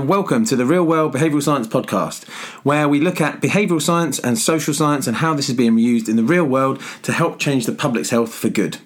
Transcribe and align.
And 0.00 0.08
welcome 0.08 0.46
to 0.46 0.56
the 0.56 0.64
Real 0.64 0.84
World 0.84 1.12
Behavioural 1.12 1.42
Science 1.42 1.68
Podcast, 1.68 2.26
where 2.64 2.88
we 2.88 3.00
look 3.00 3.20
at 3.20 3.42
behavioural 3.42 3.82
science 3.82 4.18
and 4.18 4.38
social 4.38 4.72
science 4.72 5.06
and 5.06 5.18
how 5.18 5.34
this 5.34 5.50
is 5.50 5.54
being 5.54 5.76
used 5.76 6.08
in 6.08 6.16
the 6.16 6.24
real 6.24 6.46
world 6.46 6.80
to 7.02 7.12
help 7.12 7.38
change 7.38 7.66
the 7.66 7.72
public's 7.72 8.08
health 8.08 8.32
for 8.32 8.48
good. 8.48 8.78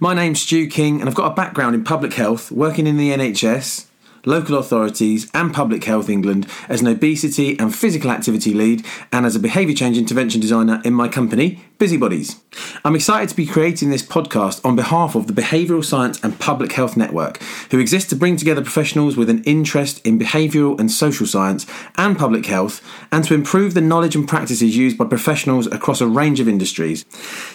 My 0.00 0.12
name's 0.12 0.42
Stu 0.42 0.68
King, 0.68 1.00
and 1.00 1.08
I've 1.08 1.14
got 1.14 1.32
a 1.32 1.34
background 1.34 1.74
in 1.74 1.82
public 1.82 2.12
health, 2.12 2.52
working 2.52 2.86
in 2.86 2.98
the 2.98 3.08
NHS, 3.08 3.86
local 4.26 4.58
authorities, 4.58 5.30
and 5.32 5.54
Public 5.54 5.84
Health 5.84 6.10
England 6.10 6.46
as 6.68 6.82
an 6.82 6.88
obesity 6.88 7.58
and 7.58 7.74
physical 7.74 8.10
activity 8.10 8.52
lead 8.52 8.84
and 9.14 9.24
as 9.24 9.34
a 9.34 9.40
behaviour 9.40 9.74
change 9.74 9.96
intervention 9.96 10.42
designer 10.42 10.82
in 10.84 10.92
my 10.92 11.08
company, 11.08 11.64
Busybodies. 11.76 12.40
I'm 12.84 12.94
excited 12.94 13.30
to 13.30 13.34
be 13.34 13.46
creating 13.46 13.90
this 13.90 14.02
podcast 14.02 14.64
on 14.64 14.76
behalf 14.76 15.16
of 15.16 15.26
the 15.26 15.32
Behavioural 15.32 15.84
Science 15.84 16.22
and 16.22 16.38
Public 16.38 16.70
Health 16.70 16.96
Network, 16.96 17.42
who 17.72 17.80
exist 17.80 18.10
to 18.10 18.16
bring 18.16 18.36
together 18.36 18.62
professionals 18.62 19.16
with 19.16 19.28
an 19.28 19.42
interest 19.42 20.00
in 20.06 20.16
behavioural 20.16 20.78
and 20.78 20.88
social 20.88 21.26
science 21.26 21.66
and 21.98 22.16
public 22.16 22.46
health 22.46 22.80
and 23.10 23.24
to 23.24 23.34
improve 23.34 23.74
the 23.74 23.80
knowledge 23.80 24.14
and 24.14 24.28
practices 24.28 24.76
used 24.76 24.96
by 24.96 25.04
professionals 25.04 25.66
across 25.66 26.00
a 26.00 26.06
range 26.06 26.38
of 26.38 26.46
industries. 26.48 27.04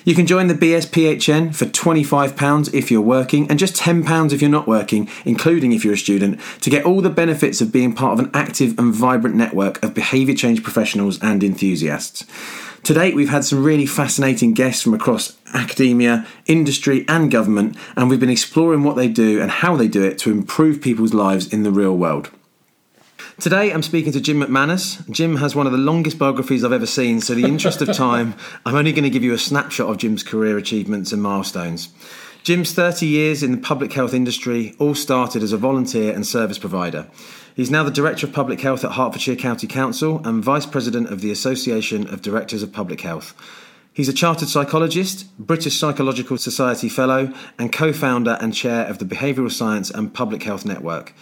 You 0.03 0.15
can 0.15 0.27
join 0.27 0.47
the 0.47 0.53
BSPHN 0.53 1.55
for 1.55 1.65
£25 1.65 2.73
if 2.73 2.91
you're 2.91 2.99
working 2.99 3.49
and 3.49 3.57
just 3.57 3.77
£10 3.77 4.33
if 4.33 4.41
you're 4.41 4.51
not 4.51 4.67
working, 4.67 5.07
including 5.23 5.71
if 5.71 5.85
you're 5.85 5.93
a 5.93 5.97
student, 5.97 6.41
to 6.59 6.69
get 6.69 6.83
all 6.83 6.99
the 6.99 7.09
benefits 7.09 7.61
of 7.61 7.71
being 7.71 7.93
part 7.93 8.19
of 8.19 8.25
an 8.25 8.31
active 8.33 8.77
and 8.77 8.93
vibrant 8.93 9.37
network 9.37 9.81
of 9.81 9.93
behaviour 9.93 10.35
change 10.35 10.61
professionals 10.61 11.17
and 11.21 11.41
enthusiasts. 11.41 12.25
To 12.83 12.93
date, 12.93 13.15
we've 13.15 13.29
had 13.29 13.43
some 13.43 13.63
really 13.63 13.85
fascinating 13.85 14.53
guests 14.53 14.81
from 14.81 14.93
across 14.93 15.37
academia, 15.53 16.25
industry, 16.47 17.05
and 17.07 17.29
government, 17.29 17.77
and 17.95 18.09
we've 18.09 18.19
been 18.19 18.29
exploring 18.29 18.83
what 18.83 18.95
they 18.95 19.07
do 19.07 19.41
and 19.41 19.51
how 19.51 19.75
they 19.75 19.87
do 19.87 20.03
it 20.03 20.17
to 20.19 20.31
improve 20.31 20.81
people's 20.81 21.13
lives 21.13 21.51
in 21.51 21.63
the 21.63 21.71
real 21.71 21.95
world. 21.95 22.31
Today, 23.39 23.71
I'm 23.71 23.83
speaking 23.83 24.11
to 24.13 24.19
Jim 24.19 24.41
McManus. 24.41 25.09
Jim 25.09 25.37
has 25.37 25.55
one 25.55 25.65
of 25.65 25.71
the 25.71 25.77
longest 25.77 26.17
biographies 26.17 26.63
I've 26.65 26.73
ever 26.73 26.85
seen, 26.85 27.21
so, 27.21 27.33
in 27.33 27.41
the 27.41 27.47
interest 27.47 27.81
of 27.81 27.93
time, 27.95 28.35
I'm 28.65 28.75
only 28.75 28.91
going 28.91 29.03
to 29.03 29.09
give 29.09 29.23
you 29.23 29.33
a 29.33 29.37
snapshot 29.37 29.89
of 29.89 29.97
Jim's 29.97 30.23
career 30.23 30.57
achievements 30.57 31.11
and 31.11 31.21
milestones. 31.21 31.89
Jim's 32.43 32.73
30 32.73 33.05
years 33.05 33.43
in 33.43 33.51
the 33.51 33.57
public 33.57 33.93
health 33.93 34.13
industry 34.13 34.75
all 34.79 34.95
started 34.95 35.43
as 35.43 35.51
a 35.51 35.57
volunteer 35.57 36.13
and 36.13 36.25
service 36.25 36.57
provider. 36.57 37.07
He's 37.55 37.71
now 37.71 37.83
the 37.83 37.91
Director 37.91 38.27
of 38.27 38.33
Public 38.33 38.61
Health 38.61 38.83
at 38.83 38.93
Hertfordshire 38.93 39.35
County 39.35 39.67
Council 39.67 40.21
and 40.25 40.43
Vice 40.43 40.65
President 40.65 41.09
of 41.09 41.21
the 41.21 41.31
Association 41.31 42.07
of 42.07 42.21
Directors 42.21 42.63
of 42.63 42.71
Public 42.71 43.01
Health. 43.01 43.35
He's 43.91 44.07
a 44.07 44.13
chartered 44.13 44.47
psychologist, 44.47 45.25
British 45.37 45.77
Psychological 45.77 46.37
Society 46.37 46.87
Fellow, 46.87 47.33
and 47.57 47.73
co 47.73 47.91
founder 47.91 48.37
and 48.39 48.53
chair 48.53 48.85
of 48.85 48.99
the 48.99 49.05
Behavioural 49.05 49.51
Science 49.51 49.89
and 49.89 50.13
Public 50.13 50.43
Health 50.43 50.65
Network. 50.65 51.13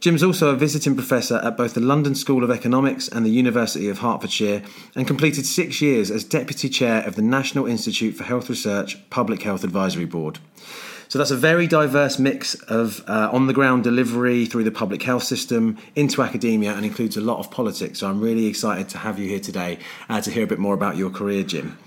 Jim's 0.00 0.22
also 0.22 0.50
a 0.50 0.56
visiting 0.56 0.94
professor 0.94 1.36
at 1.36 1.56
both 1.56 1.72
the 1.72 1.80
London 1.80 2.14
School 2.14 2.44
of 2.44 2.50
Economics 2.50 3.08
and 3.08 3.24
the 3.24 3.30
University 3.30 3.88
of 3.88 4.00
Hertfordshire 4.00 4.62
and 4.94 5.06
completed 5.06 5.46
six 5.46 5.80
years 5.80 6.10
as 6.10 6.22
deputy 6.22 6.68
chair 6.68 7.02
of 7.06 7.16
the 7.16 7.22
National 7.22 7.66
Institute 7.66 8.14
for 8.14 8.24
Health 8.24 8.50
Research 8.50 9.08
Public 9.08 9.42
Health 9.42 9.64
Advisory 9.64 10.04
Board. 10.04 10.38
So 11.16 11.20
that's 11.20 11.30
a 11.30 11.36
very 11.36 11.66
diverse 11.66 12.18
mix 12.18 12.56
of 12.64 13.02
uh, 13.08 13.30
on 13.32 13.46
the 13.46 13.54
ground 13.54 13.84
delivery 13.84 14.44
through 14.44 14.64
the 14.64 14.70
public 14.70 15.02
health 15.02 15.22
system 15.22 15.78
into 15.94 16.20
academia 16.20 16.74
and 16.74 16.84
includes 16.84 17.16
a 17.16 17.22
lot 17.22 17.38
of 17.38 17.50
politics. 17.50 18.00
So 18.00 18.06
I'm 18.06 18.20
really 18.20 18.44
excited 18.44 18.90
to 18.90 18.98
have 18.98 19.18
you 19.18 19.26
here 19.26 19.40
today 19.40 19.78
uh, 20.10 20.20
to 20.20 20.30
hear 20.30 20.44
a 20.44 20.46
bit 20.46 20.58
more 20.58 20.74
about 20.74 20.98
your 20.98 21.08
career, 21.08 21.42
Jim. 21.42 21.78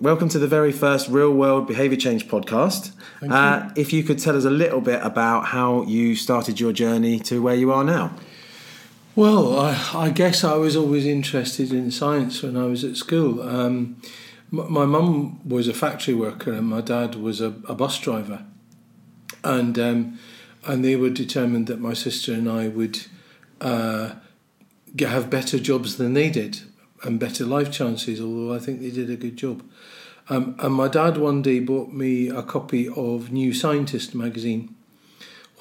Welcome 0.00 0.30
to 0.30 0.38
the 0.38 0.48
very 0.48 0.72
first 0.72 1.06
Real 1.10 1.34
World 1.34 1.66
Behaviour 1.66 1.98
Change 1.98 2.28
podcast. 2.28 2.92
Uh, 3.30 3.68
if 3.76 3.92
you 3.92 4.02
could 4.02 4.18
tell 4.18 4.34
us 4.34 4.46
a 4.46 4.50
little 4.50 4.80
bit 4.80 5.02
about 5.02 5.44
how 5.44 5.82
you 5.82 6.16
started 6.16 6.58
your 6.58 6.72
journey 6.72 7.18
to 7.18 7.42
where 7.42 7.56
you 7.56 7.70
are 7.70 7.84
now. 7.84 8.14
Well, 9.14 9.60
I, 9.60 9.78
I 9.92 10.08
guess 10.08 10.44
I 10.44 10.54
was 10.54 10.76
always 10.76 11.04
interested 11.04 11.74
in 11.74 11.90
science 11.90 12.42
when 12.42 12.56
I 12.56 12.64
was 12.64 12.84
at 12.84 12.96
school. 12.96 13.42
Um, 13.42 14.00
my 14.50 14.86
mum 14.86 15.46
was 15.46 15.68
a 15.68 15.74
factory 15.74 16.14
worker 16.14 16.54
and 16.54 16.66
my 16.66 16.80
dad 16.80 17.16
was 17.16 17.42
a, 17.42 17.48
a 17.68 17.74
bus 17.74 17.98
driver 18.00 18.46
and 19.48 19.78
um, 19.78 20.18
and 20.66 20.84
they 20.84 20.94
were 20.94 21.10
determined 21.10 21.66
that 21.68 21.80
my 21.80 21.94
sister 21.94 22.32
and 22.32 22.48
I 22.48 22.68
would 22.68 23.06
uh, 23.60 24.10
have 24.98 25.30
better 25.30 25.58
jobs 25.58 25.96
than 25.96 26.14
they 26.14 26.28
did 26.30 26.60
and 27.02 27.18
better 27.18 27.44
life 27.44 27.70
chances. 27.72 28.20
Although 28.20 28.54
I 28.54 28.58
think 28.58 28.80
they 28.80 28.90
did 28.90 29.10
a 29.10 29.16
good 29.16 29.36
job. 29.36 29.62
Um, 30.30 30.56
and 30.58 30.74
my 30.74 30.88
dad 30.88 31.16
one 31.16 31.40
day 31.40 31.58
bought 31.58 31.90
me 31.90 32.28
a 32.28 32.42
copy 32.42 32.86
of 32.88 33.32
New 33.32 33.54
Scientist 33.54 34.14
magazine 34.14 34.74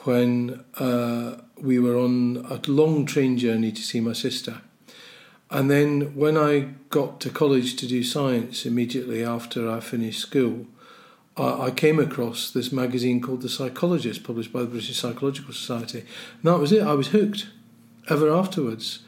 when 0.03 0.65
uh, 0.77 1.37
we 1.61 1.79
were 1.79 1.97
on 1.97 2.45
a 2.49 2.59
long 2.69 3.05
train 3.05 3.37
journey 3.37 3.71
to 3.71 3.81
see 3.81 4.01
my 4.01 4.13
sister. 4.13 4.61
And 5.49 5.71
then 5.71 6.13
when 6.15 6.37
I 6.37 6.73
got 6.89 7.21
to 7.21 7.29
college 7.29 7.77
to 7.77 7.87
do 7.87 8.03
science 8.03 8.65
immediately 8.65 9.23
after 9.23 9.69
I 9.71 9.79
finished 9.79 10.19
school, 10.19 10.67
I, 11.37 11.71
came 11.71 11.99
across 11.99 12.51
this 12.51 12.71
magazine 12.71 13.21
called 13.21 13.41
The 13.41 13.49
Psychologist, 13.49 14.23
published 14.23 14.51
by 14.51 14.61
the 14.61 14.67
British 14.67 14.97
Psychological 14.97 15.53
Society. 15.53 15.99
And 15.99 16.43
that 16.43 16.59
was 16.59 16.71
it. 16.71 16.81
I 16.81 16.93
was 16.93 17.09
hooked 17.09 17.47
ever 18.09 18.31
afterwards. 18.31 18.99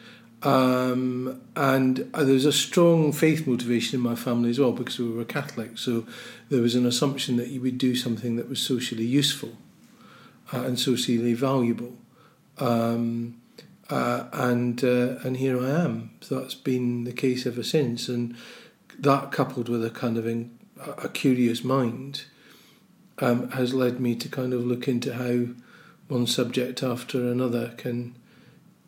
Um, 0.42 1.42
and 1.56 2.10
uh, 2.14 2.24
there 2.24 2.34
was 2.34 2.46
a 2.46 2.54
strong 2.54 3.12
faith 3.12 3.46
motivation 3.46 3.98
in 3.98 4.02
my 4.02 4.16
family 4.16 4.52
as 4.52 4.60
well 4.60 4.72
because 4.72 5.00
we 5.00 5.10
were 5.10 5.26
Catholic. 5.26 5.78
So 5.78 6.06
there 6.50 6.62
was 6.62 6.76
an 6.76 6.86
assumption 6.86 7.38
that 7.38 7.50
you 7.50 7.62
would 7.62 7.78
do 7.78 7.96
something 7.96 8.36
that 8.38 8.48
was 8.48 8.62
socially 8.62 9.06
useful 9.06 9.58
uh, 10.54 10.62
and 10.62 10.80
socially 10.80 11.34
valuable. 11.34 11.98
Um, 12.58 13.42
uh, 13.90 14.26
and 14.34 14.84
uh, 14.84 15.18
and 15.24 15.38
here 15.38 15.60
I 15.60 15.70
am. 15.70 16.12
So 16.22 16.40
that's 16.40 16.54
been 16.54 17.06
the 17.06 17.12
case 17.12 17.46
ever 17.46 17.64
since. 17.64 18.08
And 18.08 18.36
that 19.00 19.32
coupled 19.32 19.68
with 19.68 19.84
a 19.84 19.90
kind 19.90 20.18
of 20.18 20.28
in, 20.28 20.58
a 20.80 21.10
curious 21.10 21.64
mind 21.64 22.24
um, 23.20 23.50
has 23.52 23.74
led 23.74 24.00
me 24.00 24.16
to 24.16 24.30
kind 24.30 24.54
of 24.54 24.66
look 24.66 24.88
into 24.88 25.14
how 25.14 25.54
one 26.08 26.26
subject 26.26 26.82
after 26.84 27.30
another 27.30 27.74
can 27.78 28.16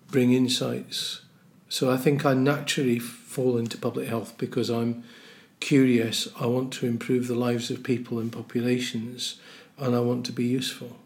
bring 0.10 0.34
insights. 0.34 1.22
So 1.70 1.92
I 1.92 1.98
think 1.98 2.26
I 2.26 2.34
naturally 2.34 3.00
fall 3.00 3.58
into 3.58 3.78
public 3.78 4.08
health 4.08 4.38
because 4.38 4.70
I'm 4.70 5.04
curious. 5.60 6.28
I 6.40 6.48
want 6.48 6.74
to 6.74 6.88
improve 6.88 7.28
the 7.28 7.36
lives 7.36 7.70
of 7.72 7.84
people 7.84 8.20
and 8.20 8.32
populations, 8.32 9.40
and 9.78 9.96
I 9.96 10.00
want 10.00 10.26
to 10.26 10.32
be 10.34 10.46
useful. 10.46 10.98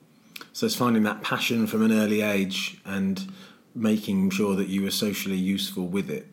So 0.53 0.65
it's 0.65 0.75
finding 0.75 1.03
that 1.03 1.21
passion 1.21 1.67
from 1.67 1.83
an 1.83 1.91
early 1.91 2.21
age 2.21 2.77
and 2.85 3.31
making 3.75 4.29
sure 4.29 4.55
that 4.55 4.67
you 4.67 4.83
were 4.83 4.91
socially 4.91 5.35
useful 5.35 5.85
with 5.87 6.09
it. 6.09 6.27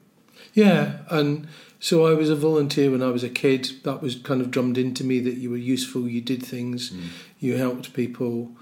Yeah, 0.54 0.98
and 1.10 1.48
so 1.82 2.06
I 2.06 2.14
was 2.14 2.30
a 2.30 2.36
volunteer 2.36 2.92
when 2.92 3.02
I 3.02 3.10
was 3.10 3.24
a 3.24 3.28
kid. 3.28 3.68
That 3.82 4.00
was 4.00 4.14
kind 4.14 4.40
of 4.40 4.52
drummed 4.52 4.78
into 4.78 5.02
me 5.02 5.18
that 5.18 5.34
you 5.34 5.50
were 5.50 5.56
useful, 5.56 6.08
you 6.08 6.20
did 6.20 6.40
things, 6.40 6.90
mm. 6.90 7.08
you 7.40 7.56
helped 7.56 7.92
people, 7.92 8.52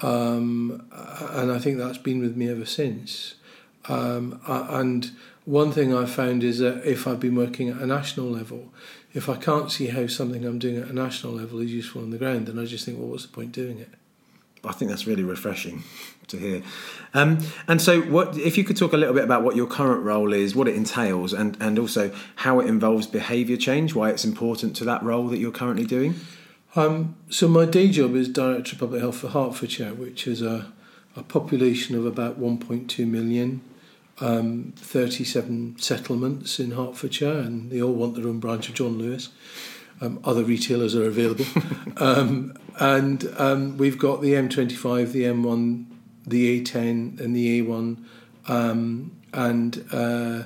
um, 0.00 0.88
and 0.90 1.52
I 1.52 1.58
think 1.58 1.76
that's 1.76 1.98
been 1.98 2.20
with 2.20 2.38
me 2.38 2.48
ever 2.48 2.64
since. 2.64 3.34
Um, 3.86 4.40
and 4.46 5.10
one 5.44 5.72
thing 5.72 5.94
I 5.94 6.06
found 6.06 6.42
is 6.42 6.60
that 6.60 6.82
if 6.90 7.06
I've 7.06 7.20
been 7.20 7.36
working 7.36 7.68
at 7.68 7.76
a 7.76 7.86
national 7.86 8.30
level, 8.30 8.72
if 9.12 9.28
I 9.28 9.36
can't 9.36 9.70
see 9.70 9.88
how 9.88 10.06
something 10.06 10.46
I'm 10.46 10.58
doing 10.58 10.78
at 10.78 10.88
a 10.88 10.94
national 10.94 11.34
level 11.34 11.60
is 11.60 11.70
useful 11.70 12.00
on 12.00 12.08
the 12.08 12.16
ground, 12.16 12.46
then 12.46 12.58
I 12.58 12.64
just 12.64 12.86
think, 12.86 12.98
well, 12.98 13.08
what's 13.08 13.26
the 13.26 13.28
point 13.28 13.52
doing 13.52 13.78
it? 13.78 13.90
I 14.64 14.72
think 14.72 14.90
that's 14.90 15.06
really 15.06 15.24
refreshing 15.24 15.84
to 16.30 16.38
hear. 16.38 16.62
Um, 17.14 17.38
and 17.68 17.80
so, 17.80 18.00
what 18.02 18.36
if 18.36 18.56
you 18.56 18.64
could 18.64 18.76
talk 18.76 18.92
a 18.92 18.96
little 18.96 19.14
bit 19.14 19.24
about 19.24 19.42
what 19.42 19.56
your 19.56 19.66
current 19.66 20.02
role 20.02 20.32
is, 20.32 20.54
what 20.54 20.68
it 20.68 20.74
entails, 20.74 21.32
and 21.32 21.56
and 21.60 21.78
also 21.78 22.12
how 22.36 22.60
it 22.60 22.66
involves 22.66 23.06
behaviour 23.06 23.56
change, 23.56 23.94
why 23.94 24.10
it's 24.10 24.24
important 24.24 24.76
to 24.76 24.84
that 24.84 25.02
role 25.02 25.28
that 25.28 25.38
you're 25.38 25.52
currently 25.52 25.84
doing. 25.84 26.14
Um, 26.76 27.16
so 27.28 27.48
my 27.48 27.64
day 27.64 27.88
job 27.88 28.14
is 28.14 28.28
director 28.28 28.74
of 28.74 28.80
public 28.80 29.00
health 29.00 29.18
for 29.18 29.28
Hertfordshire, 29.28 29.94
which 29.94 30.26
is 30.26 30.40
a 30.40 30.72
a 31.16 31.22
population 31.22 31.96
of 31.96 32.06
about 32.06 32.40
1.2 32.40 33.06
million. 33.06 33.62
Um, 34.22 34.74
37 34.76 35.76
settlements 35.78 36.60
in 36.60 36.72
Hertfordshire, 36.72 37.38
and 37.38 37.70
they 37.70 37.80
all 37.80 37.94
want 37.94 38.16
their 38.16 38.26
own 38.26 38.38
branch 38.38 38.68
of 38.68 38.74
John 38.74 38.98
Lewis. 38.98 39.30
Um, 40.02 40.20
other 40.24 40.44
retailers 40.44 40.94
are 40.94 41.06
available. 41.06 41.46
um, 41.96 42.54
and 42.78 43.32
um, 43.38 43.78
we've 43.78 43.98
got 43.98 44.20
the 44.20 44.34
M25, 44.34 45.12
the 45.12 45.22
M1, 45.22 45.86
the 46.30 46.62
A10, 46.62 47.20
and 47.20 47.34
the 47.34 47.62
A1, 47.62 48.02
um, 48.48 49.12
and 49.32 49.84
uh, 49.92 50.44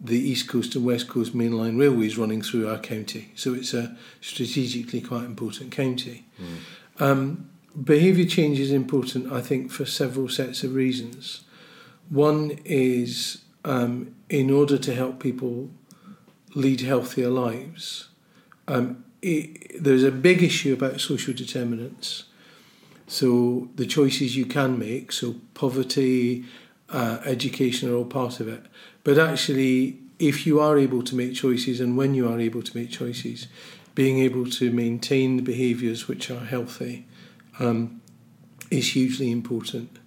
the 0.00 0.18
East 0.18 0.48
Coast 0.48 0.74
and 0.74 0.84
West 0.84 1.08
Coast 1.08 1.36
mainline 1.36 1.78
railways 1.78 2.18
running 2.18 2.42
through 2.42 2.68
our 2.68 2.78
county. 2.78 3.32
So 3.34 3.54
it's 3.54 3.72
a 3.74 3.96
strategically 4.20 5.00
quite 5.00 5.24
important 5.24 5.70
county. 5.70 6.26
Mm. 6.98 7.44
behaviour 7.84 8.26
change 8.26 8.60
is 8.60 8.70
important, 8.70 9.32
I 9.32 9.40
think, 9.40 9.70
for 9.70 9.84
several 9.84 10.28
sets 10.28 10.62
of 10.62 10.74
reasons. 10.74 11.42
One 12.08 12.58
is 12.64 13.42
um, 13.64 14.14
in 14.28 14.50
order 14.50 14.78
to 14.78 14.94
help 14.94 15.20
people 15.20 15.70
lead 16.54 16.82
healthier 16.82 17.30
lives 17.30 18.08
um, 18.68 19.04
it, 19.22 19.82
there's 19.82 20.04
a 20.04 20.10
big 20.10 20.42
issue 20.42 20.72
about 20.72 21.00
social 21.00 21.34
determinants. 21.34 22.24
So 23.06 23.68
the 23.74 23.86
choices 23.86 24.36
you 24.36 24.46
can 24.46 24.78
make, 24.78 25.12
so 25.12 25.36
poverty, 25.54 26.44
uh, 26.90 27.18
education 27.24 27.90
are 27.90 27.96
all 27.96 28.04
part 28.04 28.40
of 28.40 28.48
it. 28.48 28.62
But 29.02 29.18
actually, 29.18 29.98
if 30.18 30.46
you 30.46 30.60
are 30.60 30.78
able 30.78 31.02
to 31.02 31.14
make 31.14 31.34
choices 31.34 31.80
and 31.80 31.96
when 31.96 32.14
you 32.14 32.28
are 32.28 32.40
able 32.40 32.62
to 32.62 32.76
make 32.76 32.90
choices, 32.90 33.48
being 33.94 34.18
able 34.18 34.46
to 34.46 34.70
maintain 34.72 35.36
the 35.36 35.42
behaviours 35.42 36.08
which 36.08 36.30
are 36.30 36.44
healthy 36.44 37.06
um, 37.58 38.00
is 38.70 38.92
hugely 38.92 39.30
important. 39.30 39.98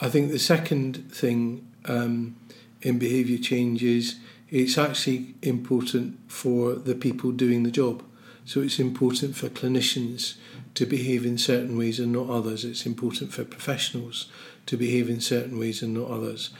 I 0.00 0.08
think 0.08 0.30
the 0.30 0.38
second 0.38 1.10
thing 1.10 1.66
um, 1.86 2.36
in 2.82 2.98
behaviour 2.98 3.38
change 3.38 3.82
is 3.82 4.16
it's 4.50 4.78
actually 4.78 5.34
important 5.42 6.18
for 6.30 6.74
the 6.74 6.94
people 6.94 7.32
doing 7.32 7.64
the 7.64 7.70
job. 7.70 8.02
So 8.44 8.60
it's 8.60 8.78
important 8.78 9.36
for 9.36 9.48
clinicians 9.48 10.36
to 10.78 10.86
behave 10.86 11.26
in 11.26 11.36
certain 11.36 11.76
ways 11.76 11.98
and 11.98 12.12
not 12.12 12.30
others. 12.30 12.64
It's 12.64 12.86
important 12.86 13.32
for 13.32 13.44
professionals 13.44 14.28
to 14.66 14.76
behave 14.76 15.10
in 15.10 15.20
certain 15.20 15.58
ways 15.58 15.82
and 15.82 15.92
not 15.92 16.08
others. 16.08 16.50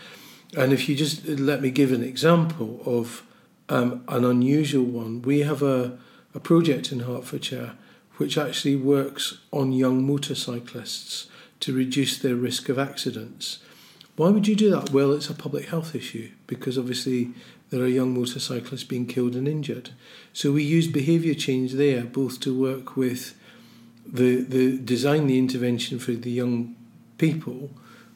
And 0.57 0.73
if 0.73 0.89
you 0.89 0.97
just 0.97 1.25
let 1.29 1.63
me 1.63 1.71
give 1.71 1.93
an 1.93 2.03
example 2.03 2.81
of 2.85 3.23
um, 3.69 4.03
an 4.09 4.25
unusual 4.25 4.85
one, 4.85 5.23
we 5.23 5.43
have 5.43 5.63
a, 5.63 5.97
a 6.35 6.41
project 6.41 6.91
in 6.91 7.01
Hertfordshire 7.01 7.77
which 8.17 8.37
actually 8.37 8.75
works 8.75 9.39
on 9.53 9.71
young 9.71 10.05
motorcyclists 10.05 11.29
to 11.61 11.73
reduce 11.73 12.19
their 12.19 12.35
risk 12.35 12.69
of 12.69 12.77
accidents. 12.77 13.61
Why 14.17 14.31
would 14.31 14.49
you 14.49 14.57
do 14.57 14.73
that? 14.73 14.91
Well, 14.91 15.13
it's 15.13 15.31
a 15.31 15.35
public 15.35 15.67
health 15.67 15.95
issue 15.95 16.33
because 16.49 16.77
obviously 16.77 17.35
there 17.71 17.83
are 17.83 17.87
young 17.87 18.19
motorcyclists 18.19 18.83
being 18.83 19.07
killed 19.07 19.37
and 19.37 19.47
injured. 19.47 19.91
So 20.33 20.51
we 20.51 20.65
use 20.65 20.89
behaviour 20.89 21.35
change 21.35 21.75
there 21.75 22.03
both 22.03 22.41
to 22.41 22.61
work 22.61 22.97
with 22.97 23.39
the, 24.11 24.43
the 24.43 24.79
design 24.79 25.27
the 25.27 25.39
intervention 25.39 25.99
for 25.99 26.13
the 26.13 26.31
young 26.31 26.75
people, 27.19 27.71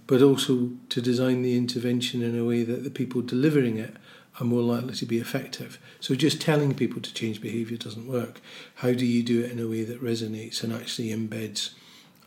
but 0.07 0.23
also 0.23 0.71
to 0.89 1.01
design 1.01 1.43
the 1.43 1.57
intervention 1.57 2.23
in 2.23 2.39
a 2.39 2.45
way 2.45 2.63
that 2.63 2.85
the 2.85 2.91
people 2.91 3.21
delivering 3.23 3.77
it 3.77 3.97
are 4.41 4.45
more 4.47 4.63
likely 4.63 4.95
to 4.95 5.07
be 5.07 5.19
effective. 5.19 5.79
So 6.01 6.15
just 6.15 6.41
telling 6.41 6.75
people 6.75 7.03
to 7.03 7.13
change 7.13 7.41
behaviour 7.41 7.77
doesn't 7.77 8.09
work. 8.09 8.41
How 8.77 8.93
do 8.93 9.05
you 9.05 9.23
do 9.23 9.45
it 9.45 9.53
in 9.53 9.61
a 9.61 9.69
way 9.69 9.85
that 9.85 10.03
resonates 10.03 10.63
and 10.63 10.73
actually 10.73 11.11
embeds 11.11 11.71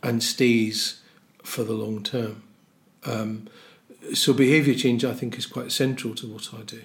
and 0.02 0.22
stays 0.22 1.02
for 1.42 1.64
the 1.64 1.72
long 1.72 2.02
term? 2.02 2.42
Um, 3.04 3.48
so 4.14 4.32
behaviour 4.32 4.74
change, 4.74 5.04
I 5.04 5.14
think, 5.14 5.36
is 5.36 5.46
quite 5.46 5.72
central 5.72 6.14
to 6.16 6.28
what 6.28 6.54
I 6.54 6.62
do. 6.62 6.82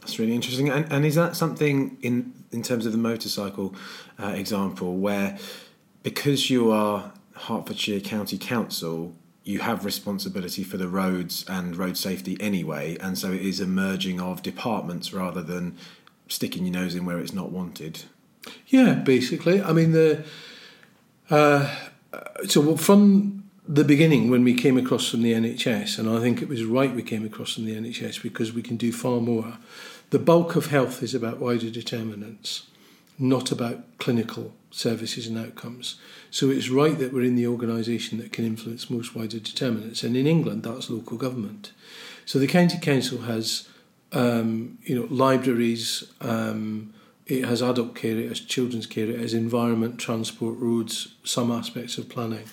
That's 0.00 0.18
really 0.18 0.34
interesting. 0.34 0.68
And, 0.68 0.90
and 0.92 1.04
is 1.04 1.14
that 1.14 1.36
something 1.36 1.96
in 2.02 2.32
in 2.52 2.62
terms 2.62 2.86
of 2.86 2.92
the 2.92 2.98
motorcycle 2.98 3.74
uh, 4.22 4.28
example 4.28 4.96
where 4.96 5.36
because 6.06 6.50
you 6.50 6.70
are 6.70 7.10
Hertfordshire 7.34 7.98
County 7.98 8.38
Council, 8.38 9.12
you 9.42 9.58
have 9.58 9.84
responsibility 9.84 10.62
for 10.62 10.76
the 10.76 10.86
roads 10.86 11.44
and 11.48 11.76
road 11.76 11.96
safety 11.96 12.36
anyway, 12.38 12.96
and 13.00 13.18
so 13.18 13.32
it 13.32 13.40
is 13.40 13.58
a 13.58 13.66
merging 13.66 14.20
of 14.20 14.40
departments 14.40 15.12
rather 15.12 15.42
than 15.42 15.76
sticking 16.28 16.64
your 16.64 16.74
nose 16.74 16.94
in 16.94 17.06
where 17.06 17.18
it's 17.18 17.32
not 17.32 17.50
wanted. 17.50 18.04
Yeah, 18.68 18.94
basically. 18.94 19.60
I 19.60 19.72
mean 19.72 19.90
the 19.90 20.24
uh, 21.28 21.74
so 22.46 22.76
from 22.76 23.42
the 23.66 23.82
beginning 23.82 24.30
when 24.30 24.44
we 24.44 24.54
came 24.54 24.78
across 24.78 25.08
from 25.10 25.22
the 25.22 25.32
NHS, 25.32 25.98
and 25.98 26.08
I 26.08 26.20
think 26.20 26.40
it 26.40 26.48
was 26.48 26.62
right 26.62 26.94
we 26.94 27.02
came 27.02 27.26
across 27.26 27.54
from 27.54 27.64
the 27.64 27.74
NHS 27.74 28.22
because 28.22 28.52
we 28.52 28.62
can 28.62 28.76
do 28.76 28.92
far 28.92 29.20
more. 29.20 29.58
The 30.10 30.20
bulk 30.20 30.54
of 30.54 30.66
health 30.66 31.02
is 31.02 31.16
about 31.16 31.38
wider 31.40 31.68
determinants, 31.68 32.68
not 33.18 33.50
about 33.50 33.98
clinical 33.98 34.52
services 34.70 35.26
and 35.26 35.38
outcomes. 35.38 35.96
So 36.30 36.50
it's 36.50 36.68
right 36.68 36.98
that 36.98 37.12
we're 37.12 37.22
in 37.22 37.36
the 37.36 37.46
organisation 37.46 38.18
that 38.18 38.32
can 38.32 38.44
influence 38.44 38.90
most 38.90 39.14
wider 39.14 39.38
determinants, 39.38 40.02
and 40.02 40.16
in 40.16 40.26
England 40.26 40.62
that's 40.64 40.90
local 40.90 41.16
government. 41.16 41.72
So 42.24 42.38
the 42.38 42.46
county 42.46 42.78
council 42.78 43.22
has, 43.22 43.68
um, 44.12 44.78
you 44.82 44.94
know, 44.98 45.06
libraries. 45.10 46.12
Um, 46.20 46.92
it 47.26 47.44
has 47.44 47.60
adult 47.60 47.96
care, 47.96 48.16
it 48.16 48.28
has 48.28 48.38
children's 48.38 48.86
care, 48.86 49.10
it 49.10 49.18
has 49.18 49.34
environment, 49.34 49.98
transport, 49.98 50.56
roads, 50.58 51.08
some 51.24 51.50
aspects 51.50 51.98
of 51.98 52.08
planning. 52.08 52.44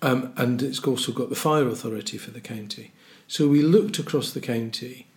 Um, 0.00 0.32
and 0.36 0.62
it's 0.62 0.80
also 0.80 1.12
got 1.12 1.28
the 1.28 1.36
fire 1.36 1.68
authority 1.68 2.16
for 2.16 2.30
the 2.30 2.40
county. 2.40 2.92
So 3.28 3.48
we 3.48 3.62
looked 3.62 3.98
across 3.98 4.32
the 4.32 4.40
county 4.40 5.08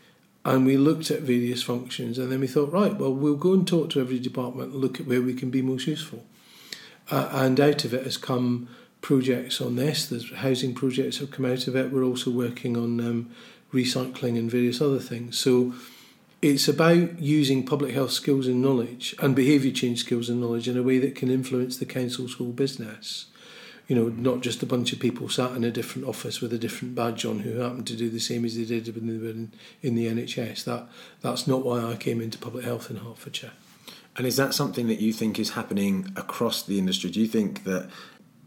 and 0.46 0.64
we 0.64 0.78
looked 0.78 1.10
at 1.10 1.22
various 1.22 1.64
functions 1.64 2.20
and 2.20 2.32
then 2.32 2.40
we 2.40 2.48
thought, 2.48 2.72
right, 2.72 2.96
well, 2.96 3.12
we'll 3.12 3.36
go 3.36 3.54
and 3.54 3.68
talk 3.68 3.90
to 3.90 4.00
every 4.00 4.20
department 4.20 4.74
and 4.74 4.82
look 4.82 5.00
at 5.00 5.08
where 5.08 5.22
we 5.22 5.34
can 5.34 5.50
be 5.50 5.64
most 5.64 5.88
useful. 5.88 6.24
Uh, 7.10 7.28
and 7.32 7.60
out 7.60 7.84
of 7.84 7.94
it 7.96 8.04
has 8.04 8.16
come 8.16 8.70
projects 9.02 9.60
on 9.60 9.76
this. 9.76 10.06
There's 10.06 10.32
housing 10.36 10.76
projects 10.76 11.18
have 11.18 11.32
come 11.32 11.46
out 11.46 11.68
of 11.68 11.76
it. 11.76 11.92
We're 11.92 12.04
also 12.04 12.30
working 12.30 12.78
on 12.78 13.00
um, 13.00 13.32
recycling 13.74 14.38
and 14.38 14.50
various 14.50 14.82
other 14.82 15.00
things. 15.00 15.38
So 15.38 15.74
it's 16.44 16.68
about 16.68 17.20
using 17.20 17.66
public 17.66 17.96
health 17.96 18.12
skills 18.12 18.46
and 18.46 18.62
knowledge 18.62 19.16
and 19.20 19.36
behaviour 19.36 19.72
change 19.72 20.00
skills 20.00 20.30
and 20.30 20.40
knowledge 20.40 20.68
in 20.68 20.78
a 20.78 20.84
way 20.84 21.00
that 21.00 21.16
can 21.16 21.32
influence 21.32 21.78
the 21.78 21.86
council's 21.86 22.36
whole 22.36 22.52
business. 22.52 23.26
You 23.88 23.96
know, 23.96 24.08
not 24.10 24.42
just 24.42 24.64
a 24.64 24.66
bunch 24.66 24.94
of 24.94 25.00
people 25.00 25.30
sat 25.30 25.52
in 25.52 25.64
a 25.64 25.70
different 25.70 26.08
office 26.08 26.42
with 26.42 26.52
a 26.54 26.58
different 26.58 26.96
badge 26.96 27.24
on 27.24 27.40
who 27.40 27.60
happened 27.60 27.86
to 27.88 27.96
do 27.96 28.10
the 28.10 28.20
same 28.20 28.44
as 28.44 28.56
they 28.56 28.64
did 28.66 28.94
when 28.96 29.08
they 29.08 29.24
were 29.24 29.30
in, 29.30 29.52
in 29.84 29.96
the 29.96 30.08
NHS. 30.08 30.64
That 30.64 30.88
that's 31.22 31.46
not 31.46 31.64
why 31.64 31.84
I 31.84 31.96
came 31.96 32.20
into 32.20 32.38
public 32.38 32.66
health 32.66 32.90
in 32.90 32.98
Hertfordshire. 32.98 33.52
And 34.18 34.26
is 34.26 34.38
that 34.38 34.54
something 34.54 34.88
that 34.88 35.00
you 35.00 35.12
think 35.12 35.38
is 35.40 35.52
happening 35.52 36.12
across 36.16 36.64
the 36.64 36.80
industry? 36.80 37.10
Do 37.12 37.20
you 37.20 37.28
think 37.28 37.64
that 37.66 37.90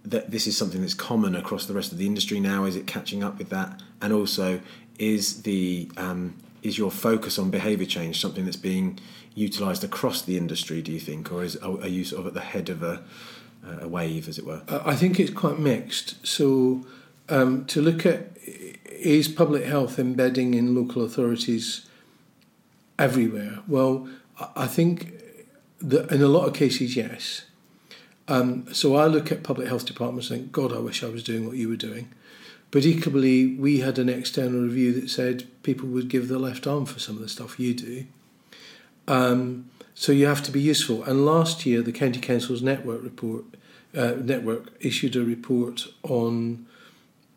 that 0.04 0.30
this 0.30 0.46
is 0.46 0.56
something 0.56 0.80
that's 0.80 0.94
common 0.94 1.34
across 1.34 1.66
the 1.66 1.74
rest 1.74 1.92
of 1.92 1.98
the 1.98 2.06
industry 2.06 2.40
now? 2.40 2.64
Is 2.64 2.76
it 2.76 2.86
catching 2.86 3.22
up 3.22 3.38
with 3.38 3.50
that? 3.50 3.80
And 4.00 4.12
also, 4.12 4.60
is 4.98 5.42
the 5.42 5.90
um, 5.96 6.34
is 6.62 6.78
your 6.78 6.90
focus 6.90 7.38
on 7.38 7.50
behaviour 7.50 7.86
change 7.86 8.20
something 8.20 8.44
that's 8.44 8.56
being 8.56 8.98
utilised 9.34 9.84
across 9.84 10.22
the 10.22 10.36
industry? 10.36 10.82
Do 10.82 10.92
you 10.92 11.00
think, 11.00 11.30
or 11.30 11.44
is 11.44 11.56
are 11.56 11.88
you 11.88 12.04
sort 12.04 12.20
of 12.20 12.26
at 12.28 12.34
the 12.34 12.40
head 12.40 12.68
of 12.68 12.82
a 12.82 13.02
a 13.80 13.88
wave, 13.88 14.28
as 14.28 14.38
it 14.38 14.46
were? 14.46 14.62
I 14.68 14.94
think 14.94 15.18
it's 15.20 15.30
quite 15.30 15.58
mixed. 15.58 16.26
So 16.26 16.86
um, 17.28 17.64
to 17.66 17.80
look 17.80 18.06
at 18.06 18.28
is 18.98 19.28
public 19.28 19.64
health 19.64 19.98
embedding 19.98 20.54
in 20.54 20.74
local 20.74 21.04
authorities 21.04 21.86
everywhere? 22.98 23.60
Well, 23.68 24.08
I 24.56 24.66
think 24.66 25.12
that 25.80 26.10
in 26.10 26.22
a 26.22 26.28
lot 26.28 26.46
of 26.46 26.54
cases, 26.54 26.96
yes. 26.96 27.42
Um, 28.26 28.72
so 28.74 28.96
I 28.96 29.06
look 29.06 29.30
at 29.30 29.42
public 29.42 29.68
health 29.68 29.86
departments 29.86 30.30
and 30.30 30.40
think, 30.40 30.52
God, 30.52 30.72
I 30.72 30.80
wish 30.80 31.02
I 31.02 31.08
was 31.08 31.22
doing 31.22 31.46
what 31.46 31.56
you 31.56 31.68
were 31.68 31.76
doing. 31.76 32.12
But 32.70 32.84
equally, 32.84 33.54
we 33.54 33.80
had 33.80 33.98
an 33.98 34.08
external 34.08 34.60
review 34.60 35.00
that 35.00 35.08
said 35.08 35.46
people 35.62 35.88
would 35.88 36.08
give 36.08 36.28
their 36.28 36.38
left 36.38 36.66
arm 36.66 36.84
for 36.84 36.98
some 36.98 37.16
of 37.16 37.22
the 37.22 37.28
stuff 37.28 37.58
you 37.58 37.72
do. 37.72 38.04
Um, 39.06 39.70
so 39.94 40.12
you 40.12 40.26
have 40.26 40.42
to 40.42 40.50
be 40.50 40.60
useful. 40.60 41.02
And 41.04 41.24
last 41.24 41.64
year, 41.64 41.80
the 41.80 41.92
County 41.92 42.20
Council's 42.20 42.60
network 42.60 43.02
report 43.02 43.44
uh, 43.96 44.14
network 44.20 44.72
issued 44.80 45.16
a 45.16 45.24
report 45.24 45.86
on 46.02 46.66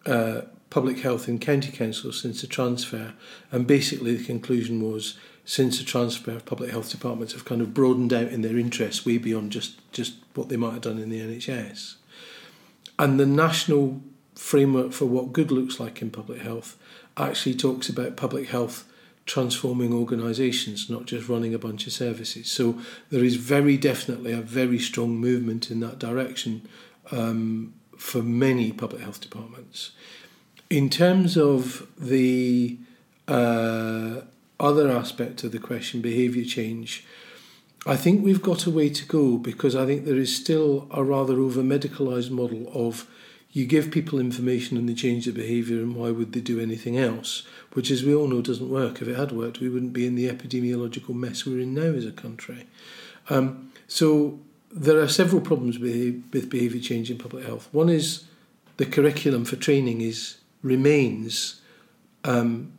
uh, 0.06 0.42
public 0.70 1.00
health 1.00 1.28
in 1.28 1.40
county 1.40 1.72
councils 1.72 2.22
since 2.22 2.42
the 2.42 2.48
transfer, 2.48 3.14
and 3.52 3.68
basically 3.68 4.16
the 4.16 4.26
conclusion 4.26 4.82
was 4.82 5.18
since 5.44 5.80
the 5.80 5.84
transfer, 5.84 6.40
public 6.40 6.72
health 6.72 6.90
departments 6.90 7.34
have 7.34 7.46
kind 7.46 7.62
of 7.62 7.74
broadened 7.74 8.14
out 8.14 8.28
in 8.28 8.42
their 8.42 8.58
interests 8.58 9.06
way 9.06 9.18
beyond 9.18 9.52
just, 9.52 9.80
just 9.92 10.14
what 10.34 10.50
they 10.50 10.58
might 10.58 10.74
have 10.74 10.82
done 10.82 11.00
in 11.00 11.10
the 11.10 11.20
NHS. 11.20 11.96
And 13.00 13.20
the 13.20 13.26
national 13.26 14.02
framework 14.36 14.92
for 14.94 15.06
what 15.06 15.34
good 15.34 15.52
looks 15.52 15.80
like 15.80 16.02
in 16.02 16.12
public 16.12 16.42
health 16.42 16.78
actually 17.18 17.56
talks 17.56 17.90
about 17.90 18.16
public 18.16 18.50
health 18.50 18.86
transforming 19.26 19.94
organisations, 19.94 20.90
not 20.90 21.06
just 21.06 21.30
running 21.30 21.54
a 21.54 21.60
bunch 21.60 21.88
of 21.88 21.94
services. 21.94 22.52
So 22.52 22.80
there 23.10 23.24
is 23.24 23.36
very 23.36 23.78
definitely 23.78 24.34
a 24.34 24.42
very 24.42 24.80
strong 24.80 25.18
movement 25.18 25.72
in 25.72 25.80
that 25.82 26.00
direction 26.00 26.68
um, 27.12 27.74
for 27.98 28.22
many 28.22 28.72
public 28.72 29.02
health 29.02 29.22
departments. 29.22 29.92
In 30.70 30.90
terms 30.90 31.38
of 31.38 31.88
the 31.98 32.78
uh, 33.28 34.22
other 34.60 34.90
aspect 34.90 35.44
of 35.44 35.52
the 35.52 35.60
question, 35.60 36.02
behaviour 36.02 36.46
change, 36.46 37.06
I 37.86 37.96
think 37.96 38.24
we've 38.24 38.42
got 38.42 38.66
a 38.66 38.72
way 38.72 38.90
to 38.90 39.06
go 39.06 39.38
because 39.38 39.76
I 39.76 39.86
think 39.86 40.06
there 40.06 40.18
is 40.18 40.36
still 40.36 40.88
a 40.92 41.04
rather 41.04 41.40
over 41.40 41.62
medicalised 41.62 42.30
model 42.30 42.72
of 42.74 43.08
you 43.54 43.66
give 43.66 43.92
people 43.92 44.20
information 44.20 44.78
and 44.78 44.88
they 44.88 44.94
change 44.94 45.26
their 45.26 45.34
behaviour 45.34 45.78
and 45.78 45.96
why 45.96 46.10
would 46.10 46.32
they 46.32 46.40
do 46.40 46.60
anything 46.60 46.98
else, 46.98 47.44
which 47.74 47.92
as 47.92 48.04
we 48.04 48.16
all 48.16 48.28
know 48.28 48.42
doesn't 48.42 48.70
work. 48.70 49.02
If 49.02 49.08
it 49.08 49.18
had 49.18 49.32
worked, 49.32 49.60
we 49.60 49.70
wouldn't 49.70 49.94
be 49.94 50.08
in 50.08 50.16
the 50.16 50.30
epidemiological 50.30 51.14
mess 51.14 51.46
we're 51.46 51.60
in 51.60 51.74
now 51.74 51.82
as 51.82 52.06
a 52.06 52.12
country. 52.12 52.68
Um, 53.30 53.72
so 53.88 54.40
there 54.72 55.00
are 55.00 55.08
several 55.08 55.42
problems 55.42 55.80
with, 55.80 56.32
behaviour 56.32 56.80
change 56.80 57.12
in 57.12 57.18
public 57.18 57.46
health. 57.46 57.68
One 57.74 57.90
is 57.90 58.26
the 58.78 58.86
curriculum 58.86 59.44
for 59.44 59.58
training 59.58 60.02
is 60.02 60.38
remains 60.64 61.60
um, 62.24 62.72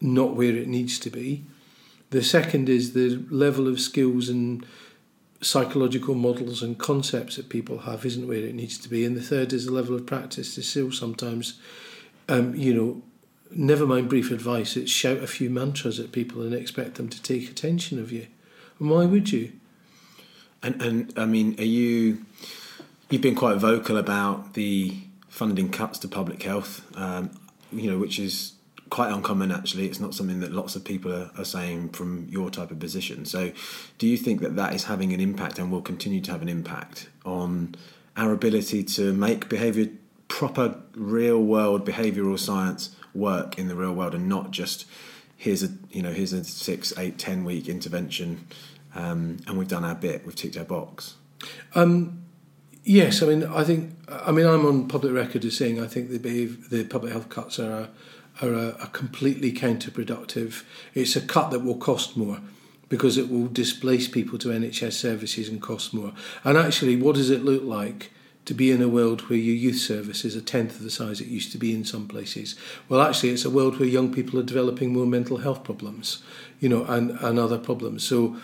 not 0.00 0.34
where 0.34 0.54
it 0.54 0.68
needs 0.68 0.98
to 1.00 1.10
be. 1.10 1.44
The 2.10 2.22
second 2.22 2.68
is 2.68 2.92
the 2.92 3.24
level 3.30 3.66
of 3.66 3.80
skills 3.80 4.28
and 4.28 4.64
psychological 5.40 6.14
models 6.14 6.62
and 6.62 6.78
concepts 6.78 7.36
that 7.36 7.48
people 7.48 7.80
have 7.80 8.04
isn't 8.04 8.26
where 8.26 8.38
it 8.38 8.54
needs 8.54 8.78
to 8.78 8.88
be. 8.88 9.04
And 9.04 9.16
the 9.16 9.22
third 9.22 9.52
is 9.52 9.66
the 9.66 9.72
level 9.72 9.94
of 9.94 10.06
practice 10.06 10.56
is 10.56 10.68
still 10.68 10.92
sometimes, 10.92 11.58
um, 12.28 12.54
you 12.54 12.74
know, 12.74 13.02
never 13.50 13.86
mind 13.86 14.08
brief 14.08 14.30
advice, 14.30 14.76
it's 14.76 14.90
shout 14.90 15.18
a 15.18 15.26
few 15.26 15.50
mantras 15.50 16.00
at 16.00 16.12
people 16.12 16.42
and 16.42 16.54
expect 16.54 16.94
them 16.94 17.08
to 17.08 17.22
take 17.22 17.50
attention 17.50 17.98
of 17.98 18.12
you. 18.12 18.26
And 18.78 18.90
why 18.90 19.06
would 19.06 19.32
you? 19.32 19.52
And 20.62 20.80
and 20.82 21.12
I 21.16 21.26
mean, 21.26 21.54
are 21.58 21.64
you? 21.64 22.24
You've 23.08 23.22
been 23.22 23.36
quite 23.36 23.58
vocal 23.58 23.96
about 23.98 24.54
the 24.54 24.96
funding 25.28 25.70
cuts 25.70 25.98
to 26.00 26.08
public 26.08 26.42
health. 26.42 26.84
Um, 26.96 27.30
you 27.72 27.90
know, 27.90 27.98
which 27.98 28.18
is 28.18 28.55
quite 28.90 29.12
uncommon 29.12 29.50
actually. 29.52 29.86
It's 29.86 30.00
not 30.00 30.14
something 30.14 30.40
that 30.40 30.52
lots 30.52 30.76
of 30.76 30.84
people 30.84 31.12
are, 31.12 31.30
are, 31.36 31.44
saying 31.44 31.90
from 31.90 32.26
your 32.28 32.50
type 32.50 32.70
of 32.70 32.78
position. 32.78 33.24
So, 33.24 33.52
do 33.98 34.06
you 34.06 34.16
think 34.16 34.40
that 34.40 34.56
that 34.56 34.74
is 34.74 34.84
having 34.84 35.12
an 35.12 35.20
impact 35.20 35.58
and 35.58 35.70
will 35.70 35.82
continue 35.82 36.20
to 36.22 36.32
have 36.32 36.42
an 36.42 36.48
impact 36.48 37.08
on 37.24 37.74
our 38.16 38.32
ability 38.32 38.84
to 38.84 39.12
make 39.12 39.48
behaviour 39.48 39.88
proper, 40.28 40.80
real 40.94 41.42
world 41.42 41.86
behavioural 41.86 42.38
science 42.38 42.94
work 43.14 43.58
in 43.58 43.68
the 43.68 43.74
real 43.74 43.94
world 43.94 44.14
and 44.14 44.28
not 44.28 44.50
just 44.50 44.86
here's 45.36 45.62
a 45.62 45.68
you 45.90 46.02
know 46.02 46.12
here's 46.12 46.32
a 46.32 46.44
six, 46.44 46.96
eight, 46.98 47.18
ten 47.18 47.44
week 47.44 47.68
intervention 47.68 48.46
um, 48.94 49.38
and 49.46 49.58
we've 49.58 49.68
done 49.68 49.84
our 49.84 49.94
bit, 49.94 50.24
we've 50.24 50.34
ticked 50.34 50.56
our 50.56 50.64
box. 50.64 51.16
Um, 51.74 52.24
yes, 52.82 53.22
I 53.22 53.26
mean 53.26 53.44
I 53.44 53.62
think 53.62 53.94
I 54.08 54.32
mean 54.32 54.46
I'm 54.46 54.64
on 54.66 54.88
public 54.88 55.12
record 55.12 55.44
as 55.44 55.56
saying 55.56 55.82
I 55.82 55.86
think 55.86 56.10
the 56.10 56.18
behave, 56.18 56.70
the 56.70 56.84
public 56.84 57.12
health 57.12 57.28
cuts 57.28 57.58
are 57.58 57.72
a, 57.72 57.88
are 58.42 58.52
a, 58.52 58.68
a 58.82 58.86
completely 58.88 59.52
counterproductive. 59.52 60.64
It's 60.94 61.16
a 61.16 61.20
cut 61.20 61.50
that 61.50 61.60
will 61.60 61.76
cost 61.76 62.16
more 62.16 62.40
because 62.88 63.18
it 63.18 63.30
will 63.30 63.48
displace 63.48 64.08
people 64.08 64.38
to 64.38 64.48
NHS 64.48 64.92
services 64.92 65.48
and 65.48 65.60
cost 65.60 65.92
more. 65.92 66.12
And 66.44 66.56
actually, 66.56 66.96
what 66.96 67.16
does 67.16 67.30
it 67.30 67.44
look 67.44 67.62
like 67.64 68.10
to 68.44 68.54
be 68.54 68.70
in 68.70 68.80
a 68.80 68.88
world 68.88 69.22
where 69.22 69.38
your 69.38 69.56
youth 69.56 69.78
service 69.78 70.24
is 70.24 70.36
a 70.36 70.40
tenth 70.40 70.76
of 70.76 70.84
the 70.84 70.90
size 70.90 71.20
it 71.20 71.26
used 71.26 71.50
to 71.52 71.58
be 71.58 71.74
in 71.74 71.84
some 71.84 72.06
places? 72.06 72.54
Well, 72.88 73.00
actually, 73.00 73.30
it's 73.30 73.44
a 73.44 73.50
world 73.50 73.78
where 73.78 73.88
young 73.88 74.12
people 74.12 74.38
are 74.38 74.44
developing 74.44 74.92
more 74.92 75.06
mental 75.06 75.38
health 75.38 75.64
problems, 75.64 76.22
you 76.60 76.68
know, 76.68 76.84
and, 76.84 77.10
and 77.10 77.38
other 77.38 77.58
problems. 77.58 78.06
So 78.06 78.36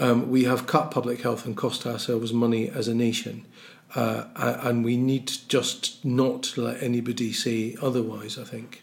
um, 0.00 0.28
we 0.28 0.44
have 0.44 0.66
cut 0.66 0.90
public 0.90 1.22
health 1.22 1.46
and 1.46 1.56
cost 1.56 1.86
ourselves 1.86 2.32
money 2.32 2.68
as 2.68 2.88
a 2.88 2.94
nation. 2.94 3.46
Uh, 3.94 4.24
and 4.34 4.84
we 4.84 4.96
need 4.96 5.30
just 5.46 6.04
not 6.04 6.58
let 6.58 6.82
anybody 6.82 7.32
say 7.32 7.76
otherwise, 7.80 8.36
I 8.36 8.42
think. 8.42 8.82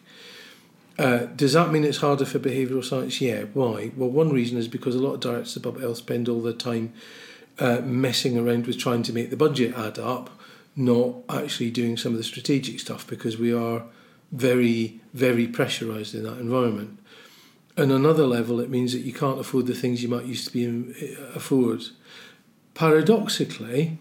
Uh, 1.02 1.26
does 1.36 1.54
that 1.54 1.72
mean 1.72 1.84
it's 1.84 1.98
harder 1.98 2.26
for 2.26 2.38
behavioural 2.38 2.86
science? 2.86 3.20
Yeah. 3.20 3.46
Why? 3.56 3.92
Well, 3.98 4.10
one 4.10 4.30
reason 4.30 4.60
is 4.60 4.68
because 4.68 4.94
a 4.94 5.00
lot 5.00 5.16
of 5.16 5.20
directors 5.20 5.56
of 5.56 5.64
public 5.64 5.82
health 5.82 5.98
spend 5.98 6.30
all 6.30 6.42
their 6.42 6.54
time 6.54 6.94
uh, 7.58 7.82
messing 7.82 8.38
around 8.38 8.68
with 8.68 8.78
trying 8.78 9.02
to 9.04 9.14
make 9.14 9.32
the 9.32 9.36
budget 9.36 9.76
add 9.76 9.98
up, 9.98 10.30
not 10.76 11.16
actually 11.28 11.72
doing 11.72 11.98
some 11.98 12.12
of 12.12 12.20
the 12.20 12.24
strategic 12.24 12.80
stuff 12.80 13.08
because 13.08 13.40
we 13.40 13.52
are 13.52 13.82
very, 14.32 15.02
very 15.16 15.48
pressurised 15.48 16.14
in 16.14 16.22
that 16.22 16.38
environment. 16.38 17.00
And 17.76 17.92
another 17.92 18.28
level, 18.28 18.60
it 18.60 18.70
means 18.70 18.94
that 18.94 19.00
you 19.00 19.12
can't 19.12 19.40
afford 19.40 19.66
the 19.66 19.74
things 19.74 20.04
you 20.04 20.10
might 20.10 20.26
used 20.26 20.46
to 20.50 20.54
be 20.54 21.16
uh, 21.18 21.32
afford. 21.34 21.82
Paradoxically, 22.76 23.98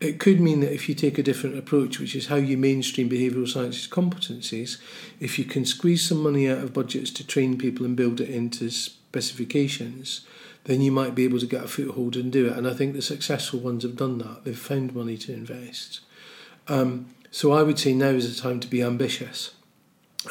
it 0.00 0.20
could 0.20 0.40
mean 0.40 0.60
that 0.60 0.74
if 0.74 0.88
you 0.88 0.94
take 0.94 1.18
a 1.18 1.22
different 1.22 1.58
approach, 1.58 1.98
which 1.98 2.14
is 2.14 2.26
how 2.26 2.36
you 2.36 2.58
mainstream 2.58 3.08
behavioural 3.08 3.48
sciences 3.48 3.88
competencies, 3.88 4.78
if 5.20 5.38
you 5.38 5.44
can 5.44 5.64
squeeze 5.64 6.06
some 6.06 6.22
money 6.22 6.48
out 6.48 6.58
of 6.58 6.74
budgets 6.74 7.10
to 7.12 7.26
train 7.26 7.56
people 7.56 7.86
and 7.86 7.96
build 7.96 8.20
it 8.20 8.28
into 8.28 8.70
specifications, 8.70 10.26
then 10.64 10.82
you 10.82 10.92
might 10.92 11.14
be 11.14 11.24
able 11.24 11.38
to 11.38 11.46
get 11.46 11.64
a 11.64 11.68
foothold 11.68 12.16
and 12.16 12.30
do 12.30 12.46
it. 12.46 12.56
And 12.56 12.68
I 12.68 12.74
think 12.74 12.92
the 12.92 13.00
successful 13.00 13.60
ones 13.60 13.84
have 13.84 13.96
done 13.96 14.18
that. 14.18 14.44
They've 14.44 14.58
found 14.58 14.94
money 14.94 15.16
to 15.18 15.32
invest. 15.32 16.00
Um, 16.68 17.14
so 17.30 17.52
I 17.52 17.62
would 17.62 17.78
say 17.78 17.94
now 17.94 18.08
is 18.08 18.34
the 18.34 18.40
time 18.40 18.60
to 18.60 18.68
be 18.68 18.82
ambitious 18.82 19.54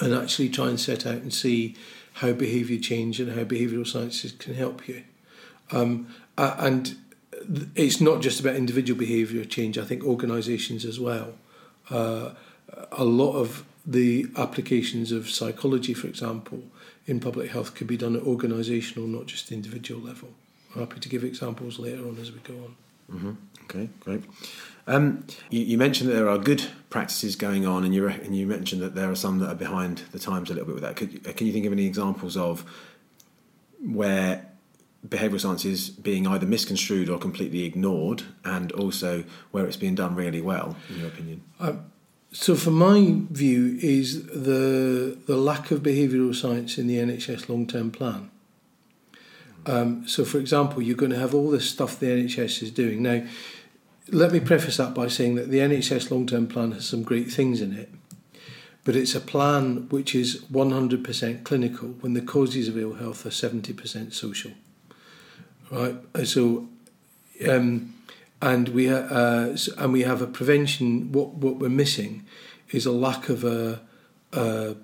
and 0.01 0.13
actually 0.13 0.50
try 0.50 0.67
and 0.67 0.79
set 0.79 1.07
out 1.07 1.15
and 1.15 1.34
see 1.34 1.75
how 2.13 2.34
behaviour 2.34 2.79
change 2.79 3.19
and 3.19 3.31
how 3.31 3.43
behavioural 3.45 3.88
sciences 3.88 4.34
can 4.34 4.53
help 4.53 4.88
you. 4.88 5.03
Um, 5.72 6.07
and 6.38 6.98
it's 7.75 8.02
not 8.02 8.22
just 8.22 8.40
about 8.40 8.56
individual 8.56 8.98
behaviour 8.98 9.46
change. 9.46 9.78
I 9.78 9.86
think 9.86 10.04
organisations 10.04 10.86
as 10.86 11.00
well. 11.00 11.34
Uh, 11.90 12.32
a 12.92 13.04
lot 13.04 13.34
of 13.34 13.66
the 13.86 14.28
applications 14.36 15.12
of 15.12 15.30
psychology, 15.30 15.94
for 15.94 16.08
example, 16.08 16.64
in 17.06 17.20
public 17.20 17.52
health 17.52 17.75
could 17.75 17.88
be 17.88 17.98
done 17.98 18.16
at 18.16 18.24
organisational, 18.24 19.08
not 19.08 19.28
just 19.28 19.52
individual 19.52 20.02
level. 20.02 20.30
I'm 20.74 20.82
happy 20.82 21.00
to 21.00 21.10
give 21.10 21.24
examples 21.24 21.80
later 21.80 22.08
on 22.08 22.18
as 22.20 22.32
we 22.32 22.40
go 22.40 22.54
on. 22.56 22.75
Mm-hmm. 23.12 23.32
Okay, 23.66 23.90
great. 24.00 24.24
Um, 24.88 25.25
you, 25.50 25.62
you, 25.62 25.78
mentioned 25.78 26.10
that 26.10 26.14
there 26.14 26.30
are 26.30 26.38
good 26.38 26.66
practices 26.90 27.36
going 27.36 27.66
on, 27.66 27.84
and 27.84 27.94
you 27.94 28.06
re- 28.06 28.20
and 28.24 28.36
you 28.36 28.46
mentioned 28.46 28.82
that 28.82 28.96
there 28.96 29.10
are 29.10 29.16
some 29.16 29.40
that 29.40 29.50
are 29.50 29.56
behind 29.56 30.00
the 30.12 30.20
times 30.20 30.50
a 30.50 30.54
little 30.54 30.68
bit 30.68 30.75
with 30.75 30.84
that. 30.84 30.96
Could, 30.96 31.24
can 31.36 31.48
you 31.48 31.54
think 31.54 31.66
of 31.66 31.72
any 31.72 31.86
examples 31.86 32.38
of 32.38 32.66
where 33.84 34.46
behavioural 35.07 35.39
science 35.39 35.65
is 35.65 35.89
being 35.89 36.27
either 36.27 36.45
misconstrued 36.45 37.09
or 37.09 37.17
completely 37.17 37.63
ignored, 37.63 38.24
and 38.43 38.71
also 38.74 39.24
where 39.51 39.65
it's 39.65 39.77
being 39.77 39.95
done 39.95 40.15
really 40.15 40.41
well, 40.41 40.75
in 40.89 41.00
your 41.00 41.07
opinion? 41.07 41.43
Um, 41.59 41.91
so, 42.31 42.55
for 42.55 42.71
my 42.71 43.21
view, 43.31 43.77
is 43.81 44.25
the 44.25 45.17
the 45.25 45.38
lack 45.38 45.71
of 45.71 45.81
behavioural 45.81 46.35
science 46.35 46.77
in 46.77 46.88
the 46.88 46.97
NHS 46.97 47.47
long 47.50 47.65
term 47.65 47.91
plan. 47.91 48.29
Um, 49.65 50.07
so, 50.07 50.25
for 50.25 50.38
example, 50.38 50.81
you're 50.81 50.97
going 50.97 51.12
to 51.12 51.19
have 51.19 51.33
all 51.33 51.50
this 51.50 51.69
stuff 51.69 52.00
the 52.00 52.07
NHS 52.07 52.62
is 52.62 52.71
doing 52.71 53.01
now. 53.01 53.24
Let 54.09 54.31
me 54.31 54.39
preface 54.39 54.77
that 54.77 54.93
by 54.93 55.07
saying 55.07 55.35
that 55.35 55.50
the 55.50 55.59
NHS 55.59 56.12
long 56.12 56.27
term 56.27 56.47
plan 56.47 56.74
has 56.74 56.85
some 56.85 57.03
great 57.03 57.31
things 57.31 57.62
in 57.62 57.74
it, 57.74 57.89
but 58.83 58.95
it's 58.95 59.15
a 59.15 59.21
plan 59.21 59.89
which 59.89 60.13
is 60.13 60.41
100% 60.51 61.43
clinical 61.43 61.89
when 62.01 62.13
the 62.13 62.21
causes 62.21 62.67
of 62.67 62.77
ill 62.77 62.93
health 62.93 63.25
are 63.25 63.29
70% 63.29 64.13
social 64.13 64.51
right? 65.72 65.95
So, 66.25 66.67
um, 67.48 67.93
and 68.41 68.69
we 68.69 68.89
uh, 68.89 69.55
and 69.77 69.93
we 69.93 70.01
have 70.03 70.22
a 70.22 70.27
prevention. 70.27 71.12
What 71.12 71.36
what 71.36 71.55
we're 71.55 71.69
missing 71.69 72.25
is 72.69 72.86
a 72.86 72.91
lack 72.91 73.29
of 73.29 73.43
a 73.43 73.81
a, 74.34 74.75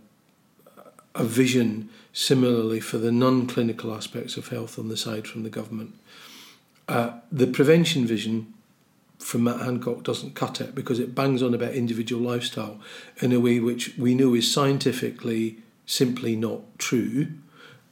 a 1.15 1.23
vision. 1.23 1.89
Similarly, 2.13 2.81
for 2.81 2.97
the 2.97 3.11
non-clinical 3.11 3.95
aspects 3.95 4.35
of 4.35 4.49
health 4.49 4.77
on 4.77 4.89
the 4.89 4.97
side 4.97 5.29
from 5.29 5.43
the 5.43 5.49
government, 5.49 5.95
uh, 6.89 7.11
the 7.31 7.47
prevention 7.47 8.05
vision 8.05 8.53
from 9.17 9.45
Matt 9.45 9.61
Hancock 9.61 10.03
doesn't 10.03 10.35
cut 10.35 10.59
it 10.59 10.75
because 10.75 10.99
it 10.99 11.15
bangs 11.15 11.41
on 11.41 11.53
about 11.53 11.73
individual 11.73 12.21
lifestyle 12.21 12.79
in 13.21 13.31
a 13.31 13.39
way 13.39 13.59
which 13.59 13.97
we 13.97 14.13
know 14.13 14.33
is 14.33 14.51
scientifically 14.51 15.57
simply 15.85 16.35
not 16.35 16.61
true 16.77 17.27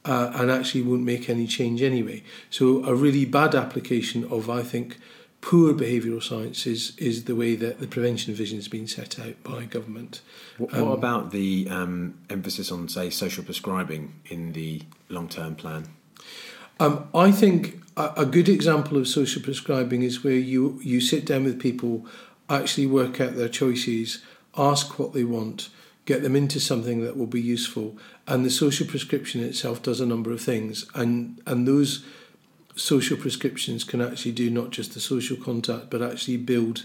uh, 0.04 0.30
and 0.34 0.50
actually 0.50 0.82
won't 0.82 1.02
make 1.02 1.28
any 1.28 1.46
change 1.46 1.82
anyway. 1.82 2.22
So 2.48 2.84
a 2.84 2.94
really 2.94 3.24
bad 3.24 3.54
application 3.54 4.24
of, 4.24 4.48
I 4.48 4.62
think, 4.62 4.98
poor 5.40 5.72
behavioural 5.72 6.22
science 6.22 6.66
is, 6.66 6.96
is 6.98 7.24
the 7.24 7.34
way 7.34 7.54
that 7.56 7.80
the 7.80 7.86
prevention 7.86 8.34
vision 8.34 8.58
has 8.58 8.68
been 8.68 8.86
set 8.86 9.18
out 9.18 9.42
by 9.42 9.64
government. 9.64 10.20
What, 10.58 10.72
what 10.72 10.82
um, 10.82 10.88
about 10.88 11.30
the 11.30 11.68
um, 11.70 12.18
emphasis 12.28 12.70
on, 12.70 12.88
say, 12.88 13.10
social 13.10 13.44
prescribing 13.44 14.14
in 14.26 14.52
the 14.52 14.82
long-term 15.08 15.56
plan? 15.56 15.88
Um, 16.78 17.08
I 17.14 17.30
think 17.30 17.82
a, 17.96 18.12
a 18.18 18.26
good 18.26 18.48
example 18.48 18.96
of 18.96 19.08
social 19.08 19.42
prescribing 19.42 20.02
is 20.02 20.24
where 20.24 20.34
you, 20.34 20.80
you 20.82 21.00
sit 21.00 21.26
down 21.26 21.44
with 21.44 21.60
people, 21.60 22.06
actually 22.48 22.86
work 22.86 23.20
out 23.20 23.36
their 23.36 23.48
choices, 23.48 24.22
ask 24.56 24.98
what 24.98 25.12
they 25.12 25.24
want, 25.24 25.68
get 26.04 26.22
them 26.22 26.36
into 26.36 26.58
something 26.60 27.02
that 27.02 27.16
will 27.16 27.26
be 27.26 27.40
useful. 27.40 27.96
And 28.26 28.44
the 28.44 28.50
social 28.50 28.86
prescription 28.86 29.42
itself 29.42 29.82
does 29.82 30.00
a 30.00 30.06
number 30.06 30.32
of 30.32 30.40
things, 30.40 30.86
and 30.94 31.40
and 31.46 31.66
those 31.66 32.04
social 32.76 33.16
prescriptions 33.16 33.84
can 33.84 34.00
actually 34.00 34.32
do 34.32 34.50
not 34.50 34.70
just 34.70 34.94
the 34.94 35.00
social 35.00 35.36
contact, 35.36 35.90
but 35.90 36.02
actually 36.02 36.36
build 36.36 36.84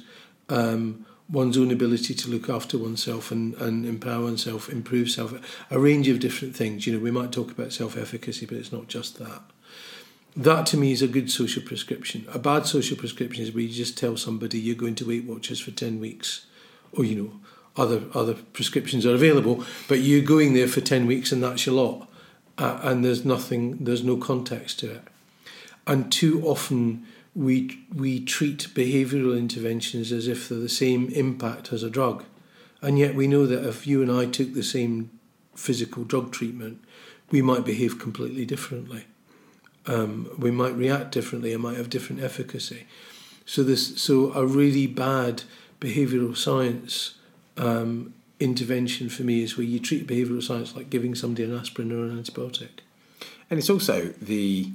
um, 0.50 1.06
one's 1.30 1.58
own 1.58 1.72
ability 1.72 2.14
to 2.14 2.30
look 2.30 2.50
after 2.50 2.78
oneself 2.78 3.32
and, 3.32 3.56
and 3.56 3.86
empower 3.86 4.24
oneself, 4.24 4.70
improve 4.70 5.10
self, 5.10 5.34
a 5.72 5.80
range 5.80 6.08
of 6.08 6.20
different 6.20 6.56
things. 6.56 6.86
You 6.86 6.94
know, 6.94 7.00
we 7.00 7.12
might 7.12 7.32
talk 7.32 7.52
about 7.52 7.74
self 7.74 7.98
efficacy, 7.98 8.46
but 8.46 8.58
it's 8.58 8.72
not 8.72 8.88
just 8.88 9.18
that. 9.20 9.42
That 10.36 10.66
to 10.68 10.78
me 10.78 10.92
is 10.92 11.02
a 11.02 11.08
good 11.08 11.32
social 11.32 11.64
prescription. 11.64 12.26
A 12.34 12.40
bad 12.40 12.66
social 12.66 12.98
prescription 12.98 13.44
is 13.44 13.54
where 13.54 13.64
you 13.64 13.74
just 13.74 13.98
tell 13.98 14.18
somebody 14.18 14.60
you're 14.60 14.76
going 14.76 14.96
to 14.96 15.08
Weight 15.08 15.24
Watchers 15.24 15.62
for 15.62 15.72
10 15.72 16.00
weeks, 16.00 16.46
or, 16.92 17.06
you 17.06 17.16
know, 17.16 17.32
other 17.78 18.02
other 18.14 18.36
prescriptions 18.54 19.06
are 19.06 19.16
available, 19.16 19.64
but 19.88 20.00
you're 20.00 20.22
going 20.22 20.54
there 20.54 20.68
for 20.68 20.82
ten 20.82 21.06
weeks 21.06 21.32
and 21.32 21.44
that's 21.44 21.66
your 21.66 21.76
lot, 21.76 22.08
uh, 22.58 22.80
and 22.84 23.04
there's 23.04 23.26
nothing, 23.26 23.84
there's 23.84 24.04
no 24.04 24.18
context 24.18 24.80
to 24.80 24.92
it, 24.92 25.02
and 25.86 26.12
too 26.12 26.42
often 26.44 27.06
we 27.34 27.86
we 27.94 28.24
treat 28.24 28.68
behavioural 28.74 29.38
interventions 29.38 30.12
as 30.12 30.28
if 30.28 30.48
they're 30.48 30.60
the 30.60 30.70
same 30.70 31.10
impact 31.10 31.74
as 31.74 31.84
a 31.84 31.90
drug, 31.90 32.24
and 32.82 32.98
yet 32.98 33.16
we 33.16 33.28
know 33.28 33.46
that 33.46 33.68
if 33.68 33.86
you 33.86 34.02
and 34.02 34.12
I 34.12 34.26
took 34.26 34.54
the 34.54 34.64
same 34.64 35.10
physical 35.56 36.04
drug 36.04 36.32
treatment, 36.32 36.84
we 37.32 37.42
might 37.42 37.66
behave 37.66 38.00
completely 38.00 38.46
differently. 38.46 39.06
Um, 39.88 40.30
we 40.38 40.52
might 40.52 40.76
react 40.76 41.12
differently 41.12 41.54
and 41.54 41.62
might 41.62 41.78
have 41.78 41.90
different 41.90 42.24
efficacy. 42.24 42.88
So 43.46 43.64
this, 43.64 44.02
so 44.02 44.34
a 44.34 44.46
really 44.46 44.88
bad 44.88 45.44
behavioural 45.80 46.36
science 46.36 47.16
um, 47.58 48.14
intervention 48.40 49.10
for 49.10 49.24
me 49.24 49.44
is 49.44 49.58
where 49.58 49.66
you 49.66 49.80
treat 49.80 50.08
behavioural 50.08 50.44
science 50.44 50.76
like 50.76 50.90
giving 50.90 51.16
somebody 51.16 51.44
an 51.44 51.58
aspirin 51.58 51.92
or 51.92 52.06
an 52.06 52.22
antibiotic. 52.22 52.82
And 53.50 53.60
it's 53.60 53.70
also 53.70 54.14
the 54.22 54.72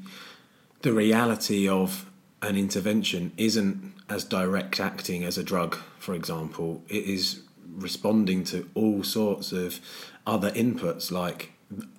the 0.82 0.92
reality 0.92 1.68
of 1.68 2.10
an 2.40 2.56
intervention 2.56 3.32
isn't 3.36 3.92
as 4.08 4.24
direct 4.24 4.80
acting 4.80 5.24
as 5.24 5.36
a 5.36 5.44
drug, 5.44 5.76
for 5.98 6.14
example. 6.14 6.82
It 6.88 7.04
is 7.04 7.42
responding 7.74 8.44
to 8.44 8.68
all 8.74 9.02
sorts 9.04 9.52
of 9.52 9.80
other 10.26 10.50
inputs 10.52 11.10
like 11.10 11.52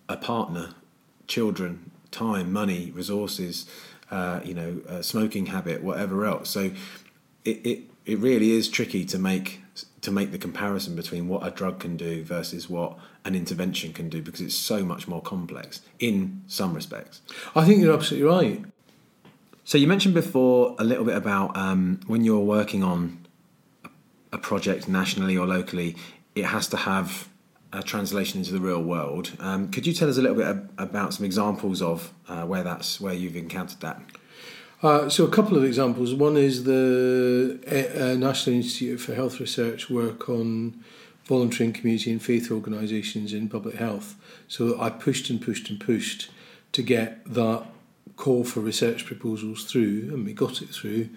a 0.10 0.18
partner, 0.18 0.74
children, 1.28 1.92
time, 2.10 2.52
money, 2.52 2.92
resources, 2.92 3.68
uh, 4.10 4.42
you 4.44 4.54
know, 4.56 5.02
smoking 5.02 5.48
habit, 5.48 5.84
whatever 5.84 6.26
else. 6.26 6.50
So 6.50 6.72
it, 7.46 7.66
it 7.66 7.80
it 8.06 8.18
really 8.18 8.52
is 8.52 8.68
tricky 8.68 9.06
to 9.06 9.20
make 9.20 9.61
to 10.02 10.12
make 10.12 10.32
the 10.32 10.38
comparison 10.38 10.96
between 10.96 11.28
what 11.28 11.46
a 11.46 11.52
drug 11.52 11.80
can 11.80 11.96
do 11.96 12.24
versus 12.24 12.70
what 12.70 12.98
an 13.24 13.36
intervention 13.36 13.94
can 13.94 14.10
do 14.10 14.22
because 14.22 14.42
it's 14.42 14.56
so 14.56 14.84
much 14.84 15.08
more 15.08 15.22
complex 15.22 15.82
in 16.00 16.42
some 16.48 16.74
respects. 16.74 17.22
I 17.56 17.66
think 17.66 17.82
you're 17.82 17.94
absolutely 17.94 18.28
right. 18.28 18.66
So 19.64 19.78
you 19.78 19.88
mentioned 19.88 20.14
before 20.14 20.76
a 20.80 20.84
little 20.84 21.06
bit 21.06 21.16
about 21.16 21.56
um, 21.56 22.00
when 22.08 22.24
you're 22.24 22.40
working 22.40 22.84
on 22.84 23.26
a 24.34 24.38
project 24.38 24.88
nationally 24.88 25.38
or 25.38 25.46
locally, 25.46 25.96
it 26.36 26.46
has 26.46 26.68
to 26.70 26.78
have 26.78 27.30
a 27.74 27.82
translation 27.82 28.40
into 28.40 28.52
the 28.52 28.60
real 28.60 28.82
world. 28.82 29.32
Um, 29.40 29.70
could 29.70 29.86
you 29.88 29.94
tell 29.94 30.10
us 30.10 30.18
a 30.18 30.22
little 30.22 30.38
bit 30.38 30.66
about 30.78 31.14
some 31.14 31.26
examples 31.26 31.82
of 31.82 32.12
uh, 32.28 32.46
where 32.46 32.64
that's 32.64 33.00
where 33.00 33.14
you've 33.14 33.36
encountered 33.36 33.80
that? 33.82 34.02
Uh, 34.84 35.08
so 35.08 35.26
a 35.26 35.30
couple 35.30 35.56
of 35.56 35.64
examples. 35.64 36.14
One 36.14 36.38
is 36.38 36.64
the 36.64 37.60
uh, 37.68 38.18
National 38.18 38.56
Institute 38.56 39.00
for 39.00 39.14
Health 39.14 39.40
Research 39.40 39.92
work 39.92 40.28
on 40.28 40.84
volunteering 41.26 41.72
community 41.72 42.12
and 42.12 42.22
faith 42.22 42.52
organisations 42.52 43.32
in 43.32 43.48
public 43.48 43.76
health. 43.76 44.16
So 44.48 44.82
I 44.82 44.90
pushed 44.90 45.30
and 45.30 45.40
pushed 45.40 45.70
and 45.70 45.80
pushed 45.80 46.32
to 46.72 46.82
get 46.82 47.24
that 47.32 47.66
call 48.16 48.44
for 48.44 48.62
research 48.62 49.06
proposals 49.06 49.66
through, 49.66 50.10
and 50.12 50.26
we 50.26 50.34
got 50.34 50.64
it 50.64 50.70
through. 50.70 51.10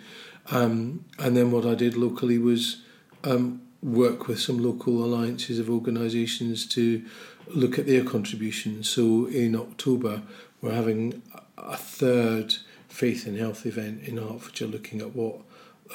Um, 0.50 1.06
and 1.18 1.35
then 1.35 1.50
what 1.50 1.64
I 1.64 1.75
did 1.75 1.97
locally 1.97 2.37
was 2.37 2.83
um, 3.25 3.62
work 3.83 4.28
with 4.28 4.40
some 4.40 4.62
local 4.62 5.02
alliances 5.02 5.59
of 5.59 5.71
organisations 5.71 6.66
to 6.68 7.02
look 7.49 7.78
at 7.78 7.87
their 7.87 8.04
contributions. 8.04 8.90
So 8.90 9.26
in 9.26 9.56
October, 9.56 10.21
we're 10.61 10.75
having 10.75 11.23
a 11.56 11.78
third 11.78 12.56
faith 12.95 13.27
and 13.27 13.37
health 13.37 13.67
event 13.67 14.03
in 14.05 14.19
Hertfordshire 14.19 14.69
looking 14.69 15.01
at 15.01 15.17
what 15.17 15.41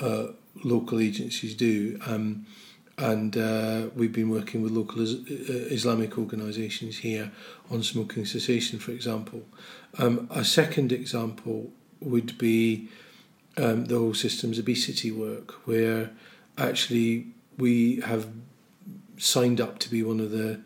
uh, 0.02 0.28
local 0.66 1.00
agencies 1.00 1.56
do. 1.56 1.98
Um, 2.06 2.46
and 2.98 3.38
uh, 3.38 3.88
we've 3.96 4.12
been 4.12 4.30
working 4.30 4.62
with 4.62 4.74
local 4.74 5.02
is, 5.02 5.14
uh, 5.16 5.74
Islamic 5.74 6.18
organisations 6.18 6.98
here 6.98 7.32
on 7.72 7.84
smoking 7.84 8.26
cessation, 8.26 8.80
for 8.80 8.92
example. 8.92 9.44
Um, 9.98 10.28
a 10.30 10.44
second 10.44 10.92
example 10.92 11.72
would 12.02 12.38
be 12.38 12.90
um, 13.56 13.86
the 13.86 13.98
whole 13.98 14.14
systems 14.14 14.60
obesity 14.60 15.10
work, 15.10 15.66
where 15.66 16.12
actually 16.58 17.28
we 17.58 18.02
have 18.02 18.28
signed 19.18 19.62
up 19.62 19.80
to 19.80 19.90
be 19.90 20.04
one 20.04 20.20
of 20.20 20.32
the 20.32 20.60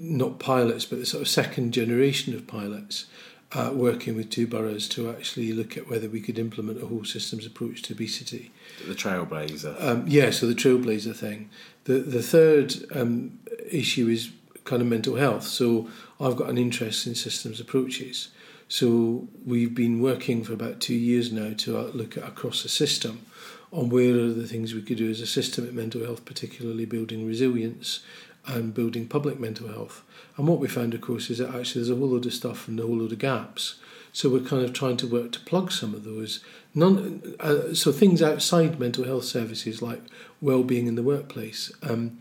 not 0.00 0.38
pilots, 0.38 0.84
but 0.84 1.00
the 1.00 1.06
sort 1.06 1.22
of 1.22 1.28
second 1.28 1.72
generation 1.72 2.36
of 2.36 2.46
pilots 2.46 3.06
uh, 3.52 3.70
working 3.72 4.14
with 4.14 4.30
two 4.30 4.46
boroughs 4.46 4.88
to 4.90 5.10
actually 5.10 5.52
look 5.52 5.76
at 5.76 5.88
whether 5.88 6.08
we 6.08 6.20
could 6.20 6.38
implement 6.38 6.82
a 6.82 6.86
whole 6.86 7.04
systems 7.04 7.46
approach 7.46 7.82
to 7.82 7.94
obesity. 7.94 8.50
The 8.86 8.94
trailblazer. 8.94 9.82
Um, 9.82 10.04
yeah, 10.06 10.30
so 10.30 10.46
the 10.46 10.54
trailblazer 10.54 11.16
thing. 11.16 11.50
The 11.84 11.94
the 12.00 12.22
third 12.22 12.74
um, 12.94 13.38
issue 13.70 14.08
is 14.08 14.30
kind 14.64 14.82
of 14.82 14.88
mental 14.88 15.16
health. 15.16 15.44
So 15.44 15.88
I've 16.20 16.36
got 16.36 16.50
an 16.50 16.58
interest 16.58 17.06
in 17.06 17.14
systems 17.14 17.58
approaches. 17.58 18.28
So 18.68 19.26
we've 19.46 19.74
been 19.74 20.02
working 20.02 20.44
for 20.44 20.52
about 20.52 20.80
two 20.80 20.94
years 20.94 21.32
now 21.32 21.54
to 21.58 21.78
uh, 21.78 21.82
look 21.94 22.18
at 22.18 22.24
across 22.24 22.62
the 22.62 22.68
system 22.68 23.24
on 23.72 23.88
where 23.88 24.14
are 24.14 24.32
the 24.32 24.46
things 24.46 24.74
we 24.74 24.82
could 24.82 24.98
do 24.98 25.10
as 25.10 25.22
a 25.22 25.26
system 25.26 25.66
at 25.66 25.72
mental 25.72 26.04
health, 26.04 26.26
particularly 26.26 26.84
building 26.84 27.26
resilience 27.26 28.00
and 28.46 28.74
building 28.74 29.08
public 29.08 29.40
mental 29.40 29.68
health. 29.68 30.02
And 30.38 30.46
what 30.46 30.60
we 30.60 30.68
found, 30.68 30.94
of 30.94 31.00
course, 31.00 31.30
is 31.30 31.38
that 31.38 31.52
actually 31.52 31.82
there's 31.82 31.90
a 31.90 31.96
whole 31.96 32.10
load 32.10 32.24
of 32.24 32.32
stuff 32.32 32.68
and 32.68 32.78
a 32.78 32.84
whole 32.84 32.98
load 32.98 33.12
of 33.12 33.18
gaps. 33.18 33.74
So 34.12 34.30
we're 34.30 34.40
kind 34.40 34.64
of 34.64 34.72
trying 34.72 34.96
to 34.98 35.06
work 35.06 35.32
to 35.32 35.40
plug 35.40 35.72
some 35.72 35.94
of 35.94 36.04
those. 36.04 36.42
None, 36.74 37.34
uh, 37.40 37.74
so 37.74 37.90
things 37.90 38.22
outside 38.22 38.78
mental 38.78 39.04
health 39.04 39.24
services 39.24 39.82
like 39.82 40.00
well-being 40.40 40.86
in 40.86 40.94
the 40.94 41.02
workplace, 41.02 41.72
um, 41.82 42.18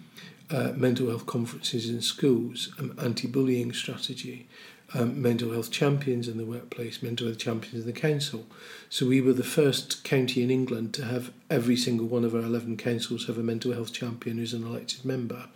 uh, 0.49 0.73
mental 0.75 1.09
health 1.09 1.27
conferences 1.27 1.89
in 1.89 2.01
schools, 2.01 2.73
um, 2.79 2.95
anti-bullying 2.99 3.71
strategy, 3.71 4.47
um, 4.95 5.21
mental 5.21 5.51
health 5.51 5.69
champions 5.69 6.27
in 6.27 6.37
the 6.37 6.45
workplace, 6.45 7.03
mental 7.03 7.27
health 7.27 7.37
champions 7.37 7.85
in 7.85 7.85
the 7.85 7.99
council. 7.99 8.47
So 8.89 9.05
we 9.05 9.21
were 9.21 9.33
the 9.33 9.43
first 9.43 10.03
county 10.03 10.41
in 10.41 10.49
England 10.49 10.95
to 10.95 11.05
have 11.05 11.31
every 11.51 11.75
single 11.75 12.07
one 12.07 12.23
of 12.23 12.33
our 12.33 12.41
11 12.41 12.77
councils 12.77 13.27
have 13.27 13.37
a 13.37 13.43
mental 13.43 13.73
health 13.73 13.93
champion 13.93 14.37
who's 14.37 14.53
an 14.53 14.65
elected 14.65 15.05
member, 15.05 15.49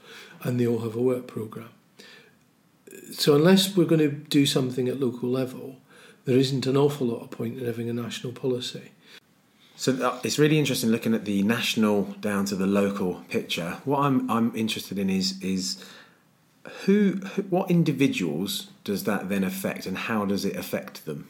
and 0.43 0.59
they 0.59 0.67
all 0.67 0.79
have 0.79 0.95
a 0.95 1.01
work 1.01 1.25
programme 1.25 1.69
so 3.11 3.35
unless 3.35 3.75
we're 3.75 3.85
going 3.85 3.99
to 3.99 4.09
do 4.09 4.45
something 4.45 4.87
at 4.87 4.99
local 4.99 5.29
level, 5.29 5.77
there 6.25 6.37
isn't 6.37 6.65
an 6.65 6.77
awful 6.77 7.07
lot 7.07 7.21
of 7.21 7.31
point 7.31 7.57
in 7.57 7.65
having 7.65 7.89
a 7.89 7.93
national 7.93 8.33
policy. 8.33 8.91
So 9.75 9.93
uh, 9.93 10.19
it's 10.23 10.37
really 10.37 10.59
interesting 10.59 10.91
looking 10.91 11.15
at 11.15 11.25
the 11.25 11.41
national 11.41 12.03
down 12.19 12.45
to 12.45 12.55
the 12.55 12.67
local 12.67 13.23
picture. 13.29 13.79
What 13.83 14.01
I'm 14.01 14.29
I'm 14.29 14.55
interested 14.55 14.99
in 14.99 15.09
is 15.09 15.41
is 15.41 15.83
who, 16.85 17.13
who 17.33 17.41
what 17.43 17.71
individuals 17.71 18.67
does 18.83 19.05
that 19.05 19.29
then 19.29 19.43
affect, 19.43 19.87
and 19.87 19.97
how 19.97 20.25
does 20.25 20.45
it 20.45 20.55
affect 20.55 21.05
them? 21.05 21.27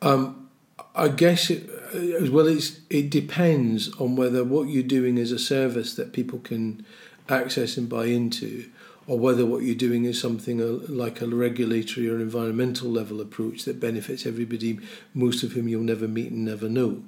Um, 0.00 0.48
I 0.94 1.08
guess 1.08 1.50
it, 1.50 1.68
uh, 1.68 2.30
well, 2.32 2.46
it's 2.46 2.80
it 2.88 3.10
depends 3.10 3.94
on 4.00 4.16
whether 4.16 4.42
what 4.42 4.68
you're 4.68 4.82
doing 4.82 5.18
is 5.18 5.30
a 5.30 5.38
service 5.38 5.94
that 5.94 6.14
people 6.14 6.38
can 6.38 6.86
access 7.28 7.76
and 7.76 7.88
buy 7.88 8.06
into, 8.06 8.70
or 9.08 9.18
whether 9.18 9.46
what 9.46 9.62
you're 9.62 9.74
doing 9.74 10.04
is 10.04 10.20
something 10.20 10.58
like 10.86 11.22
a 11.22 11.26
regulatory 11.26 12.08
or 12.10 12.20
environmental 12.20 12.90
level 12.90 13.22
approach 13.22 13.64
that 13.64 13.80
benefits 13.80 14.26
everybody, 14.26 14.78
most 15.14 15.42
of 15.42 15.52
whom 15.52 15.66
you'll 15.66 15.82
never 15.82 16.06
meet 16.06 16.30
and 16.30 16.44
never 16.44 16.68
know. 16.68 17.02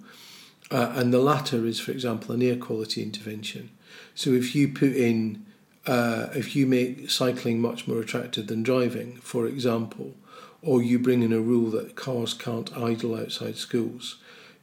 Uh, 0.71 0.93
and 0.95 1.13
the 1.13 1.19
latter 1.19 1.67
is, 1.67 1.79
for 1.79 1.93
example, 1.93 2.35
an 2.35 2.41
air 2.41 2.57
quality 2.57 3.03
intervention. 3.03 3.69
So 4.15 4.31
if 4.31 4.55
you 4.55 4.69
put 4.69 4.97
in, 4.97 5.45
uh, 5.87 6.29
if 6.35 6.57
you 6.57 6.67
make 6.67 7.11
cycling 7.11 7.61
much 7.61 7.87
more 7.87 8.01
attractive 8.01 8.47
than 8.47 8.63
driving, 8.63 9.17
for 9.17 9.47
example, 9.47 10.15
or 10.63 10.81
you 10.81 10.99
bring 10.99 11.23
in 11.23 11.35
a 11.35 11.41
rule 11.41 11.71
that 11.73 11.97
cars 11.97 12.33
can't 12.33 12.75
idle 12.79 13.15
outside 13.15 13.57
schools, 13.57 14.17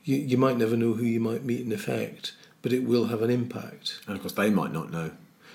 you, 0.04 0.15
you 0.15 0.38
might 0.38 0.58
never 0.58 0.76
know 0.76 0.93
who 0.93 1.06
you 1.06 1.19
might 1.19 1.43
meet 1.43 1.62
in 1.62 1.71
effect, 1.71 2.34
but 2.63 2.73
it 2.73 2.84
will 2.84 3.06
have 3.06 3.21
an 3.21 3.30
impact. 3.30 4.02
And 4.08 4.15
of 4.15 4.21
course, 4.23 4.34
they 4.34 4.50
might 4.50 4.73
not 4.73 4.91
know. 4.91 5.12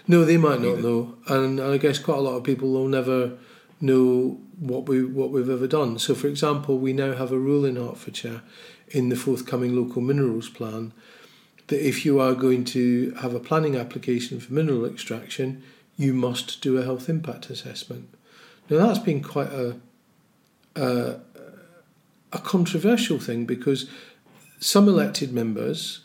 No, 0.09 0.25
they 0.25 0.37
might 0.37 0.61
not 0.61 0.81
know, 0.81 1.15
and, 1.29 1.61
and 1.61 1.73
I 1.73 1.77
guess 1.77 1.99
quite 1.99 2.19
a 2.19 2.23
lot 2.23 2.37
of 2.37 2.45
people 2.45 2.73
will 2.73 2.89
never 2.89 3.39
know 3.81 4.41
what 4.59 4.89
we 4.89 5.05
what 5.05 5.31
we've 5.31 5.49
ever 5.49 5.67
done. 5.67 5.99
So, 5.99 6.15
for 6.15 6.29
example, 6.29 6.79
we 6.79 6.93
now 6.93 7.15
have 7.15 7.33
a 7.33 7.39
rule 7.39 7.65
in 7.65 7.77
Hertfordshire 7.77 8.43
in 8.89 9.09
the 9.09 9.17
forthcoming 9.17 9.75
local 9.77 10.03
minerals 10.03 10.49
plan 10.49 10.93
that 11.69 11.87
if 11.87 12.05
you 12.05 12.21
are 12.21 12.35
going 12.35 12.65
to 12.65 13.13
have 13.21 13.35
a 13.35 13.41
planning 13.41 13.77
application 13.77 14.41
for 14.41 14.53
mineral 14.53 14.85
extraction, 14.85 15.63
you 15.97 16.13
must 16.13 16.61
do 16.61 16.77
a 16.79 16.85
health 16.85 17.09
impact 17.09 17.49
assessment. 17.49 18.13
Now, 18.69 18.87
that's 18.87 18.99
been 18.99 19.23
quite 19.23 19.53
a 19.53 19.77
a, 20.77 21.17
a 22.33 22.39
controversial 22.39 23.19
thing 23.19 23.45
because 23.45 23.89
some 24.61 24.89
elected 24.89 25.33
members 25.33 26.01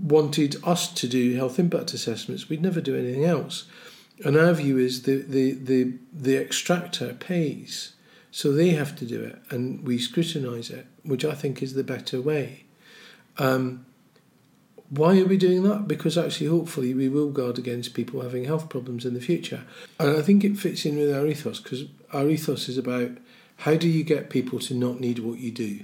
wanted 0.00 0.56
us 0.64 0.92
to 0.94 1.08
do 1.08 1.34
health 1.34 1.58
impact 1.58 1.92
assessments. 1.92 2.48
We'd 2.48 2.62
never 2.62 2.80
do 2.80 2.96
anything 2.96 3.24
else. 3.24 3.66
And 4.24 4.36
our 4.36 4.52
view 4.52 4.78
is 4.78 5.02
the, 5.02 5.16
the, 5.16 5.52
the, 5.52 5.94
the 6.12 6.36
extractor 6.36 7.14
pays, 7.14 7.92
so 8.30 8.52
they 8.52 8.70
have 8.70 8.96
to 8.96 9.06
do 9.06 9.22
it, 9.22 9.38
and 9.50 9.86
we 9.86 9.98
scrutinise 9.98 10.70
it, 10.70 10.86
which 11.04 11.24
I 11.24 11.34
think 11.34 11.62
is 11.62 11.74
the 11.74 11.84
better 11.84 12.20
way. 12.20 12.64
Um, 13.38 13.86
why 14.90 15.20
are 15.20 15.26
we 15.26 15.36
doing 15.36 15.62
that? 15.64 15.86
Because 15.86 16.18
actually, 16.18 16.48
hopefully, 16.48 16.94
we 16.94 17.08
will 17.08 17.30
guard 17.30 17.58
against 17.58 17.94
people 17.94 18.22
having 18.22 18.44
health 18.44 18.68
problems 18.68 19.04
in 19.04 19.14
the 19.14 19.20
future. 19.20 19.64
And 20.00 20.16
I 20.16 20.22
think 20.22 20.42
it 20.44 20.56
fits 20.56 20.84
in 20.84 20.96
with 20.96 21.14
our 21.14 21.26
ethos 21.26 21.60
because 21.60 21.84
our 22.12 22.28
ethos 22.28 22.68
is 22.68 22.78
about 22.78 23.10
how 23.58 23.76
do 23.76 23.88
you 23.88 24.02
get 24.02 24.30
people 24.30 24.58
to 24.60 24.74
not 24.74 24.98
need 24.98 25.18
what 25.18 25.38
you 25.38 25.50
do. 25.50 25.80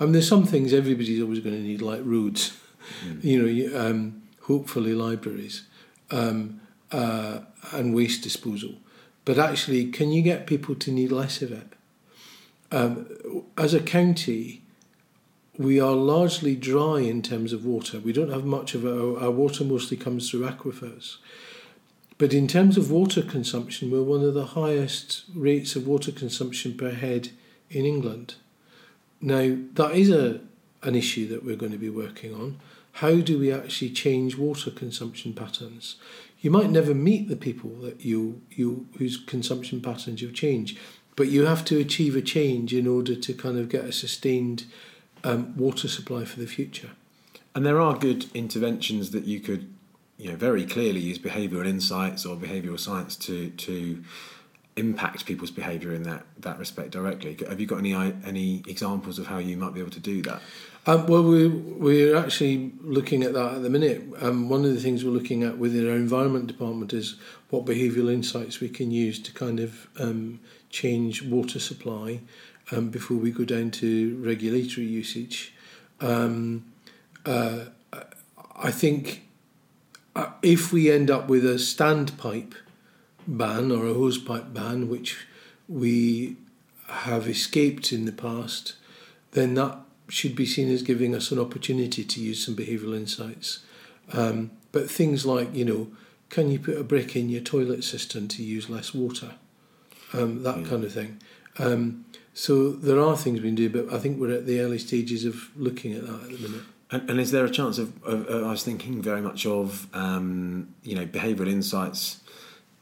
I 0.00 0.04
mean, 0.04 0.12
there's 0.12 0.28
some 0.28 0.46
things 0.46 0.72
everybody's 0.72 1.22
always 1.22 1.40
going 1.40 1.56
to 1.56 1.62
need, 1.62 1.82
like 1.82 2.00
roads 2.04 2.58
mm. 3.04 3.22
you 3.22 3.42
know, 3.42 3.80
um, 3.80 4.22
hopefully 4.42 4.94
libraries 4.94 5.62
um, 6.10 6.60
uh, 6.90 7.40
and 7.72 7.94
waste 7.94 8.22
disposal. 8.22 8.74
But 9.24 9.38
actually, 9.38 9.90
can 9.90 10.10
you 10.12 10.22
get 10.22 10.46
people 10.46 10.74
to 10.74 10.90
need 10.90 11.12
less 11.12 11.42
of 11.42 11.52
it? 11.52 11.72
Um, 12.72 13.06
as 13.56 13.74
a 13.74 13.80
county, 13.80 14.62
we 15.58 15.78
are 15.78 15.92
largely 15.92 16.56
dry 16.56 17.00
in 17.00 17.22
terms 17.22 17.52
of 17.52 17.64
water. 17.64 18.00
We 18.00 18.12
don't 18.12 18.30
have 18.30 18.44
much 18.44 18.74
of 18.74 18.84
our, 18.84 19.22
our 19.22 19.30
water 19.30 19.64
mostly 19.64 19.96
comes 19.96 20.30
through 20.30 20.48
aquifers. 20.48 21.18
But 22.18 22.32
in 22.32 22.48
terms 22.48 22.76
of 22.76 22.90
water 22.90 23.22
consumption, 23.22 23.90
we're 23.90 24.02
one 24.02 24.24
of 24.24 24.34
the 24.34 24.46
highest 24.46 25.24
rates 25.34 25.76
of 25.76 25.86
water 25.86 26.12
consumption 26.12 26.76
per 26.76 26.90
head 26.90 27.30
in 27.70 27.84
England. 27.84 28.36
Now, 29.20 29.56
that 29.74 29.94
is 29.94 30.10
a, 30.10 30.40
an 30.82 30.94
issue 30.94 31.28
that 31.28 31.44
we're 31.44 31.56
going 31.56 31.72
to 31.72 31.78
be 31.78 31.90
working 31.90 32.34
on. 32.34 32.60
How 32.96 33.16
do 33.16 33.38
we 33.38 33.52
actually 33.52 33.90
change 33.90 34.36
water 34.36 34.70
consumption 34.70 35.32
patterns? 35.32 35.96
You 36.40 36.50
might 36.50 36.70
never 36.70 36.94
meet 36.94 37.28
the 37.28 37.36
people 37.36 37.70
that 37.82 38.04
you, 38.04 38.42
you 38.50 38.86
whose 38.98 39.16
consumption 39.16 39.80
patterns 39.80 40.20
you've 40.20 40.34
changed, 40.34 40.78
but 41.16 41.28
you 41.28 41.46
have 41.46 41.64
to 41.66 41.78
achieve 41.78 42.16
a 42.16 42.22
change 42.22 42.74
in 42.74 42.86
order 42.86 43.14
to 43.14 43.34
kind 43.34 43.58
of 43.58 43.68
get 43.68 43.84
a 43.84 43.92
sustained 43.92 44.64
um, 45.24 45.56
water 45.56 45.88
supply 45.88 46.24
for 46.24 46.40
the 46.40 46.46
future. 46.46 46.90
And 47.54 47.64
there 47.64 47.80
are 47.80 47.96
good 47.96 48.26
interventions 48.34 49.10
that 49.10 49.24
you 49.24 49.40
could, 49.40 49.72
you 50.18 50.30
know, 50.30 50.36
very 50.36 50.64
clearly 50.64 51.00
use 51.00 51.18
behavioural 51.18 51.66
insights 51.66 52.24
or 52.26 52.36
behavioural 52.36 52.80
science 52.80 53.14
to 53.16 53.50
to 53.50 54.02
impact 54.76 55.26
people's 55.26 55.50
behaviour 55.50 55.92
in 55.92 56.02
that 56.04 56.24
that 56.38 56.58
respect 56.58 56.90
directly. 56.90 57.36
Have 57.48 57.60
you 57.60 57.66
got 57.66 57.78
any 57.78 57.92
any 57.94 58.62
examples 58.66 59.18
of 59.18 59.26
how 59.26 59.38
you 59.38 59.56
might 59.56 59.74
be 59.74 59.80
able 59.80 59.90
to 59.90 60.00
do 60.00 60.22
that? 60.22 60.40
Um, 60.84 61.06
well, 61.06 61.22
we, 61.22 61.46
we're 61.46 62.16
actually 62.16 62.72
looking 62.80 63.22
at 63.22 63.34
that 63.34 63.54
at 63.54 63.62
the 63.62 63.70
minute. 63.70 64.02
Um, 64.20 64.48
one 64.48 64.64
of 64.64 64.74
the 64.74 64.80
things 64.80 65.04
we're 65.04 65.12
looking 65.12 65.44
at 65.44 65.56
within 65.56 65.88
our 65.88 65.94
environment 65.94 66.48
department 66.48 66.92
is 66.92 67.14
what 67.50 67.64
behavioural 67.64 68.12
insights 68.12 68.58
we 68.58 68.68
can 68.68 68.90
use 68.90 69.20
to 69.20 69.32
kind 69.32 69.60
of 69.60 69.86
um, 70.00 70.40
change 70.70 71.22
water 71.22 71.60
supply 71.60 72.20
um, 72.72 72.90
before 72.90 73.16
we 73.16 73.30
go 73.30 73.44
down 73.44 73.70
to 73.70 74.16
regulatory 74.16 74.86
usage. 74.86 75.54
Um, 76.00 76.64
uh, 77.24 77.66
I 78.56 78.72
think 78.72 79.28
uh, 80.16 80.30
if 80.42 80.72
we 80.72 80.90
end 80.90 81.12
up 81.12 81.28
with 81.28 81.44
a 81.44 81.54
standpipe 81.54 82.54
ban 83.28 83.70
or 83.70 83.86
a 83.86 83.94
hosepipe 83.94 84.52
ban, 84.52 84.88
which 84.88 85.28
we 85.68 86.36
have 86.88 87.28
escaped 87.28 87.92
in 87.92 88.04
the 88.04 88.12
past, 88.12 88.74
then 89.30 89.54
that 89.54 89.78
should 90.12 90.36
be 90.36 90.44
seen 90.44 90.70
as 90.70 90.82
giving 90.82 91.14
us 91.14 91.30
an 91.32 91.38
opportunity 91.38 92.04
to 92.04 92.20
use 92.20 92.44
some 92.44 92.54
behavioural 92.54 92.94
insights. 92.94 93.60
Um, 94.12 94.50
but 94.70 94.90
things 94.90 95.24
like, 95.24 95.54
you 95.54 95.64
know, 95.64 95.88
can 96.28 96.50
you 96.50 96.58
put 96.58 96.76
a 96.76 96.84
brick 96.84 97.16
in 97.16 97.30
your 97.30 97.40
toilet 97.40 97.82
system 97.82 98.28
to 98.28 98.42
use 98.42 98.68
less 98.68 98.92
water? 98.92 99.36
Um, 100.12 100.42
that 100.42 100.58
yeah. 100.58 100.68
kind 100.68 100.84
of 100.84 100.92
thing. 100.92 101.18
Um, 101.58 102.04
so 102.34 102.72
there 102.72 103.00
are 103.00 103.16
things 103.16 103.40
we 103.40 103.48
can 103.48 103.54
do, 103.54 103.70
but 103.70 103.90
I 103.90 103.98
think 103.98 104.20
we're 104.20 104.34
at 104.34 104.44
the 104.44 104.60
early 104.60 104.78
stages 104.78 105.24
of 105.24 105.48
looking 105.56 105.94
at 105.94 106.06
that 106.06 106.22
at 106.24 106.30
the 106.30 106.46
minute. 106.46 106.64
And, 106.90 107.08
and 107.08 107.18
is 107.18 107.30
there 107.30 107.46
a 107.46 107.50
chance 107.50 107.78
of, 107.78 108.04
of, 108.04 108.26
of, 108.26 108.44
I 108.44 108.50
was 108.50 108.62
thinking 108.62 109.00
very 109.00 109.22
much 109.22 109.46
of, 109.46 109.86
um, 109.94 110.74
you 110.82 110.94
know, 110.94 111.06
behavioural 111.06 111.48
insights 111.48 112.20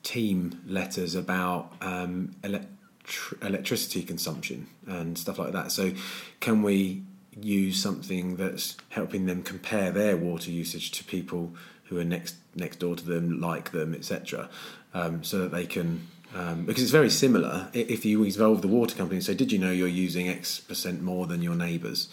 team 0.03 0.61
letters 0.67 1.15
about 1.15 1.73
um, 1.81 2.35
electri- 2.43 3.41
electricity 3.41 4.03
consumption 4.03 4.67
and 4.89 5.17
stuff 5.17 5.39
like 5.39 5.53
that. 5.53 5.71
So 5.71 5.93
can 6.41 6.65
we 6.65 7.05
use 7.43 7.83
something 7.83 8.37
that's 8.37 8.77
helping 8.91 9.27
them 9.27 9.43
compare 9.43 9.91
their 9.91 10.17
water 10.17 10.51
usage 10.51 10.91
to 10.93 11.05
people 11.05 11.55
who 11.85 11.99
are 11.99 12.05
next 12.05 12.37
next 12.55 12.79
door 12.79 12.97
to 12.97 13.05
them, 13.05 13.41
like 13.41 13.73
them, 13.73 13.95
etc., 13.95 14.49
um, 14.95 15.23
so 15.23 15.39
that 15.39 15.53
they 15.53 15.67
can 15.67 16.07
um, 16.35 16.65
because 16.65 16.83
it's 16.83 16.93
very 16.93 17.11
similar. 17.11 17.69
If 17.73 18.05
you 18.05 18.23
involve 18.23 18.63
the 18.63 18.69
water 18.69 18.95
company 18.97 19.17
and 19.17 19.25
say, 19.25 19.35
"Did 19.35 19.53
you 19.53 19.59
know 19.59 19.73
you're 19.73 19.89
using 19.89 20.29
X 20.29 20.61
percent 20.61 21.03
more 21.03 21.27
than 21.27 21.43
your 21.43 21.55
neighbours?" 21.55 22.09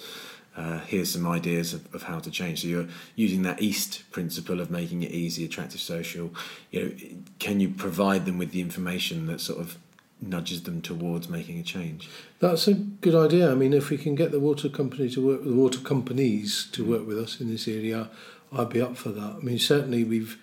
Uh, 0.56 0.80
here's 0.80 1.12
some 1.12 1.28
ideas 1.28 1.72
of, 1.72 1.94
of, 1.94 2.02
how 2.02 2.18
to 2.18 2.32
change. 2.32 2.64
So 2.64 2.68
you're 2.68 2.88
using 3.16 3.44
that 3.44 3.62
East 3.62 4.02
principle 4.10 4.60
of 4.60 4.72
making 4.72 5.04
it 5.04 5.12
easy, 5.12 5.46
attractive, 5.46 5.80
social. 5.80 6.34
You 6.72 6.84
know, 6.84 6.92
can 7.38 7.60
you 7.60 7.70
provide 7.70 8.26
them 8.26 8.40
with 8.40 8.50
the 8.50 8.62
information 8.62 9.28
that 9.28 9.40
sort 9.40 9.60
of 9.60 9.78
nudges 10.22 10.64
them 10.64 10.82
towards 10.82 11.30
making 11.30 11.60
a 11.60 11.64
change? 11.64 12.10
That's 12.40 12.68
a 12.68 12.74
good 12.74 13.16
idea. 13.16 13.52
I 13.52 13.56
mean, 13.56 13.74
if 13.74 13.90
we 13.90 13.98
can 13.98 14.16
get 14.16 14.32
the 14.32 14.40
water 14.40 14.70
company 14.70 15.10
to 15.12 15.26
work, 15.26 15.44
the 15.44 15.54
water 15.54 15.80
companies 15.80 16.68
to 16.72 16.84
work 16.84 17.06
with 17.08 17.18
us 17.20 17.40
in 17.40 17.50
this 17.50 17.68
area, 17.68 18.10
I'd 18.52 18.70
be 18.70 18.82
up 18.82 18.98
for 18.98 19.10
that. 19.10 19.36
I 19.38 19.40
mean, 19.40 19.60
certainly 19.60 20.04
we've 20.04 20.38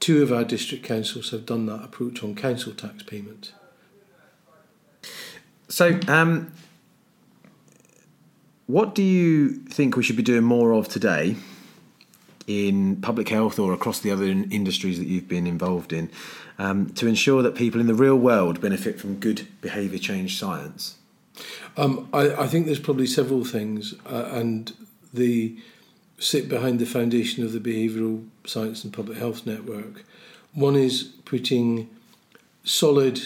Two 0.00 0.22
of 0.22 0.32
our 0.32 0.44
district 0.44 0.82
councils 0.82 1.30
have 1.30 1.44
done 1.44 1.66
that 1.66 1.84
approach 1.84 2.24
on 2.24 2.34
council 2.34 2.72
tax 2.72 3.02
payment. 3.02 3.52
So, 5.68 6.00
um, 6.08 6.52
what 8.66 8.94
do 8.94 9.02
you 9.02 9.50
think 9.50 9.96
we 9.96 10.02
should 10.02 10.16
be 10.16 10.22
doing 10.22 10.42
more 10.42 10.72
of 10.72 10.88
today 10.88 11.36
in 12.46 12.96
public 12.96 13.28
health 13.28 13.58
or 13.58 13.74
across 13.74 14.00
the 14.00 14.10
other 14.10 14.24
industries 14.24 14.98
that 14.98 15.06
you've 15.06 15.28
been 15.28 15.46
involved 15.46 15.92
in 15.92 16.10
um, 16.60 16.90
to 16.90 17.06
ensure 17.06 17.42
that 17.42 17.54
people 17.54 17.80
in 17.80 17.86
the 17.86 17.94
real 17.94 18.16
world 18.16 18.60
benefit 18.60 19.00
from 19.00 19.16
good 19.16 19.48
behaviour 19.62 19.98
change 19.98 20.38
science? 20.38 20.98
Um, 21.78 22.06
I, 22.12 22.34
I, 22.34 22.46
think 22.48 22.66
there's 22.66 22.78
probably 22.78 23.06
several 23.06 23.44
things, 23.44 23.94
uh, 24.04 24.28
and 24.32 24.70
the 25.14 25.56
sit 26.18 26.50
behind 26.50 26.78
the 26.78 26.84
foundation 26.84 27.42
of 27.44 27.52
the 27.52 27.60
Behavioural 27.60 28.28
Science 28.44 28.84
and 28.84 28.92
Public 28.92 29.16
Health 29.16 29.46
Network. 29.46 30.04
One 30.52 30.76
is 30.76 31.04
putting 31.24 31.88
solid, 32.62 33.22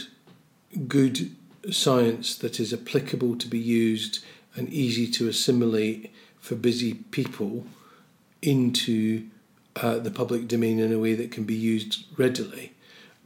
good 0.86 1.34
science 1.72 2.36
that 2.36 2.60
is 2.60 2.72
applicable 2.72 3.34
to 3.36 3.48
be 3.48 3.58
used 3.58 4.24
and 4.54 4.68
easy 4.68 5.08
to 5.10 5.28
assimilate 5.28 6.12
for 6.38 6.54
busy 6.54 6.94
people 6.94 7.66
into 8.42 9.26
uh, 9.74 9.98
the 9.98 10.10
public 10.12 10.46
domain 10.46 10.78
in 10.78 10.92
a 10.92 11.00
way 11.00 11.14
that 11.14 11.32
can 11.32 11.42
be 11.42 11.56
used 11.56 12.04
readily. 12.16 12.73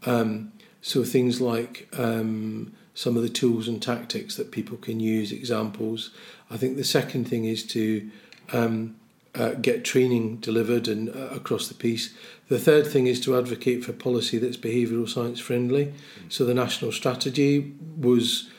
Um, 0.07 0.53
so 0.81 1.05
things 1.05 1.41
like 1.41 1.89
um, 1.99 2.73
some 2.95 3.17
of 3.17 3.23
the 3.23 3.29
tools 3.29 3.69
and 3.69 3.83
tactics 3.83 4.37
that 4.37 4.51
people 4.51 4.77
can 4.77 5.01
use, 5.01 5.33
examples. 5.33 6.11
I 6.51 6.57
think 6.57 6.77
the 6.77 6.85
second 6.85 7.29
thing 7.29 7.45
is 7.45 7.65
to 7.69 8.11
um, 8.53 8.97
uh, 9.35 9.51
get 9.55 9.85
training 9.85 10.37
delivered 10.37 10.89
and 10.89 11.09
uh, 11.11 11.29
across 11.29 11.69
the 11.69 11.75
piece. 11.75 12.15
The 12.49 12.59
third 12.59 12.87
thing 12.87 13.07
is 13.07 13.21
to 13.21 13.37
advocate 13.37 13.85
for 13.85 13.93
policy 13.93 14.39
that's 14.39 14.57
behavioural 14.57 15.09
science 15.09 15.39
friendly. 15.39 15.93
So 16.29 16.45
the 16.45 16.55
national 16.55 16.93
strategy 16.93 17.75
was 17.97 18.51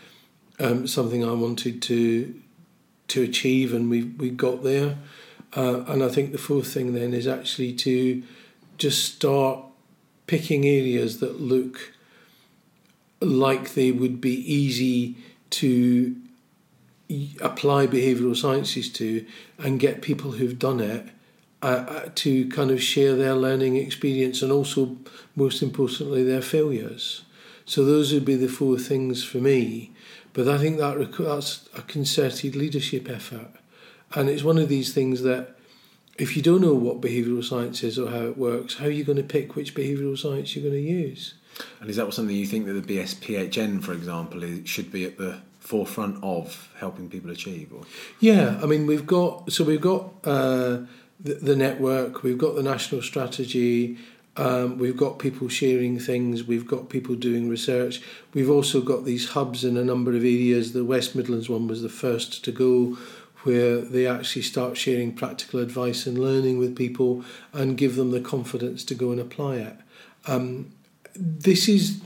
um, 0.59 0.87
something 0.87 1.23
I 1.23 1.33
wanted 1.33 1.81
to 1.83 2.35
to 3.07 3.23
achieve, 3.23 3.73
and 3.73 3.89
we 3.89 4.03
we 4.03 4.29
got 4.29 4.63
there. 4.63 4.97
Uh, 5.55 5.83
and 5.87 6.03
I 6.03 6.09
think 6.09 6.31
the 6.31 6.37
fourth 6.37 6.71
thing 6.71 6.93
then 6.93 7.13
is 7.13 7.27
actually 7.27 7.73
to 7.73 8.21
just 8.77 9.15
start 9.15 9.63
picking 10.29 10.63
areas 10.63 11.19
that 11.21 11.41
look 11.41 11.91
like 13.19 13.73
they 13.73 13.91
would 13.91 14.21
be 14.21 14.35
easy 14.53 15.15
to 15.49 16.15
apply 17.41 17.87
behavioural 17.87 18.37
sciences 18.37 18.91
to 18.91 19.25
and 19.57 19.79
get 19.79 20.03
people 20.03 20.33
who've 20.33 20.59
done 20.59 20.79
it 20.79 21.07
uh, 21.63 21.65
uh, 21.65 22.09
to 22.13 22.47
kind 22.49 22.69
of 22.69 22.79
share 22.81 23.15
their 23.15 23.33
learning 23.33 23.75
experience 23.75 24.43
and 24.43 24.51
also, 24.51 24.97
most 25.35 25.63
importantly, 25.63 26.23
their 26.23 26.43
failures. 26.43 27.23
So 27.65 27.83
those 27.83 28.13
would 28.13 28.23
be 28.23 28.35
the 28.35 28.47
four 28.47 28.77
things 28.77 29.23
for 29.23 29.39
me. 29.39 29.91
But 30.33 30.47
I 30.47 30.59
think 30.59 30.77
that 30.77 31.11
that's 31.17 31.67
a 31.75 31.81
concerted 31.81 32.55
leadership 32.55 33.09
effort, 33.09 33.49
and 34.13 34.29
it's 34.29 34.43
one 34.43 34.59
of 34.59 34.69
these 34.69 34.93
things 34.93 35.23
that 35.23 35.55
if 36.19 36.35
you 36.35 36.41
don't 36.43 36.61
know 36.61 36.73
what 36.73 37.01
behavioural 37.01 37.43
science 37.43 37.83
is 37.83 37.97
or 37.97 38.09
how 38.09 38.25
it 38.25 38.37
works, 38.37 38.75
how 38.75 38.85
are 38.85 38.91
you 38.91 39.03
going 39.03 39.17
to 39.17 39.23
pick 39.23 39.55
which 39.55 39.73
behavioural 39.73 40.17
science 40.17 40.55
you're 40.55 40.69
going 40.69 40.75
to 40.75 40.89
use? 40.89 41.35
And 41.79 41.89
is 41.89 41.95
that 41.95 42.13
something 42.13 42.35
you 42.35 42.45
think 42.45 42.65
that 42.67 42.73
the 42.73 42.97
BSPHN, 42.97 43.83
for 43.83 43.93
example, 43.93 44.41
should 44.65 44.91
be 44.91 45.05
at 45.05 45.17
the 45.17 45.39
forefront 45.59 46.21
of 46.23 46.69
helping 46.77 47.09
people 47.09 47.31
achieve? 47.31 47.71
Or? 47.73 47.83
Yeah, 48.19 48.59
I 48.61 48.65
mean, 48.65 48.85
we've 48.85 49.07
got 49.07 49.51
so 49.51 49.63
we've 49.63 49.81
got 49.81 50.11
uh, 50.23 50.81
the, 51.19 51.35
the, 51.41 51.55
network, 51.55 52.23
we've 52.23 52.37
got 52.37 52.55
the 52.55 52.63
national 52.63 53.01
strategy, 53.01 53.97
um, 54.37 54.77
we've 54.77 54.97
got 54.97 55.19
people 55.19 55.49
sharing 55.49 55.99
things, 55.99 56.43
we've 56.43 56.67
got 56.67 56.89
people 56.89 57.15
doing 57.15 57.49
research, 57.49 58.01
we've 58.33 58.49
also 58.49 58.81
got 58.81 59.05
these 59.05 59.29
hubs 59.29 59.63
in 59.65 59.75
a 59.75 59.83
number 59.83 60.11
of 60.11 60.21
areas. 60.21 60.73
The 60.73 60.85
West 60.85 61.15
Midlands 61.15 61.49
one 61.49 61.67
was 61.67 61.81
the 61.81 61.89
first 61.89 62.43
to 62.45 62.51
go. 62.51 62.97
Where 63.43 63.77
they 63.77 64.05
actually 64.05 64.41
start 64.41 64.77
sharing 64.77 65.13
practical 65.13 65.61
advice 65.61 66.05
and 66.05 66.17
learning 66.17 66.57
with 66.57 66.75
people 66.75 67.23
and 67.53 67.77
give 67.77 67.95
them 67.95 68.11
the 68.11 68.19
confidence 68.19 68.83
to 68.85 68.95
go 68.95 69.11
and 69.11 69.19
apply 69.21 69.55
it. 69.55 69.77
Um, 70.27 70.73
this 71.15 71.69
is 71.69 72.01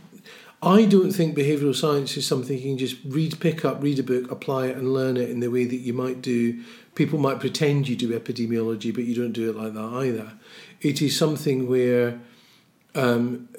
I 0.64 0.86
don't 0.86 1.12
think 1.12 1.36
behavioural 1.36 1.76
science 1.76 2.16
is 2.16 2.26
something 2.26 2.58
you 2.58 2.64
can 2.64 2.78
just 2.78 2.96
read, 3.06 3.38
pick 3.42 3.66
up, 3.66 3.84
read 3.84 4.00
a 4.00 4.04
book, 4.04 4.32
apply 4.32 4.68
it, 4.68 4.78
and 4.78 4.94
learn 4.94 5.18
it 5.18 5.30
in 5.30 5.42
the 5.42 5.50
way 5.50 5.66
that 5.66 5.76
you 5.76 5.92
might 5.92 6.22
do. 6.22 6.64
People 6.96 7.20
might 7.20 7.42
pretend 7.42 7.90
you 7.90 7.98
do 7.98 8.18
epidemiology, 8.18 8.94
but 8.94 9.04
you 9.04 9.14
don't 9.14 9.34
do 9.34 9.50
it 9.50 9.58
like 9.58 9.74
that 9.74 9.94
either. 9.94 10.32
It 10.80 11.02
is 11.02 11.18
something 11.18 11.68
where, 11.68 12.18
um, 12.96 13.50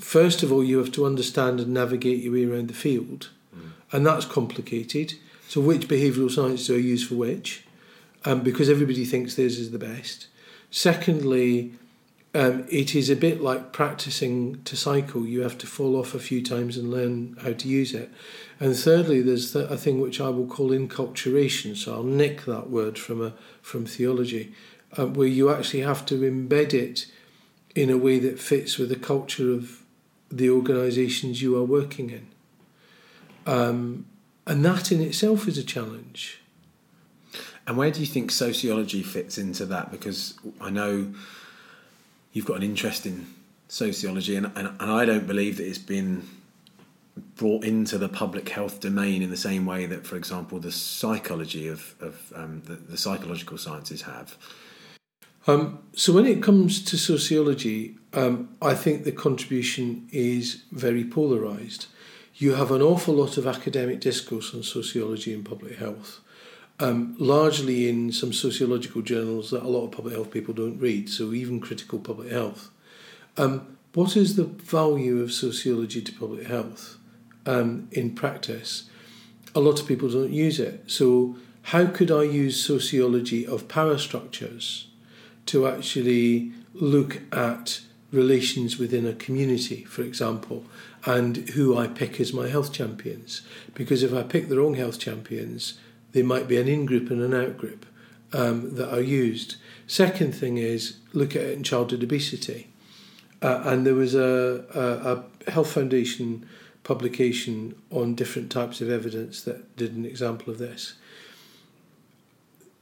first 0.00 0.42
of 0.42 0.50
all, 0.50 0.64
you 0.64 0.78
have 0.78 0.92
to 0.92 1.04
understand 1.04 1.60
and 1.60 1.74
navigate 1.74 2.22
your 2.22 2.32
way 2.32 2.46
around 2.46 2.68
the 2.68 2.74
field, 2.74 3.28
mm. 3.54 3.72
and 3.92 4.06
that's 4.06 4.24
complicated. 4.24 5.14
So, 5.50 5.60
which 5.60 5.88
behavioural 5.88 6.30
science 6.30 6.66
do 6.66 6.76
I 6.76 6.78
use 6.78 7.06
for 7.06 7.16
which? 7.16 7.64
um, 8.24 8.40
because 8.42 8.68
everybody 8.68 9.04
thinks 9.04 9.34
theirs 9.34 9.58
is 9.58 9.70
the 9.70 9.78
best. 9.78 10.26
Secondly, 10.70 11.72
um, 12.34 12.64
it 12.70 12.94
is 12.94 13.10
a 13.10 13.16
bit 13.16 13.42
like 13.42 13.72
practicing 13.72 14.62
to 14.64 14.76
cycle. 14.76 15.26
You 15.26 15.42
have 15.42 15.58
to 15.58 15.66
fall 15.66 15.96
off 15.96 16.14
a 16.14 16.20
few 16.20 16.42
times 16.42 16.76
and 16.76 16.90
learn 16.90 17.36
how 17.42 17.52
to 17.52 17.68
use 17.68 17.92
it. 17.92 18.10
And 18.60 18.76
thirdly, 18.76 19.20
there's 19.20 19.52
the, 19.52 19.66
a 19.68 19.76
thing 19.76 20.00
which 20.00 20.20
I 20.20 20.28
will 20.28 20.46
call 20.46 20.70
inculturation. 20.70 21.74
So 21.76 21.94
I'll 21.94 22.04
nick 22.04 22.44
that 22.44 22.70
word 22.70 22.98
from 22.98 23.22
a 23.22 23.32
from 23.62 23.86
theology, 23.86 24.54
um, 24.96 25.14
where 25.14 25.26
you 25.26 25.50
actually 25.50 25.80
have 25.80 26.06
to 26.06 26.20
embed 26.20 26.72
it 26.72 27.06
in 27.74 27.90
a 27.90 27.98
way 27.98 28.18
that 28.18 28.38
fits 28.38 28.78
with 28.78 28.90
the 28.90 28.96
culture 28.96 29.52
of 29.52 29.82
the 30.30 30.50
organisations 30.50 31.42
you 31.42 31.56
are 31.56 31.64
working 31.64 32.10
in. 32.10 32.26
Um, 33.46 34.06
and 34.46 34.64
that 34.64 34.90
in 34.90 35.00
itself 35.00 35.46
is 35.46 35.58
a 35.58 35.64
challenge. 35.64 36.40
And 37.66 37.76
where 37.76 37.90
do 37.90 38.00
you 38.00 38.06
think 38.06 38.30
sociology 38.30 39.02
fits 39.02 39.38
into 39.38 39.66
that? 39.66 39.92
Because 39.92 40.34
I 40.60 40.70
know 40.70 41.12
you've 42.32 42.46
got 42.46 42.56
an 42.56 42.62
interest 42.62 43.06
in 43.06 43.26
sociology, 43.68 44.34
and, 44.36 44.46
and, 44.56 44.68
and 44.80 44.90
I 44.90 45.04
don't 45.04 45.26
believe 45.26 45.56
that 45.58 45.66
it's 45.66 45.78
been 45.78 46.28
brought 47.36 47.64
into 47.64 47.98
the 47.98 48.08
public 48.08 48.48
health 48.48 48.80
domain 48.80 49.22
in 49.22 49.30
the 49.30 49.36
same 49.36 49.66
way 49.66 49.86
that, 49.86 50.06
for 50.06 50.16
example, 50.16 50.58
the 50.58 50.72
psychology 50.72 51.68
of, 51.68 51.94
of 52.00 52.32
um, 52.34 52.62
the, 52.66 52.74
the, 52.74 52.96
psychological 52.96 53.58
sciences 53.58 54.02
have. 54.02 54.36
Um, 55.46 55.80
so, 55.94 56.12
when 56.12 56.26
it 56.26 56.42
comes 56.42 56.82
to 56.84 56.96
sociology, 56.96 57.96
um, 58.12 58.56
I 58.60 58.74
think 58.74 59.04
the 59.04 59.12
contribution 59.12 60.08
is 60.12 60.64
very 60.72 61.04
polarised. 61.04 61.86
You 62.40 62.54
have 62.54 62.70
an 62.70 62.80
awful 62.80 63.12
lot 63.12 63.36
of 63.36 63.46
academic 63.46 64.00
discourse 64.00 64.54
on 64.54 64.62
sociology 64.62 65.34
and 65.34 65.44
public 65.44 65.76
health, 65.76 66.20
um, 66.78 67.14
largely 67.18 67.86
in 67.86 68.12
some 68.12 68.32
sociological 68.32 69.02
journals 69.02 69.50
that 69.50 69.62
a 69.62 69.68
lot 69.68 69.84
of 69.84 69.90
public 69.90 70.14
health 70.14 70.30
people 70.30 70.54
don't 70.54 70.78
read, 70.78 71.10
so 71.10 71.34
even 71.34 71.60
critical 71.60 71.98
public 71.98 72.30
health. 72.30 72.70
Um, 73.36 73.76
what 73.92 74.16
is 74.16 74.36
the 74.36 74.44
value 74.44 75.20
of 75.20 75.34
sociology 75.34 76.00
to 76.00 76.12
public 76.14 76.46
health 76.46 76.96
um, 77.44 77.88
in 77.92 78.14
practice? 78.14 78.88
A 79.54 79.60
lot 79.60 79.78
of 79.78 79.86
people 79.86 80.08
don't 80.08 80.32
use 80.32 80.58
it. 80.58 80.84
So, 80.86 81.36
how 81.64 81.88
could 81.88 82.10
I 82.10 82.22
use 82.22 82.64
sociology 82.64 83.46
of 83.46 83.68
power 83.68 83.98
structures 83.98 84.88
to 85.44 85.68
actually 85.68 86.52
look 86.72 87.20
at 87.34 87.82
relations 88.12 88.78
within 88.78 89.06
a 89.06 89.12
community, 89.12 89.84
for 89.84 90.00
example, 90.02 90.64
and 91.04 91.36
who 91.50 91.76
I 91.76 91.86
pick 91.86 92.20
as 92.20 92.32
my 92.32 92.48
health 92.48 92.72
champions? 92.72 93.42
Because 93.74 94.02
if 94.02 94.12
I 94.12 94.22
pick 94.22 94.48
the 94.48 94.58
wrong 94.58 94.74
health 94.74 94.98
champions, 94.98 95.78
there 96.12 96.24
might 96.24 96.48
be 96.48 96.58
an 96.58 96.68
in 96.68 96.86
group 96.86 97.10
and 97.10 97.22
an 97.22 97.34
out 97.34 97.56
group 97.56 97.86
um, 98.32 98.74
that 98.74 98.92
are 98.92 99.00
used. 99.00 99.56
Second 99.86 100.34
thing 100.34 100.58
is 100.58 100.98
look 101.12 101.34
at 101.34 101.42
it 101.42 101.56
in 101.56 101.62
childhood 101.62 102.02
obesity. 102.02 102.68
Uh, 103.42 103.62
and 103.64 103.86
there 103.86 103.94
was 103.94 104.14
a, 104.14 104.64
a, 104.74 105.14
a, 105.14 105.50
Health 105.50 105.72
Foundation 105.72 106.46
publication 106.84 107.74
on 107.90 108.14
different 108.14 108.50
types 108.50 108.82
of 108.82 108.90
evidence 108.90 109.42
that 109.42 109.74
did 109.76 109.96
an 109.96 110.04
example 110.04 110.52
of 110.52 110.58
this. 110.58 110.94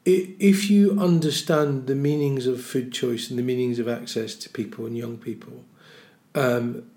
If 0.05 0.71
you 0.71 0.99
understand 0.99 1.87
the 1.87 1.95
meanings 1.95 2.47
of 2.47 2.63
food 2.63 2.93
choice 2.93 3.31
and 3.31 3.39
the 3.39 3.43
meanings 3.43 3.79
of 3.79 3.89
access 3.89 4.35
to 4.37 4.49
people 4.49 4.87
and 4.87 4.97
young 4.97 5.19
people, 5.19 5.65
um, 6.35 6.91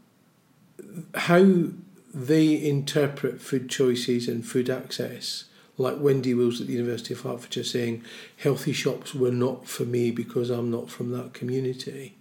how 1.16 1.66
they 2.14 2.62
interpret 2.62 3.42
food 3.42 3.70
choices 3.70 4.28
and 4.28 4.46
food 4.46 4.70
access 4.70 5.46
like 5.78 6.00
Wendy 6.00 6.34
Wills 6.34 6.62
at 6.62 6.68
the 6.68 6.74
University 6.74 7.14
of 7.14 7.22
Hertfordshire 7.22 7.64
saying, 7.64 8.04
healthy 8.38 8.74
shops 8.74 9.16
were 9.16 9.32
not 9.32 9.68
for 9.68 9.84
me 9.84 10.12
because 10.12 10.50
I'm 10.50 10.70
not 10.70 10.90
from 10.90 11.12
that 11.12 11.34
community. 11.34 12.16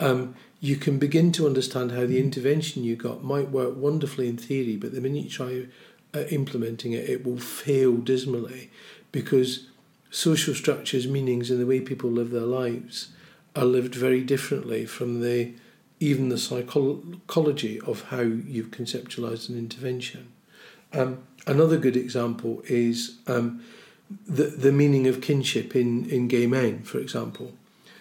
Um, 0.00 0.34
you 0.60 0.76
can 0.76 0.98
begin 0.98 1.32
to 1.32 1.46
understand 1.46 1.92
how 1.92 2.06
the 2.06 2.20
intervention 2.20 2.84
you 2.84 2.96
got 2.96 3.24
might 3.24 3.50
work 3.50 3.76
wonderfully 3.76 4.28
in 4.28 4.36
theory, 4.36 4.76
but 4.76 4.92
the 4.92 5.00
minute 5.00 5.24
you 5.24 5.30
try 5.30 5.66
uh, 6.14 6.24
implementing 6.30 6.92
it, 6.92 7.08
it 7.08 7.24
will 7.24 7.38
fail 7.38 7.96
dismally 7.96 8.70
because 9.12 9.66
social 10.10 10.54
structures, 10.54 11.06
meanings, 11.06 11.50
and 11.50 11.60
the 11.60 11.66
way 11.66 11.80
people 11.80 12.10
live 12.10 12.30
their 12.30 12.42
lives 12.42 13.08
are 13.56 13.64
lived 13.64 13.94
very 13.94 14.22
differently 14.22 14.84
from 14.84 15.20
the 15.20 15.52
even 16.00 16.28
the 16.28 16.38
psychology 16.38 17.80
of 17.80 18.04
how 18.04 18.20
you've 18.20 18.70
conceptualized 18.70 19.48
an 19.48 19.58
intervention. 19.58 20.32
Um, 20.92 21.24
Another 21.48 21.78
good 21.78 21.96
example 21.96 22.62
is 22.66 23.16
um, 23.26 23.64
the 24.28 24.44
the 24.44 24.70
meaning 24.70 25.06
of 25.06 25.22
kinship 25.22 25.74
in 25.74 26.04
in 26.10 26.28
gay 26.28 26.46
men, 26.46 26.82
for 26.82 26.98
example. 26.98 27.54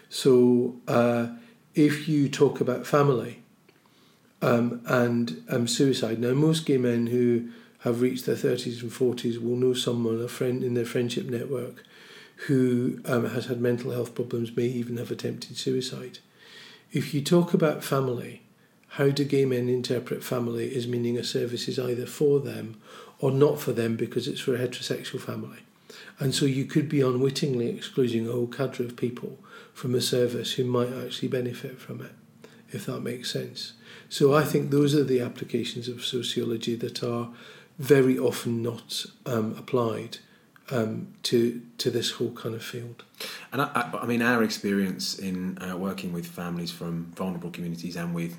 So 0.09 0.75
uh, 0.85 1.27
if 1.73 2.09
you 2.09 2.27
talk 2.27 2.59
about 2.59 2.85
family 2.85 3.41
um, 4.41 4.81
and 4.85 5.43
um, 5.47 5.65
suicide, 5.65 6.19
now 6.19 6.33
most 6.33 6.65
gay 6.65 6.77
men 6.77 7.07
who 7.07 7.49
have 7.79 8.01
reached 8.01 8.25
their 8.25 8.35
thirties 8.35 8.81
and 8.81 8.91
forties 8.91 9.39
will 9.39 9.55
know 9.55 9.73
someone, 9.73 10.21
a 10.21 10.27
friend 10.27 10.61
in 10.61 10.73
their 10.73 10.85
friendship 10.85 11.27
network, 11.27 11.85
who 12.47 12.99
um, 13.05 13.29
has 13.29 13.45
had 13.45 13.61
mental 13.61 13.91
health 13.91 14.13
problems, 14.13 14.57
may 14.57 14.65
even 14.65 14.97
have 14.97 15.09
attempted 15.09 15.55
suicide. 15.55 16.19
If 16.91 17.13
you 17.13 17.21
talk 17.21 17.53
about 17.53 17.83
family, 17.83 18.43
how 18.89 19.09
do 19.09 19.25
gay 19.25 19.45
men 19.45 19.67
interpret 19.67 20.23
family 20.23 20.73
as 20.75 20.87
meaning 20.87 21.17
a 21.17 21.23
service 21.23 21.67
is 21.67 21.77
either 21.77 22.05
for 22.05 22.39
them 22.39 22.79
or 23.19 23.31
not 23.31 23.59
for 23.59 23.73
them 23.73 23.95
because 23.95 24.27
it's 24.27 24.39
for 24.39 24.55
a 24.55 24.59
heterosexual 24.59 25.19
family. 25.19 25.59
And 26.19 26.33
so 26.33 26.45
you 26.45 26.65
could 26.65 26.87
be 26.87 27.01
unwittingly 27.01 27.67
excluding 27.67 28.27
a 28.27 28.31
whole 28.31 28.47
cadre 28.47 28.85
of 28.85 28.95
people 28.95 29.37
from 29.73 29.95
a 29.95 30.01
service 30.01 30.53
who 30.53 30.63
might 30.63 30.91
actually 30.91 31.27
benefit 31.27 31.79
from 31.79 32.01
it, 32.01 32.13
if 32.71 32.85
that 32.85 33.01
makes 33.01 33.31
sense. 33.31 33.73
So 34.09 34.33
I 34.33 34.43
think 34.43 34.69
those 34.69 34.95
are 34.95 35.03
the 35.03 35.21
applications 35.21 35.87
of 35.87 36.05
sociology 36.05 36.75
that 36.75 37.03
are 37.03 37.29
very 37.77 38.17
often 38.17 38.63
not 38.63 39.05
um, 39.25 39.55
applied 39.57 40.19
um, 40.71 41.07
to 41.23 41.61
to 41.77 41.89
this 41.89 42.11
whole 42.11 42.31
kind 42.31 42.55
of 42.55 42.63
field. 42.63 43.03
And 43.51 43.61
I, 43.61 43.65
I, 43.73 43.99
I 44.03 44.05
mean, 44.05 44.21
our 44.21 44.43
experience 44.43 45.17
in 45.17 45.57
uh, 45.61 45.77
working 45.77 46.13
with 46.13 46.25
families 46.25 46.71
from 46.71 47.11
vulnerable 47.15 47.51
communities 47.51 47.95
and 47.95 48.13
with 48.13 48.37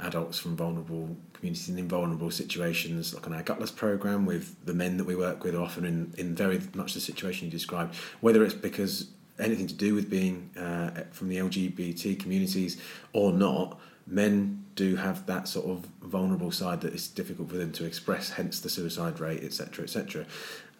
adults 0.00 0.38
from 0.38 0.56
vulnerable 0.56 1.16
communities 1.32 1.68
in 1.68 1.88
vulnerable 1.88 2.30
situations, 2.30 3.14
like 3.14 3.26
on 3.26 3.32
our 3.32 3.42
Gutless 3.42 3.74
program 3.74 4.26
with 4.26 4.54
the 4.64 4.74
men 4.74 4.96
that 4.96 5.04
we 5.04 5.16
work 5.16 5.44
with, 5.44 5.54
are 5.54 5.62
often 5.62 5.84
in, 5.84 6.12
in 6.16 6.34
very 6.34 6.60
much 6.74 6.94
the 6.94 7.00
situation 7.00 7.46
you 7.46 7.50
described, 7.50 7.94
whether 8.20 8.44
it's 8.44 8.54
because 8.54 9.08
anything 9.38 9.66
to 9.66 9.74
do 9.74 9.94
with 9.94 10.10
being 10.10 10.50
uh, 10.58 10.90
from 11.12 11.28
the 11.28 11.36
LGBT 11.36 12.18
communities 12.18 12.80
or 13.12 13.32
not, 13.32 13.78
men 14.06 14.64
do 14.74 14.96
have 14.96 15.26
that 15.26 15.48
sort 15.48 15.66
of 15.66 15.86
vulnerable 16.02 16.50
side 16.50 16.80
that 16.80 16.94
is 16.94 17.08
difficult 17.08 17.50
for 17.50 17.56
them 17.56 17.72
to 17.72 17.84
express, 17.84 18.30
hence 18.30 18.60
the 18.60 18.70
suicide 18.70 19.20
rate, 19.20 19.42
etc., 19.42 19.84
etc. 19.84 20.24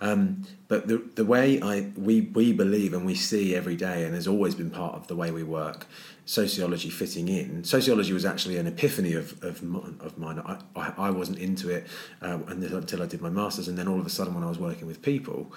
Um, 0.01 0.45
but 0.69 0.87
the 0.87 0.99
the 1.17 1.25
way 1.25 1.61
I 1.61 1.91
we 1.97 2.21
we 2.21 2.53
believe 2.53 2.95
and 2.95 3.05
we 3.05 3.15
see 3.15 3.55
every 3.55 3.77
day, 3.77 4.05
and 4.05 4.15
has 4.15 4.29
always 4.29 4.55
been 4.55 4.71
part 4.71 4.95
of 4.95 5.09
the 5.09 5.17
way 5.17 5.31
we 5.31 5.43
work, 5.43 5.87
sociology 6.25 6.91
fitting 6.91 7.29
in. 7.29 7.65
Sociology 7.65 8.13
was 8.13 8.25
actually 8.25 8.59
an 8.59 8.67
epiphany 8.67 9.15
of 9.15 9.43
of, 9.43 9.63
of 10.01 10.17
mine. 10.19 10.41
I, 10.77 10.93
I, 10.97 11.11
wasn't 11.11 11.39
into 11.39 11.71
it 11.71 11.87
uh, 12.23 12.39
until 12.47 13.03
I 13.03 13.07
did 13.07 13.21
my 13.21 13.31
masters, 13.31 13.67
and 13.67 13.77
then 13.77 13.89
all 13.89 13.99
of 13.99 14.07
a 14.07 14.11
sudden, 14.11 14.35
when 14.35 14.45
I 14.45 14.49
was 14.49 14.59
working 14.59 14.87
with 14.87 15.03
people, 15.03 15.53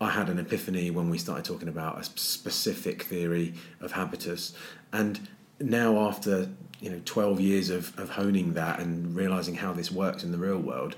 I 0.00 0.10
had 0.10 0.28
an 0.30 0.38
epiphany 0.38 0.90
when 0.90 1.10
we 1.10 1.18
started 1.18 1.44
talking 1.44 1.68
about 1.68 1.98
a 1.98 2.04
specific 2.04 3.02
theory 3.02 3.52
of 3.80 3.92
habitus, 3.92 4.54
and 4.92 5.28
now 5.60 5.98
after 5.98 6.48
you 6.80 6.90
know 6.90 7.00
12 7.04 7.40
years 7.40 7.70
of, 7.70 7.98
of 7.98 8.10
honing 8.10 8.54
that 8.54 8.78
and 8.80 9.14
realizing 9.14 9.56
how 9.56 9.72
this 9.72 9.90
works 9.90 10.22
in 10.22 10.32
the 10.32 10.38
real 10.38 10.58
world 10.58 10.94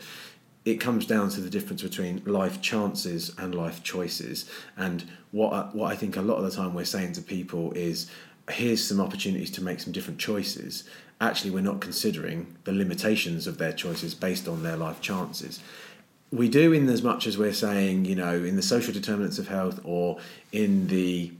it 0.65 0.77
comes 0.77 1.07
down 1.07 1.31
to 1.31 1.41
the 1.41 1.51
difference 1.51 1.83
between 1.83 2.23
life 2.25 2.61
chances 2.61 3.33
and 3.39 3.55
life 3.55 3.83
choices. 3.83 4.49
And 4.77 5.05
what 5.31 5.53
I, 5.53 5.63
what 5.73 5.93
I 5.93 5.97
think 5.97 6.17
a 6.17 6.23
lot 6.23 6.37
of 6.37 6.45
the 6.45 6.51
time 6.51 6.75
we're 6.75 6.85
saying 6.85 7.15
to 7.15 7.23
people 7.23 7.73
is, 7.73 8.11
here's 8.51 8.85
some 8.85 9.01
opportunities 9.01 9.51
to 9.53 9.63
make 9.63 9.81
some 9.81 9.93
different 9.93 10.21
choices. 10.21 10.85
Actually, 11.21 11.51
we're 11.51 11.61
not 11.61 11.81
considering 11.81 12.57
the 12.65 12.73
limitations 12.73 13.47
of 13.47 13.59
their 13.59 13.73
choices 13.73 14.15
based 14.15 14.49
on 14.49 14.63
their 14.63 14.77
life 14.77 15.01
chances. 15.01 15.61
We 16.31 16.49
do 16.49 16.73
in 16.73 16.89
as 16.89 17.03
much 17.03 17.27
as 17.27 17.37
we're 17.37 17.53
saying, 17.55 18.05
you 18.05 18.15
know, 18.15 18.35
in 18.35 18.57
the 18.57 18.63
social 18.63 18.93
determinants 18.93 19.39
of 19.39 19.49
health 19.49 19.81
or 19.85 20.19
in 20.53 20.87
the 20.89 21.33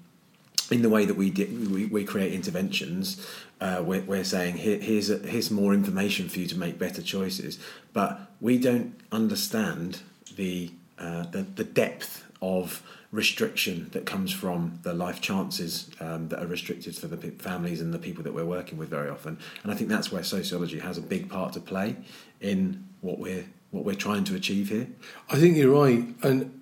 in 0.71 0.83
the 0.83 0.89
way 0.89 1.05
that 1.05 1.15
we, 1.15 1.31
di- 1.31 1.47
we, 1.47 1.87
we 1.87 2.05
create 2.05 2.33
interventions, 2.33 3.27
uh, 3.61 3.83
we're, 3.85 4.03
we're, 4.03 4.25
saying 4.25 4.57
Here, 4.57 4.79
here's 4.79 5.11
a, 5.11 5.19
here's 5.19 5.51
more 5.51 5.75
information 5.75 6.29
for 6.29 6.39
you 6.39 6.47
to 6.47 6.59
make 6.59 6.79
better 6.79 7.03
choices, 7.03 7.59
but 7.93 8.21
we 8.41 8.59
don't 8.59 8.99
understand 9.13 10.01
the 10.37 10.71
uh, 10.99 11.25
the, 11.31 11.43
the 11.43 11.65
depth 11.65 12.25
of 12.43 12.83
restriction 13.13 13.89
that 13.93 14.07
comes 14.07 14.31
from 14.33 14.79
the 14.83 14.93
life 14.93 15.21
chances 15.21 15.91
um, 16.01 16.29
that 16.29 16.43
are 16.43 16.47
restricted 16.47 16.95
for 16.95 17.09
the 17.09 17.17
families 17.33 17.81
and 17.81 17.93
the 17.93 17.99
people 17.99 18.23
that 18.23 18.33
we're 18.33 18.45
working 18.45 18.79
with 18.79 18.89
very 18.89 19.09
often. 19.09 19.39
And 19.63 19.73
I 19.73 19.75
think 19.75 19.89
that's 19.89 20.13
where 20.13 20.23
sociology 20.23 20.79
has 20.79 20.97
a 20.97 21.01
big 21.01 21.29
part 21.29 21.55
to 21.55 21.61
play 21.61 21.97
in 22.41 22.87
what 23.01 23.19
we're 23.19 23.47
what 23.71 23.85
we're 23.85 23.95
trying 23.95 24.25
to 24.25 24.35
achieve 24.35 24.69
here. 24.69 24.89
I 25.31 25.37
think 25.37 25.57
you're 25.57 25.73
right, 25.73 26.05
and 26.23 26.61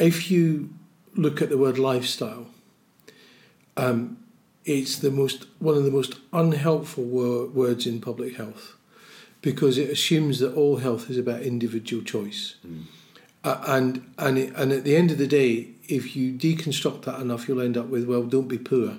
if 0.00 0.30
you 0.30 0.70
look 1.14 1.42
at 1.42 1.50
the 1.50 1.58
word 1.58 1.78
lifestyle, 1.78 2.46
um, 3.76 4.18
it's 4.64 4.98
the 4.98 5.10
most 5.10 5.46
one 5.58 5.76
of 5.76 5.84
the 5.84 5.90
most 5.90 6.16
unhelpful 6.32 7.04
wor- 7.04 7.46
words 7.46 7.86
in 7.86 8.00
public 8.00 8.36
health 8.36 8.74
because 9.40 9.78
it 9.78 9.90
assumes 9.90 10.40
that 10.40 10.54
all 10.54 10.78
health 10.78 11.10
is 11.10 11.18
about 11.18 11.42
individual 11.42 12.02
choice. 12.02 12.56
Mm. 12.66 12.84
Uh, 13.44 13.62
and 13.66 14.12
and 14.18 14.38
it, 14.38 14.54
and 14.56 14.72
at 14.72 14.84
the 14.84 14.96
end 14.96 15.10
of 15.10 15.18
the 15.18 15.26
day, 15.26 15.68
if 15.88 16.16
you 16.16 16.32
deconstruct 16.32 17.02
that 17.02 17.20
enough, 17.20 17.48
you'll 17.48 17.60
end 17.60 17.76
up 17.76 17.86
with 17.86 18.04
well, 18.04 18.24
don't 18.24 18.48
be 18.48 18.58
poor. 18.58 18.96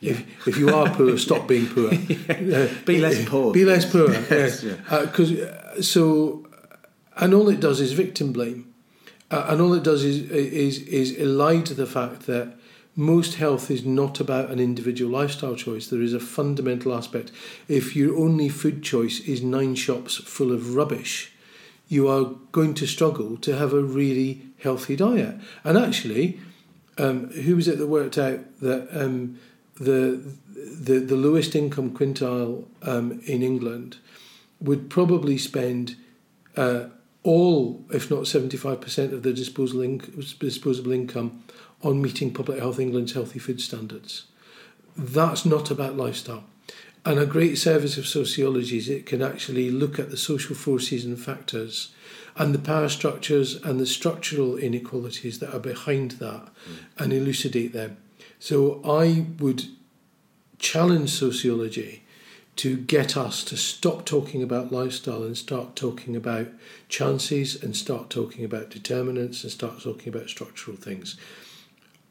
Yeah. 0.00 0.12
If, 0.12 0.48
if 0.48 0.56
you 0.56 0.74
are 0.74 0.88
poor, 0.88 1.18
stop 1.28 1.46
being 1.46 1.66
poor. 1.66 1.92
yeah. 2.40 2.68
Be 2.84 3.00
less 3.00 3.24
poor. 3.28 3.52
Be 3.52 3.64
less 3.64 3.90
poor. 3.90 4.10
yes, 4.30 4.62
yeah. 4.62 4.76
Because 5.02 5.32
yeah. 5.32 5.44
uh, 5.44 5.82
so, 5.82 6.46
and 7.16 7.34
all 7.34 7.48
it 7.48 7.60
does 7.60 7.80
is 7.80 7.92
victim 7.92 8.32
blame, 8.32 8.72
uh, 9.30 9.46
and 9.48 9.60
all 9.60 9.74
it 9.74 9.82
does 9.82 10.04
is 10.04 10.30
is 10.30 10.78
is 10.82 11.12
elide 11.16 11.74
the 11.74 11.86
fact 11.86 12.26
that 12.26 12.54
most 12.96 13.36
health 13.36 13.70
is 13.70 13.84
not 13.84 14.20
about 14.20 14.50
an 14.50 14.58
individual 14.58 15.10
lifestyle 15.20 15.54
choice. 15.54 15.86
There 15.86 16.02
is 16.02 16.14
a 16.14 16.20
fundamental 16.20 16.92
aspect. 16.92 17.30
If 17.68 17.96
your 17.96 18.16
only 18.16 18.48
food 18.48 18.82
choice 18.82 19.20
is 19.20 19.42
nine 19.42 19.74
shops 19.74 20.16
full 20.16 20.52
of 20.52 20.74
rubbish, 20.74 21.32
you 21.88 22.08
are 22.08 22.34
going 22.52 22.74
to 22.74 22.86
struggle 22.86 23.36
to 23.38 23.56
have 23.56 23.72
a 23.72 23.82
really 23.82 24.42
healthy 24.58 24.96
diet. 24.96 25.36
And 25.64 25.78
actually, 25.78 26.40
um, 26.98 27.30
who 27.30 27.56
was 27.56 27.68
it 27.68 27.78
that 27.78 27.86
worked 27.86 28.18
out 28.18 28.40
that 28.60 28.88
um, 28.92 29.38
the, 29.80 30.20
the 30.54 30.98
the 31.00 31.16
lowest 31.16 31.54
income 31.54 31.90
quintile 31.90 32.66
um, 32.82 33.20
in 33.24 33.42
England 33.42 33.96
would 34.60 34.90
probably 34.90 35.38
spend 35.38 35.96
uh, 36.56 36.84
all, 37.22 37.84
if 37.90 38.10
not 38.10 38.26
seventy 38.26 38.56
five 38.56 38.80
percent, 38.80 39.14
of 39.14 39.22
their 39.22 39.32
disposable 39.32 39.80
inc- 39.80 40.38
disposable 40.38 40.92
income 40.92 41.42
on 41.82 42.02
meeting 42.02 42.32
Public 42.32 42.58
Health 42.58 42.78
England's 42.78 43.12
healthy 43.12 43.38
food 43.38 43.60
standards. 43.60 44.26
That's 44.96 45.46
not 45.46 45.70
about 45.70 45.96
lifestyle. 45.96 46.44
And 47.04 47.18
a 47.18 47.26
great 47.26 47.56
service 47.56 47.96
of 47.96 48.06
sociology 48.06 48.76
is 48.76 48.88
it 48.88 49.06
can 49.06 49.22
actually 49.22 49.70
look 49.70 49.98
at 49.98 50.10
the 50.10 50.18
social 50.18 50.54
forces 50.54 51.04
and 51.04 51.18
factors 51.18 51.92
and 52.36 52.54
the 52.54 52.58
power 52.58 52.88
structures 52.88 53.56
and 53.56 53.80
the 53.80 53.86
structural 53.86 54.56
inequalities 54.56 55.38
that 55.38 55.54
are 55.54 55.60
behind 55.60 56.12
that 56.12 56.44
mm. 56.44 56.76
and 56.98 57.12
elucidate 57.12 57.72
them. 57.72 57.96
So 58.38 58.82
I 58.84 59.26
would 59.38 59.64
challenge 60.58 61.10
sociology 61.10 62.02
to 62.56 62.76
get 62.76 63.16
us 63.16 63.44
to 63.44 63.56
stop 63.56 64.04
talking 64.04 64.42
about 64.42 64.70
lifestyle 64.70 65.22
and 65.22 65.36
start 65.36 65.76
talking 65.76 66.14
about 66.14 66.48
chances 66.90 67.62
and 67.62 67.74
start 67.74 68.10
talking 68.10 68.44
about 68.44 68.68
determinants 68.68 69.42
and 69.42 69.50
start 69.50 69.80
talking 69.80 70.12
about 70.12 70.28
structural 70.28 70.76
things 70.76 71.16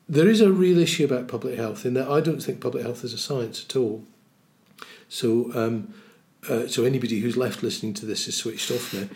there 0.10 0.28
is 0.28 0.42
a 0.42 0.52
real 0.52 0.80
issue 0.80 1.06
about 1.06 1.28
public 1.28 1.56
health 1.56 1.86
in 1.86 1.94
that 1.94 2.10
I 2.10 2.20
don't 2.20 2.42
think 2.42 2.60
public 2.60 2.84
health 2.84 3.04
is 3.04 3.14
a 3.14 3.18
science 3.18 3.64
at 3.64 3.76
all. 3.76 4.04
So, 5.08 5.52
um, 5.54 5.94
uh, 6.50 6.68
so 6.68 6.84
anybody 6.84 7.20
who's 7.20 7.38
left 7.38 7.62
listening 7.62 7.94
to 7.96 8.08
this 8.08 8.28
is 8.28 8.36
switched 8.36 8.72
off 8.72 8.94
now. 8.94 9.08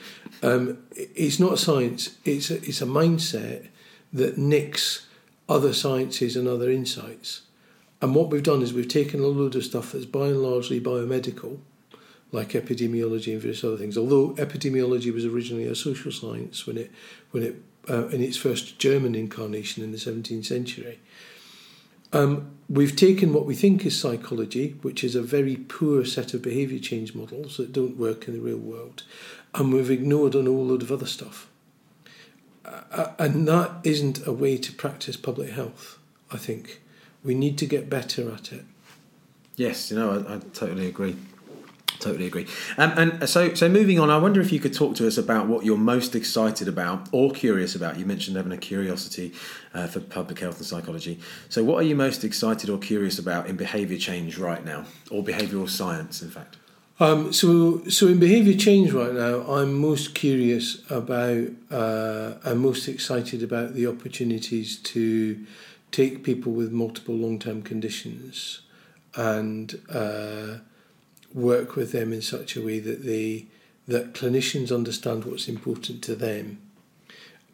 Um, 0.47 0.77
it's 0.93 1.39
not 1.39 1.53
a 1.53 1.58
science. 1.58 2.17
It's 2.25 2.51
a, 2.51 2.58
it's 2.58 2.82
a 2.82 2.86
mindset 2.86 3.69
that 4.12 4.38
nicks 4.38 5.08
other 5.49 5.73
sciences 5.73 6.36
and 6.36 6.47
other 6.47 6.69
insights. 6.69 7.41
And 7.99 8.13
what 8.13 8.29
we've 8.29 8.43
done 8.43 8.62
is 8.62 8.73
we've 8.73 8.88
taken 8.88 9.21
a 9.21 9.27
load 9.27 9.56
of 9.56 9.63
stuff 9.63 9.93
that's 9.93 10.06
by 10.06 10.27
and 10.27 10.43
largely 10.43 10.79
biomedical, 10.79 11.58
like 12.32 12.49
epidemiology 12.49 13.34
and 13.34 13.41
various 13.41 13.63
other 13.63 13.77
things. 13.77 13.97
Although 13.97 14.34
epidemiology 14.34 15.12
was 15.12 15.25
originally 15.25 15.65
a 15.65 15.75
social 15.75 16.12
science 16.12 16.67
when 16.67 16.77
it 16.77 16.91
when 17.32 17.43
it 17.43 17.63
uh, 17.89 18.07
in 18.07 18.21
its 18.21 18.37
first 18.37 18.79
German 18.79 19.15
incarnation 19.15 19.83
in 19.83 19.91
the 19.91 19.97
17th 19.97 20.45
century. 20.45 20.99
Um, 22.13 22.51
we've 22.69 22.95
taken 22.95 23.33
what 23.33 23.45
we 23.45 23.55
think 23.55 23.85
is 23.85 23.99
psychology, 23.99 24.75
which 24.83 25.03
is 25.03 25.15
a 25.15 25.21
very 25.21 25.55
poor 25.55 26.05
set 26.05 26.33
of 26.33 26.43
behaviour 26.43 26.79
change 26.79 27.15
models 27.15 27.57
that 27.57 27.73
don't 27.73 27.97
work 27.97 28.27
in 28.27 28.35
the 28.35 28.39
real 28.39 28.57
world, 28.57 29.03
and 29.55 29.73
we've 29.73 29.89
ignored 29.89 30.35
an 30.35 30.45
whole 30.45 30.65
load 30.65 30.83
of 30.83 30.91
other 30.91 31.07
stuff. 31.07 31.49
Uh, 32.63 32.81
uh 32.91 33.13
and 33.17 33.47
that 33.47 33.71
isn't 33.83 34.25
a 34.27 34.31
way 34.31 34.57
to 34.57 34.71
practice 34.71 35.17
public 35.17 35.49
health, 35.49 35.97
I 36.31 36.37
think. 36.37 36.81
We 37.23 37.33
need 37.33 37.57
to 37.57 37.65
get 37.65 37.89
better 37.89 38.31
at 38.31 38.53
it. 38.53 38.65
Yes, 39.55 39.89
you 39.89 39.97
know, 39.97 40.23
I, 40.27 40.35
I 40.35 40.39
totally 40.53 40.87
agree. 40.87 41.15
Totally 42.03 42.27
agree. 42.27 42.47
Um, 42.77 42.91
and 42.97 43.29
so, 43.29 43.53
so 43.53 43.69
moving 43.69 43.97
on, 43.97 44.09
I 44.09 44.17
wonder 44.17 44.41
if 44.41 44.51
you 44.51 44.59
could 44.59 44.73
talk 44.73 44.93
to 44.97 45.07
us 45.07 45.17
about 45.17 45.47
what 45.47 45.63
you're 45.63 45.77
most 45.77 46.15
excited 46.15 46.67
about 46.67 47.07
or 47.13 47.31
curious 47.31 47.75
about. 47.75 47.97
You 47.97 48.05
mentioned 48.05 48.35
having 48.35 48.51
a 48.51 48.57
curiosity 48.57 49.31
uh, 49.73 49.87
for 49.87 50.01
public 50.01 50.39
health 50.39 50.57
and 50.57 50.65
psychology. 50.65 51.21
So, 51.47 51.63
what 51.63 51.77
are 51.77 51.87
you 51.87 51.95
most 51.95 52.25
excited 52.25 52.69
or 52.69 52.77
curious 52.77 53.19
about 53.19 53.47
in 53.47 53.55
behaviour 53.55 53.97
change 53.97 54.37
right 54.37 54.65
now, 54.65 54.83
or 55.11 55.23
behavioural 55.23 55.69
science, 55.69 56.21
in 56.21 56.29
fact? 56.29 56.57
Um, 56.99 57.31
so, 57.31 57.85
so 57.85 58.07
in 58.07 58.19
behaviour 58.19 58.57
change 58.57 58.91
right 58.91 59.13
now, 59.13 59.43
I'm 59.43 59.73
most 59.73 60.13
curious 60.13 60.83
about, 60.91 61.47
uh, 61.71 62.33
I'm 62.43 62.57
most 62.57 62.89
excited 62.89 63.41
about 63.43 63.75
the 63.75 63.87
opportunities 63.87 64.75
to 64.75 65.45
take 65.91 66.21
people 66.21 66.51
with 66.51 66.73
multiple 66.73 67.15
long-term 67.15 67.61
conditions 67.61 68.59
and. 69.15 69.79
Uh, 69.89 70.57
work 71.33 71.75
with 71.75 71.91
them 71.91 72.13
in 72.13 72.21
such 72.21 72.55
a 72.55 72.61
way 72.61 72.79
that 72.79 73.05
they 73.05 73.47
that 73.87 74.13
clinicians 74.13 74.73
understand 74.73 75.25
what's 75.25 75.47
important 75.47 76.01
to 76.03 76.15
them 76.15 76.59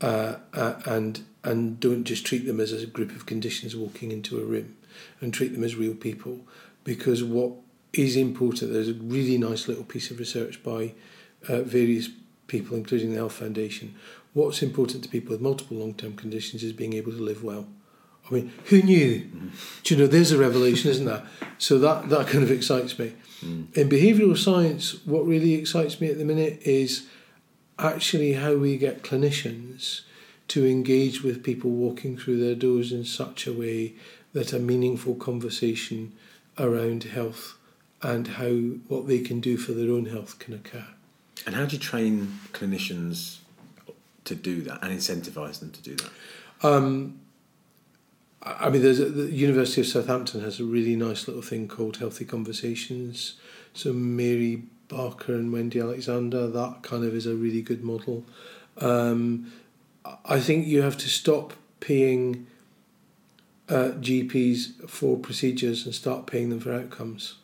uh, 0.01 0.35
uh, 0.53 0.75
and 0.85 1.23
and 1.43 1.79
don't 1.79 2.03
just 2.03 2.25
treat 2.25 2.45
them 2.45 2.59
as 2.59 2.71
a 2.71 2.85
group 2.85 3.15
of 3.15 3.25
conditions 3.25 3.75
walking 3.75 4.11
into 4.11 4.39
a 4.39 4.43
room 4.43 4.75
and 5.21 5.33
treat 5.33 5.53
them 5.53 5.63
as 5.63 5.75
real 5.75 5.93
people. 5.93 6.41
Because 6.83 7.23
what 7.23 7.53
is 7.93 8.15
important 8.15 8.71
there's 8.71 8.89
a 8.89 8.93
really 8.93 9.37
nice 9.37 9.67
little 9.67 9.83
piece 9.83 10.11
of 10.11 10.19
research 10.19 10.61
by 10.63 10.93
uh, 11.47 11.61
various 11.61 12.09
people 12.47 12.75
including 12.75 13.11
the 13.11 13.17
Health 13.17 13.33
Foundation. 13.33 13.95
What's 14.33 14.61
important 14.61 15.03
to 15.03 15.09
people 15.09 15.31
with 15.31 15.41
multiple 15.41 15.77
long-term 15.77 16.15
conditions 16.15 16.63
is 16.63 16.73
being 16.73 16.93
able 16.93 17.11
to 17.11 17.17
live 17.17 17.43
well. 17.43 17.67
I 18.29 18.33
mean 18.33 18.53
who 18.65 18.81
knew? 18.81 19.21
Mm. 19.21 19.83
do 19.83 19.95
you 19.95 19.99
know 19.99 20.07
there's 20.07 20.31
a 20.31 20.37
revelation 20.37 20.91
isn't 20.91 21.05
that 21.05 21.25
so 21.57 21.79
that 21.79 22.09
that 22.09 22.27
kind 22.27 22.43
of 22.43 22.51
excites 22.51 22.99
me 22.99 23.13
Mm. 23.41 23.75
In 23.75 23.89
behavioural 23.89 24.37
science, 24.37 25.05
what 25.05 25.25
really 25.25 25.53
excites 25.53 25.99
me 26.01 26.09
at 26.09 26.17
the 26.17 26.25
minute 26.25 26.61
is 26.63 27.07
actually 27.77 28.33
how 28.33 28.55
we 28.55 28.77
get 28.77 29.03
clinicians 29.03 30.01
to 30.49 30.65
engage 30.65 31.23
with 31.23 31.43
people 31.43 31.69
walking 31.69 32.17
through 32.17 32.39
their 32.39 32.55
doors 32.55 32.91
in 32.91 33.05
such 33.05 33.47
a 33.47 33.53
way 33.53 33.93
that 34.33 34.51
a 34.51 34.59
meaningful 34.59 35.15
conversation 35.15 36.11
around 36.57 37.03
health 37.03 37.55
and 38.01 38.27
how 38.27 38.49
what 38.87 39.07
they 39.07 39.19
can 39.19 39.39
do 39.39 39.57
for 39.57 39.71
their 39.73 39.91
own 39.91 40.05
health 40.05 40.39
can 40.39 40.53
occur. 40.53 40.85
And 41.45 41.55
how 41.55 41.65
do 41.65 41.75
you 41.75 41.81
train 41.81 42.39
clinicians 42.51 43.37
to 44.25 44.35
do 44.35 44.61
that 44.63 44.83
and 44.83 44.91
incentivise 44.97 45.59
them 45.59 45.71
to 45.71 45.81
do 45.81 45.95
that? 45.95 46.09
Um, 46.61 47.19
I 48.41 48.69
mean, 48.69 48.81
there's 48.81 48.99
a, 48.99 49.05
the 49.05 49.31
University 49.31 49.81
of 49.81 49.87
Southampton 49.87 50.41
has 50.41 50.59
a 50.59 50.63
really 50.63 50.95
nice 50.95 51.27
little 51.27 51.41
thing 51.41 51.67
called 51.67 51.97
Healthy 51.97 52.25
Conversations. 52.25 53.33
So 53.73 53.91
Mary 53.91 54.63
Barker 54.87 55.33
and 55.33 55.51
Wendy 55.51 55.79
Alexander, 55.79 56.47
that 56.47 56.81
kind 56.81 57.03
of 57.03 57.13
is 57.13 57.25
a 57.25 57.35
really 57.35 57.61
good 57.61 57.83
model. 57.83 58.25
Um, 58.77 59.51
I 60.25 60.39
think 60.39 60.67
you 60.67 60.81
have 60.81 60.97
to 60.97 61.09
stop 61.09 61.53
paying 61.81 62.47
uh, 63.67 63.91
GPs 63.99 64.89
for 64.89 65.17
procedures 65.17 65.85
and 65.85 65.93
start 65.93 66.25
paying 66.25 66.49
them 66.49 66.59
for 66.59 66.73
outcomes, 66.73 67.35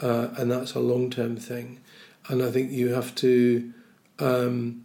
uh, 0.00 0.28
and 0.36 0.50
that's 0.50 0.74
a 0.74 0.80
long 0.80 1.10
term 1.10 1.36
thing. 1.36 1.80
And 2.28 2.42
I 2.42 2.50
think 2.50 2.70
you 2.70 2.94
have 2.94 3.14
to. 3.16 3.72
Um, 4.18 4.81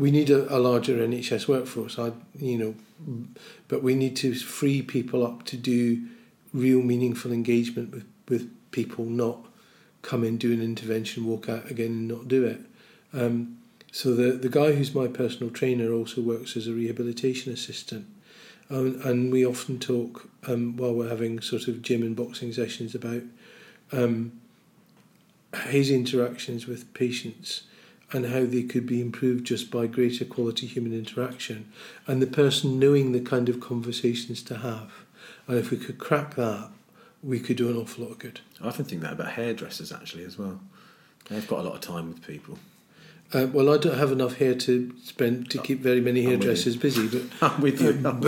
we 0.00 0.10
need 0.10 0.30
a, 0.30 0.52
a 0.54 0.58
larger 0.58 0.96
NHS 0.96 1.46
workforce. 1.46 1.98
I, 1.98 2.12
you 2.38 2.58
know, 2.58 3.34
but 3.68 3.82
we 3.82 3.94
need 3.94 4.16
to 4.16 4.34
free 4.34 4.80
people 4.80 5.24
up 5.24 5.44
to 5.46 5.56
do 5.56 6.06
real 6.54 6.80
meaningful 6.80 7.32
engagement 7.32 7.92
with, 7.92 8.06
with 8.28 8.50
people, 8.70 9.04
not 9.04 9.38
come 10.02 10.24
in, 10.24 10.38
do 10.38 10.52
an 10.52 10.62
intervention, 10.62 11.26
walk 11.26 11.48
out 11.48 11.70
again 11.70 11.88
and 11.88 12.08
not 12.08 12.28
do 12.28 12.44
it. 12.44 12.60
Um, 13.12 13.58
so 13.92 14.14
the, 14.14 14.32
the 14.32 14.48
guy 14.48 14.72
who's 14.72 14.94
my 14.94 15.06
personal 15.06 15.52
trainer 15.52 15.92
also 15.92 16.22
works 16.22 16.56
as 16.56 16.66
a 16.66 16.72
rehabilitation 16.72 17.52
assistant. 17.52 18.06
Um, 18.70 19.00
and 19.04 19.30
we 19.30 19.44
often 19.44 19.78
talk 19.78 20.30
um, 20.46 20.76
while 20.76 20.94
we're 20.94 21.10
having 21.10 21.40
sort 21.40 21.68
of 21.68 21.82
gym 21.82 22.02
and 22.02 22.16
boxing 22.16 22.52
sessions 22.52 22.94
about 22.94 23.22
um, 23.92 24.32
his 25.66 25.90
interactions 25.90 26.66
with 26.66 26.94
patients 26.94 27.64
and 28.12 28.26
how 28.26 28.44
they 28.44 28.62
could 28.62 28.86
be 28.86 29.00
improved 29.00 29.46
just 29.46 29.70
by 29.70 29.86
greater 29.86 30.24
quality 30.24 30.66
human 30.66 30.92
interaction 30.92 31.70
and 32.06 32.20
the 32.20 32.26
person 32.26 32.78
knowing 32.78 33.12
the 33.12 33.20
kind 33.20 33.48
of 33.48 33.60
conversations 33.60 34.42
to 34.42 34.58
have. 34.58 34.90
And 35.46 35.58
if 35.58 35.70
we 35.70 35.76
could 35.76 35.98
crack 35.98 36.34
that, 36.34 36.70
we 37.22 37.38
could 37.38 37.56
do 37.56 37.68
an 37.68 37.76
awful 37.76 38.04
lot 38.04 38.12
of 38.12 38.18
good. 38.18 38.40
I 38.60 38.68
often 38.68 38.84
think 38.84 39.02
that 39.02 39.12
about 39.12 39.32
hairdressers 39.32 39.92
actually 39.92 40.24
as 40.24 40.38
well. 40.38 40.60
They've 41.28 41.46
got 41.46 41.60
a 41.60 41.62
lot 41.62 41.74
of 41.74 41.80
time 41.80 42.08
with 42.08 42.26
people. 42.26 42.58
Uh, 43.32 43.46
well, 43.52 43.72
I 43.72 43.78
don't 43.78 43.96
have 43.96 44.10
enough 44.10 44.38
hair 44.38 44.56
to 44.56 44.92
spend 45.04 45.50
to 45.50 45.58
keep 45.58 45.78
very 45.78 46.00
many 46.00 46.22
hairdressers 46.22 46.76
busy, 46.76 47.06
but 47.06 47.22
I'm 47.52 47.60
with 47.60 47.80
you. 47.80 47.90
um, 48.04 48.20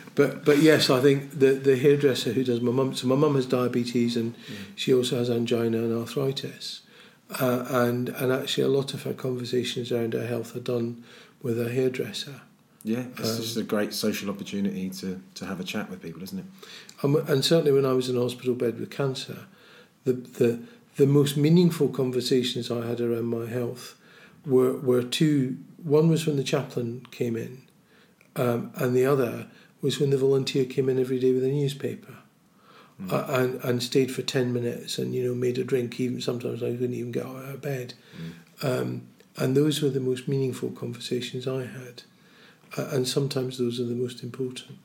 but 0.14 0.46
but 0.46 0.58
yes, 0.58 0.88
I 0.88 1.00
think 1.00 1.38
the 1.38 1.52
the 1.52 1.76
hairdresser 1.76 2.32
who 2.32 2.42
does 2.42 2.62
my 2.62 2.72
mum. 2.72 2.94
So 2.94 3.06
my 3.06 3.16
mum 3.16 3.34
has 3.34 3.44
diabetes 3.44 4.16
and 4.16 4.34
she 4.74 4.94
also 4.94 5.18
has 5.18 5.28
angina 5.28 5.78
and 5.78 5.94
arthritis, 5.94 6.80
uh, 7.40 7.64
and 7.68 8.08
and 8.10 8.32
actually 8.32 8.64
a 8.64 8.68
lot 8.68 8.94
of 8.94 9.02
her 9.02 9.14
conversations 9.14 9.90
around 9.92 10.12
her 10.14 10.26
health 10.26 10.54
are 10.56 10.60
done 10.60 11.02
with 11.42 11.60
a 11.60 11.68
hairdresser. 11.70 12.40
yeah, 12.84 13.04
it's 13.18 13.30
Um, 13.30 13.36
just 13.42 13.56
a 13.56 13.62
great 13.62 13.92
social 13.92 14.30
opportunity 14.30 14.90
to, 14.90 15.20
to 15.34 15.44
have 15.46 15.60
a 15.60 15.64
chat 15.64 15.90
with 15.90 16.00
people, 16.00 16.22
isn't 16.22 16.38
it? 16.38 16.44
And, 17.02 17.16
and 17.28 17.44
certainly 17.44 17.72
when 17.72 17.84
I 17.84 17.92
was 17.94 18.08
in 18.08 18.16
a 18.16 18.20
hospital 18.20 18.54
bed 18.54 18.78
with 18.78 18.90
cancer, 18.90 19.46
the, 20.04 20.12
the, 20.12 20.60
the 20.96 21.06
most 21.06 21.36
meaningful 21.36 21.88
conversations 21.88 22.70
I 22.70 22.86
had 22.86 23.00
around 23.00 23.26
my 23.26 23.46
health 23.46 23.96
were, 24.44 24.76
were 24.78 25.02
two. 25.02 25.56
One 25.82 26.08
was 26.08 26.26
when 26.26 26.36
the 26.36 26.44
chaplain 26.44 27.06
came 27.10 27.36
in, 27.36 27.62
um, 28.36 28.70
and 28.76 28.94
the 28.96 29.04
other 29.04 29.46
was 29.82 29.98
when 30.00 30.10
the 30.10 30.18
volunteer 30.18 30.64
came 30.64 30.88
in 30.88 30.98
every 30.98 31.18
day 31.18 31.32
with 31.32 31.44
a 31.44 31.48
newspaper. 31.48 32.14
Uh, 33.10 33.26
and 33.28 33.62
and 33.62 33.82
stayed 33.82 34.10
for 34.10 34.22
ten 34.22 34.54
minutes 34.54 34.96
and 34.98 35.14
you 35.14 35.22
know 35.22 35.34
made 35.34 35.58
a 35.58 35.64
drink 35.64 36.00
even 36.00 36.18
sometimes 36.18 36.62
I 36.62 36.70
couldn't 36.70 36.94
even 36.94 37.12
get 37.12 37.26
out 37.26 37.44
of 37.44 37.60
bed, 37.60 37.92
um, 38.62 39.02
and 39.36 39.54
those 39.54 39.82
were 39.82 39.90
the 39.90 40.00
most 40.00 40.26
meaningful 40.28 40.70
conversations 40.70 41.46
I 41.46 41.66
had, 41.66 42.04
uh, 42.78 42.88
and 42.92 43.06
sometimes 43.06 43.58
those 43.58 43.78
are 43.78 43.84
the 43.84 43.94
most 43.94 44.22
important. 44.22 44.78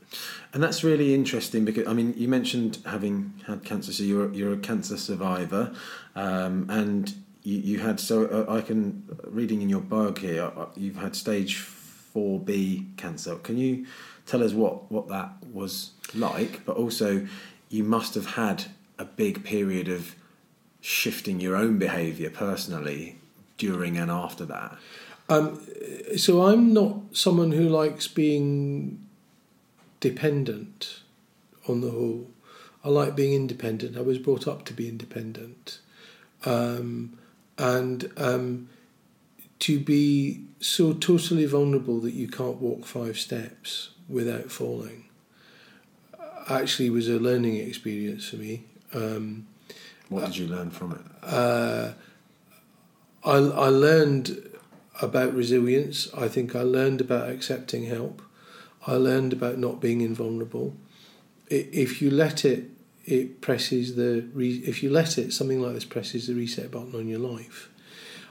And 0.53 0.61
that's 0.61 0.83
really 0.83 1.13
interesting 1.13 1.63
because 1.63 1.87
I 1.87 1.93
mean, 1.93 2.13
you 2.17 2.27
mentioned 2.27 2.79
having 2.85 3.33
had 3.47 3.63
cancer, 3.63 3.93
so 3.93 4.03
you're 4.03 4.33
you're 4.33 4.53
a 4.53 4.57
cancer 4.57 4.97
survivor, 4.97 5.73
um, 6.13 6.65
and 6.69 7.13
you, 7.43 7.59
you 7.59 7.79
had 7.79 7.97
so 7.97 8.25
uh, 8.25 8.53
I 8.53 8.59
can 8.59 9.07
reading 9.23 9.61
in 9.61 9.69
your 9.69 9.79
blog 9.81 10.17
here, 10.17 10.51
uh, 10.57 10.65
you've 10.75 10.97
had 10.97 11.15
stage 11.15 11.55
four 11.55 12.39
B 12.39 12.87
cancer. 12.97 13.35
Can 13.35 13.57
you 13.57 13.85
tell 14.25 14.43
us 14.43 14.51
what 14.51 14.91
what 14.91 15.07
that 15.07 15.31
was 15.51 15.91
like? 16.13 16.65
But 16.65 16.75
also, 16.75 17.25
you 17.71 17.85
must 17.85 18.15
have 18.15 18.31
had 18.31 18.65
a 18.99 19.05
big 19.05 19.43
period 19.45 19.87
of 19.87 20.13
shifting 20.81 21.39
your 21.39 21.55
own 21.55 21.79
behaviour 21.79 22.29
personally 22.29 23.17
during 23.57 23.97
and 23.97 24.11
after 24.11 24.45
that. 24.45 24.77
Um, 25.29 25.65
so 26.17 26.47
I'm 26.47 26.73
not 26.73 26.97
someone 27.13 27.53
who 27.53 27.69
likes 27.69 28.09
being 28.09 29.07
dependent 30.01 30.99
on 31.69 31.79
the 31.79 31.91
whole. 31.91 32.27
I 32.83 32.89
like 32.89 33.15
being 33.15 33.33
independent. 33.33 33.97
I 33.97 34.01
was 34.01 34.17
brought 34.17 34.47
up 34.47 34.65
to 34.65 34.73
be 34.73 34.89
independent. 34.89 35.79
Um, 36.43 37.17
and 37.57 38.11
um, 38.17 38.67
to 39.59 39.79
be 39.79 40.43
so 40.59 40.91
totally 40.91 41.45
vulnerable 41.45 42.01
that 42.01 42.13
you 42.13 42.27
can't 42.27 42.57
walk 42.57 42.85
five 42.85 43.17
steps 43.17 43.91
without 44.09 44.51
falling 44.51 45.05
actually 46.59 46.89
was 46.89 47.07
a 47.07 47.19
learning 47.19 47.55
experience 47.55 48.27
for 48.29 48.37
me. 48.37 48.63
Um, 48.93 49.47
What 50.09 50.25
did 50.25 50.37
you 50.37 50.47
learn 50.47 50.69
from 50.71 50.91
it? 50.93 51.01
uh, 51.23 51.93
I, 53.23 53.35
I 53.35 53.67
learned 53.67 54.49
about 55.01 55.33
resilience. 55.33 56.09
I 56.15 56.27
think 56.27 56.55
I 56.55 56.61
learned 56.61 57.01
about 57.01 57.29
accepting 57.29 57.85
help. 57.85 58.21
I 58.87 58.93
learned 58.93 59.33
about 59.33 59.57
not 59.59 59.79
being 59.79 60.01
invulnerable. 60.01 60.75
If 61.49 62.01
you 62.01 62.09
let 62.09 62.43
it, 62.45 62.69
it 63.05 63.41
presses 63.41 63.95
the. 63.95 64.25
Re- 64.33 64.63
if 64.65 64.81
you 64.81 64.89
let 64.89 65.17
it, 65.17 65.33
something 65.33 65.61
like 65.61 65.73
this 65.73 65.85
presses 65.85 66.27
the 66.27 66.33
reset 66.33 66.71
button 66.71 66.95
on 66.95 67.07
your 67.07 67.19
life. 67.19 67.69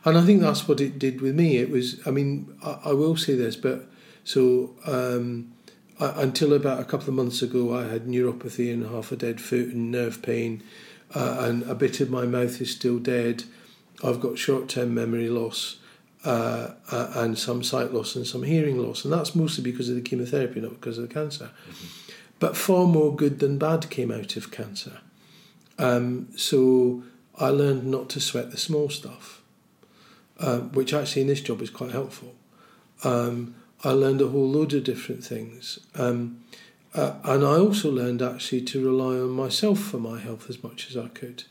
And 0.05 0.17
I 0.17 0.25
think 0.25 0.41
that's 0.41 0.67
what 0.67 0.81
it 0.81 0.99
did 0.99 1.21
with 1.21 1.35
me. 1.35 1.59
It 1.59 1.71
was. 1.71 2.05
I 2.07 2.11
mean, 2.11 2.53
I, 2.65 2.79
I 2.87 2.93
will 2.93 3.17
say 3.17 3.35
this, 3.35 3.57
but 3.57 3.87
so 4.25 4.75
um, 4.87 5.53
I, 6.01 6.23
until 6.23 6.53
about 6.53 6.81
a 6.81 6.85
couple 6.85 7.09
of 7.09 7.15
months 7.15 7.43
ago, 7.43 7.77
I 7.77 7.85
had 7.85 8.07
neuropathy 8.07 8.73
and 8.73 8.87
half 8.87 9.13
a 9.13 9.17
dead 9.17 9.41
foot 9.41 9.69
and 9.69 9.91
nerve 9.91 10.23
pain, 10.23 10.63
uh, 11.15 11.37
and 11.41 11.63
a 11.65 11.75
bit 11.75 12.01
of 12.01 12.11
my 12.11 12.25
mouth 12.25 12.61
is 12.61 12.73
still 12.73 12.99
dead. 12.99 13.45
I've 14.03 14.21
got 14.21 14.39
short-term 14.39 14.95
memory 14.95 15.29
loss 15.29 15.77
uh, 16.25 16.71
uh, 16.91 17.13
and 17.15 17.39
some 17.39 17.63
sight 17.63 17.93
loss 17.93 18.17
and 18.17 18.27
some 18.27 18.43
hearing 18.43 18.79
loss, 18.79 19.05
and 19.05 19.13
that's 19.13 19.35
mostly 19.35 19.63
because 19.63 19.89
of 19.89 19.97
the 19.97 20.03
chemotherapy, 20.03 20.61
not 20.61 20.73
because 20.73 20.99
of 20.99 21.07
the 21.09 21.15
cancer. 21.15 21.51
But 22.39 22.57
far 22.57 22.87
more 22.87 23.15
good 23.15 23.39
than 23.39 23.59
bad 23.59 23.91
came 23.91 24.11
out 24.11 24.37
of 24.37 24.51
cancer. 24.51 25.01
Um, 25.79 26.29
so 26.37 27.03
I 27.39 27.49
learned 27.49 27.87
not 27.87 28.09
to 28.11 28.21
sweat 28.21 28.51
the 28.51 28.57
small 28.57 28.89
stuff, 28.89 29.43
uh, 30.39 30.61
which 30.61 30.95
actually 30.95 31.23
in 31.23 31.29
this 31.29 31.43
job 31.43 31.61
is 31.61 31.71
quite 31.71 31.91
helpful. 31.91 32.35
Um, 33.05 33.55
I 33.83 33.93
learned 33.93 34.21
a 34.21 34.29
whole 34.29 34.49
load 34.49 34.75
of 34.75 34.85
different 34.85 35.25
things. 35.25 35.79
Um, 35.95 36.43
uh, 36.95 37.15
and 37.25 37.45
I 37.45 37.59
also 37.59 37.91
learned 37.91 38.21
actually 38.21 38.63
to 38.63 38.85
rely 38.85 39.19
on 39.19 39.31
myself 39.31 39.79
for 39.79 39.99
my 39.99 40.19
health 40.19 40.51
as 40.51 40.63
much 40.63 40.89
as 40.91 40.97
I 40.97 41.09
could. 41.09 41.45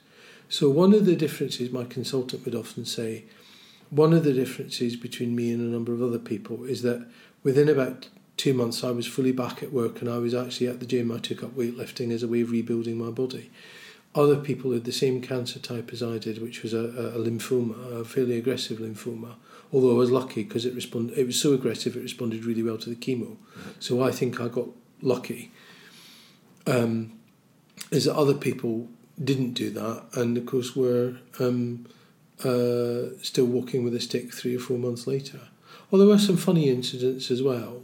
So, 0.50 0.70
one 0.70 0.94
of 0.94 1.06
the 1.06 1.16
differences 1.16 1.72
my 1.72 1.86
consultant 1.86 2.44
would 2.44 2.56
often 2.56 2.86
say, 2.86 3.26
one 3.90 4.14
of 4.14 4.24
the 4.24 4.34
differences 4.34 4.96
between 4.96 5.36
me 5.36 5.52
and 5.52 5.62
a 5.62 5.72
number 5.72 5.94
of 5.94 6.02
other 6.02 6.20
people 6.20 6.66
is 6.66 6.82
that 6.84 7.08
within 7.44 7.70
about 7.70 8.08
two 8.38 8.54
months 8.54 8.84
I 8.84 8.92
was 8.92 9.08
fully 9.08 9.32
back 9.32 9.64
at 9.64 9.74
work 9.74 10.02
and 10.02 10.10
I 10.10 10.18
was 10.18 10.34
actually 10.34 10.68
at 10.68 10.80
the 10.80 10.86
gym. 10.86 11.12
I 11.12 11.18
took 11.18 11.44
up 11.44 11.52
weightlifting 11.52 12.12
as 12.12 12.24
a 12.24 12.28
way 12.28 12.42
of 12.42 12.52
rebuilding 12.52 12.98
my 12.98 13.10
body. 13.10 13.50
Other 14.16 14.38
people 14.38 14.72
had 14.72 14.86
the 14.86 14.92
same 14.92 15.22
cancer 15.22 15.60
type 15.60 15.92
as 15.92 16.02
I 16.02 16.18
did, 16.18 16.42
which 16.42 16.64
was 16.64 16.74
a, 16.74 16.80
a 16.80 17.20
lymphoma, 17.20 18.02
a 18.02 18.06
fairly 18.06 18.38
aggressive 18.38 18.80
lymphoma. 18.80 19.36
Although 19.72 19.92
I 19.92 19.98
was 19.98 20.10
lucky 20.10 20.44
because 20.44 20.66
it 20.66 20.74
responded, 20.74 21.18
it 21.18 21.26
was 21.26 21.40
so 21.40 21.54
aggressive 21.54 21.96
it 21.96 22.02
responded 22.02 22.46
really 22.46 22.64
well 22.64 22.78
to 22.78 22.90
the 22.90 22.96
chemo. 22.96 23.38
So 23.80 24.04
I 24.04 24.12
think 24.12 24.42
I 24.42 24.48
got 24.48 24.68
lucky. 25.02 25.52
Um, 26.66 27.20
is 27.92 28.06
that 28.06 28.16
other 28.16 28.34
people 28.34 28.88
didn't 29.24 29.54
do 29.54 29.70
that, 29.72 30.04
and 30.14 30.38
of 30.38 30.46
course 30.46 30.76
were 30.76 31.18
um, 31.40 31.86
uh, 32.44 33.16
still 33.22 33.46
walking 33.46 33.84
with 33.84 33.94
a 33.94 34.00
stick 34.00 34.34
three 34.34 34.56
or 34.56 34.60
four 34.60 34.78
months 34.78 35.08
later. 35.08 35.40
Well, 35.90 36.00
there 36.00 36.08
were 36.08 36.20
some 36.20 36.38
funny 36.38 36.70
incidents 36.70 37.32
as 37.32 37.42
well. 37.42 37.82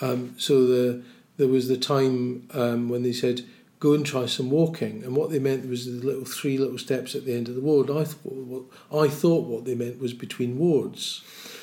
Um, 0.00 0.34
so 0.38 0.66
the 0.66 1.02
there 1.36 1.48
was 1.48 1.68
the 1.68 1.76
time 1.76 2.48
um, 2.52 2.88
when 2.88 3.02
they 3.02 3.12
said 3.12 3.42
go 3.80 3.94
and 3.94 4.06
try 4.06 4.26
some 4.26 4.50
walking, 4.50 5.02
and 5.02 5.16
what 5.16 5.30
they 5.30 5.38
meant 5.38 5.68
was 5.68 5.86
the 5.86 6.06
little 6.06 6.24
three 6.24 6.56
little 6.58 6.78
steps 6.78 7.14
at 7.14 7.24
the 7.24 7.34
end 7.34 7.48
of 7.48 7.54
the 7.54 7.60
ward. 7.60 7.90
I 7.90 8.04
thought 8.04 8.32
what 8.32 8.62
I 9.04 9.08
thought 9.08 9.46
what 9.46 9.64
they 9.64 9.74
meant 9.74 10.00
was 10.00 10.12
between 10.12 10.58
wards. 10.58 11.22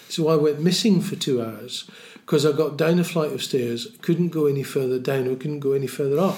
So 0.10 0.28
I 0.30 0.36
went 0.36 0.62
missing 0.62 1.02
for 1.02 1.16
two 1.16 1.42
hours 1.42 1.90
because 2.16 2.46
I 2.46 2.52
got 2.52 2.78
down 2.78 3.00
a 3.00 3.04
flight 3.04 3.32
of 3.34 3.44
stairs, 3.44 3.88
couldn't 4.02 4.30
go 4.30 4.46
any 4.48 4.64
further 4.64 5.00
down, 5.00 5.28
or 5.28 5.36
couldn't 5.36 5.60
go 5.60 5.74
any 5.74 5.88
further 5.88 6.20
up. 6.20 6.38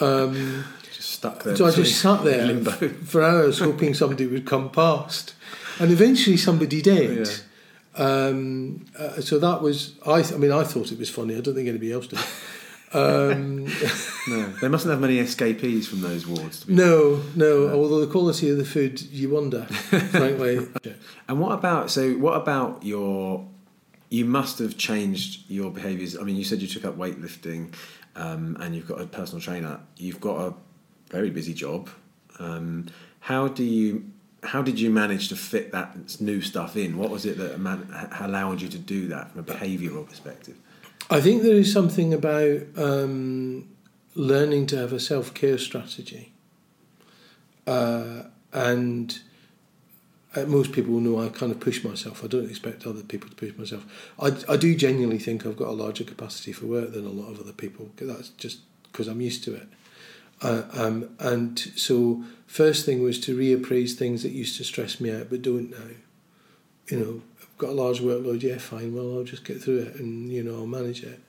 Um, 0.00 0.64
Just 0.94 1.10
stuck 1.12 1.42
there. 1.42 1.56
so 1.56 1.66
I 1.66 1.70
just 1.70 2.00
sat 2.00 2.24
there 2.24 2.46
limbo. 2.46 2.70
for 3.04 3.22
hours 3.22 3.58
hoping 3.58 3.94
somebody 3.94 4.26
would 4.26 4.46
come 4.46 4.70
past. 4.70 5.34
And 5.80 5.90
eventually 5.90 6.36
somebody 6.36 6.82
did. 6.82 7.28
Um, 7.94 8.86
uh, 8.98 9.20
so 9.20 9.38
that 9.38 9.60
was, 9.60 9.94
I, 10.06 10.22
th- 10.22 10.34
I 10.34 10.36
mean, 10.36 10.52
I 10.52 10.62
thought 10.64 10.92
it 10.92 10.98
was 10.98 11.10
funny. 11.10 11.36
I 11.36 11.40
don't 11.40 11.54
think 11.54 11.68
anybody 11.68 11.92
else 11.92 12.06
did. 12.06 12.18
Um, 12.92 13.66
No, 14.28 14.46
they 14.60 14.68
mustn't 14.68 14.90
have 14.90 15.00
many 15.00 15.18
escapees 15.18 15.88
from 15.88 16.02
those 16.02 16.26
wards. 16.26 16.60
To 16.60 16.66
be 16.66 16.74
no, 16.74 17.22
no, 17.34 17.70
although 17.70 18.00
the 18.00 18.10
quality 18.10 18.50
of 18.50 18.58
the 18.58 18.64
food, 18.64 19.00
you 19.00 19.30
wonder, 19.30 19.64
frankly. 19.64 20.66
And 21.28 21.40
what 21.40 21.52
about 21.52 21.90
so? 21.90 22.12
What 22.14 22.34
about 22.34 22.82
your? 22.82 23.46
You 24.10 24.24
must 24.24 24.58
have 24.60 24.78
changed 24.78 25.50
your 25.50 25.70
behaviours. 25.70 26.16
I 26.16 26.22
mean, 26.22 26.36
you 26.36 26.44
said 26.44 26.62
you 26.62 26.68
took 26.68 26.86
up 26.86 26.96
weightlifting, 26.96 27.74
um, 28.16 28.56
and 28.60 28.74
you've 28.74 28.88
got 28.88 29.00
a 29.00 29.06
personal 29.06 29.40
trainer. 29.40 29.80
You've 29.98 30.20
got 30.20 30.38
a 30.40 30.54
very 31.10 31.30
busy 31.30 31.52
job. 31.52 31.90
Um, 32.38 32.86
how 33.20 33.48
do 33.48 33.64
you? 33.64 34.10
How 34.42 34.62
did 34.62 34.78
you 34.78 34.90
manage 34.90 35.28
to 35.28 35.36
fit 35.36 35.72
that 35.72 36.20
new 36.20 36.40
stuff 36.40 36.76
in? 36.76 36.96
What 36.96 37.10
was 37.10 37.26
it 37.26 37.36
that 37.38 37.56
allowed 38.20 38.60
you 38.62 38.68
to 38.68 38.78
do 38.78 39.08
that 39.08 39.32
from 39.32 39.40
a 39.40 39.44
behavioural 39.44 40.08
perspective? 40.08 40.56
I 41.10 41.20
think 41.20 41.42
there 41.42 41.54
is 41.54 41.72
something 41.72 42.12
about 42.12 42.60
um, 42.76 43.68
learning 44.14 44.66
to 44.66 44.76
have 44.76 44.92
a 44.92 45.00
self 45.00 45.32
care 45.34 45.58
strategy. 45.58 46.32
Uh, 47.66 48.24
and 48.52 49.20
uh, 50.34 50.44
most 50.44 50.72
people 50.72 51.00
know 51.00 51.20
I 51.20 51.28
kind 51.28 51.52
of 51.52 51.60
push 51.60 51.82
myself. 51.82 52.22
I 52.22 52.26
don't 52.26 52.48
expect 52.48 52.86
other 52.86 53.02
people 53.02 53.28
to 53.30 53.36
push 53.36 53.56
myself. 53.56 53.84
I, 54.18 54.32
I 54.52 54.56
do 54.56 54.74
genuinely 54.74 55.18
think 55.18 55.46
I've 55.46 55.56
got 55.56 55.68
a 55.68 55.72
larger 55.72 56.04
capacity 56.04 56.52
for 56.52 56.66
work 56.66 56.92
than 56.92 57.06
a 57.06 57.10
lot 57.10 57.30
of 57.30 57.40
other 57.40 57.52
people. 57.52 57.90
That's 57.96 58.30
just 58.30 58.60
because 58.84 59.08
I'm 59.08 59.20
used 59.20 59.44
to 59.44 59.54
it. 59.54 59.68
Uh, 60.40 60.62
um, 60.72 61.10
and 61.18 61.58
so, 61.58 62.24
first 62.46 62.86
thing 62.86 63.02
was 63.02 63.18
to 63.20 63.36
reappraise 63.36 63.94
things 63.94 64.22
that 64.22 64.32
used 64.32 64.56
to 64.58 64.64
stress 64.64 65.00
me 65.00 65.10
out 65.10 65.28
but 65.30 65.42
don't 65.42 65.70
now. 65.70 65.94
You 66.88 66.98
know, 66.98 67.22
got 67.58 67.70
a 67.70 67.72
large 67.72 68.00
workload, 68.00 68.42
yeah, 68.42 68.58
fine, 68.58 68.94
well, 68.94 69.18
I'll 69.18 69.24
just 69.24 69.44
get 69.44 69.60
through 69.60 69.80
it 69.80 69.96
and, 69.96 70.32
you 70.32 70.42
know, 70.42 70.54
I'll 70.54 70.66
manage 70.66 71.02
it. 71.02 71.20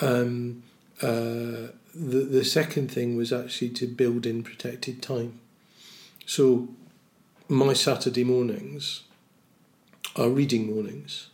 Um, 0.00 0.62
uh, 1.02 1.72
the, 1.94 2.26
the 2.30 2.44
second 2.44 2.90
thing 2.90 3.16
was 3.16 3.32
actually 3.32 3.70
to 3.70 3.86
build 3.86 4.26
in 4.26 4.42
protected 4.42 5.02
time. 5.02 5.40
So, 6.24 6.68
my 7.48 7.72
Saturday 7.72 8.24
mornings 8.24 9.02
are 10.16 10.28
reading 10.28 10.72
mornings. 10.72 11.28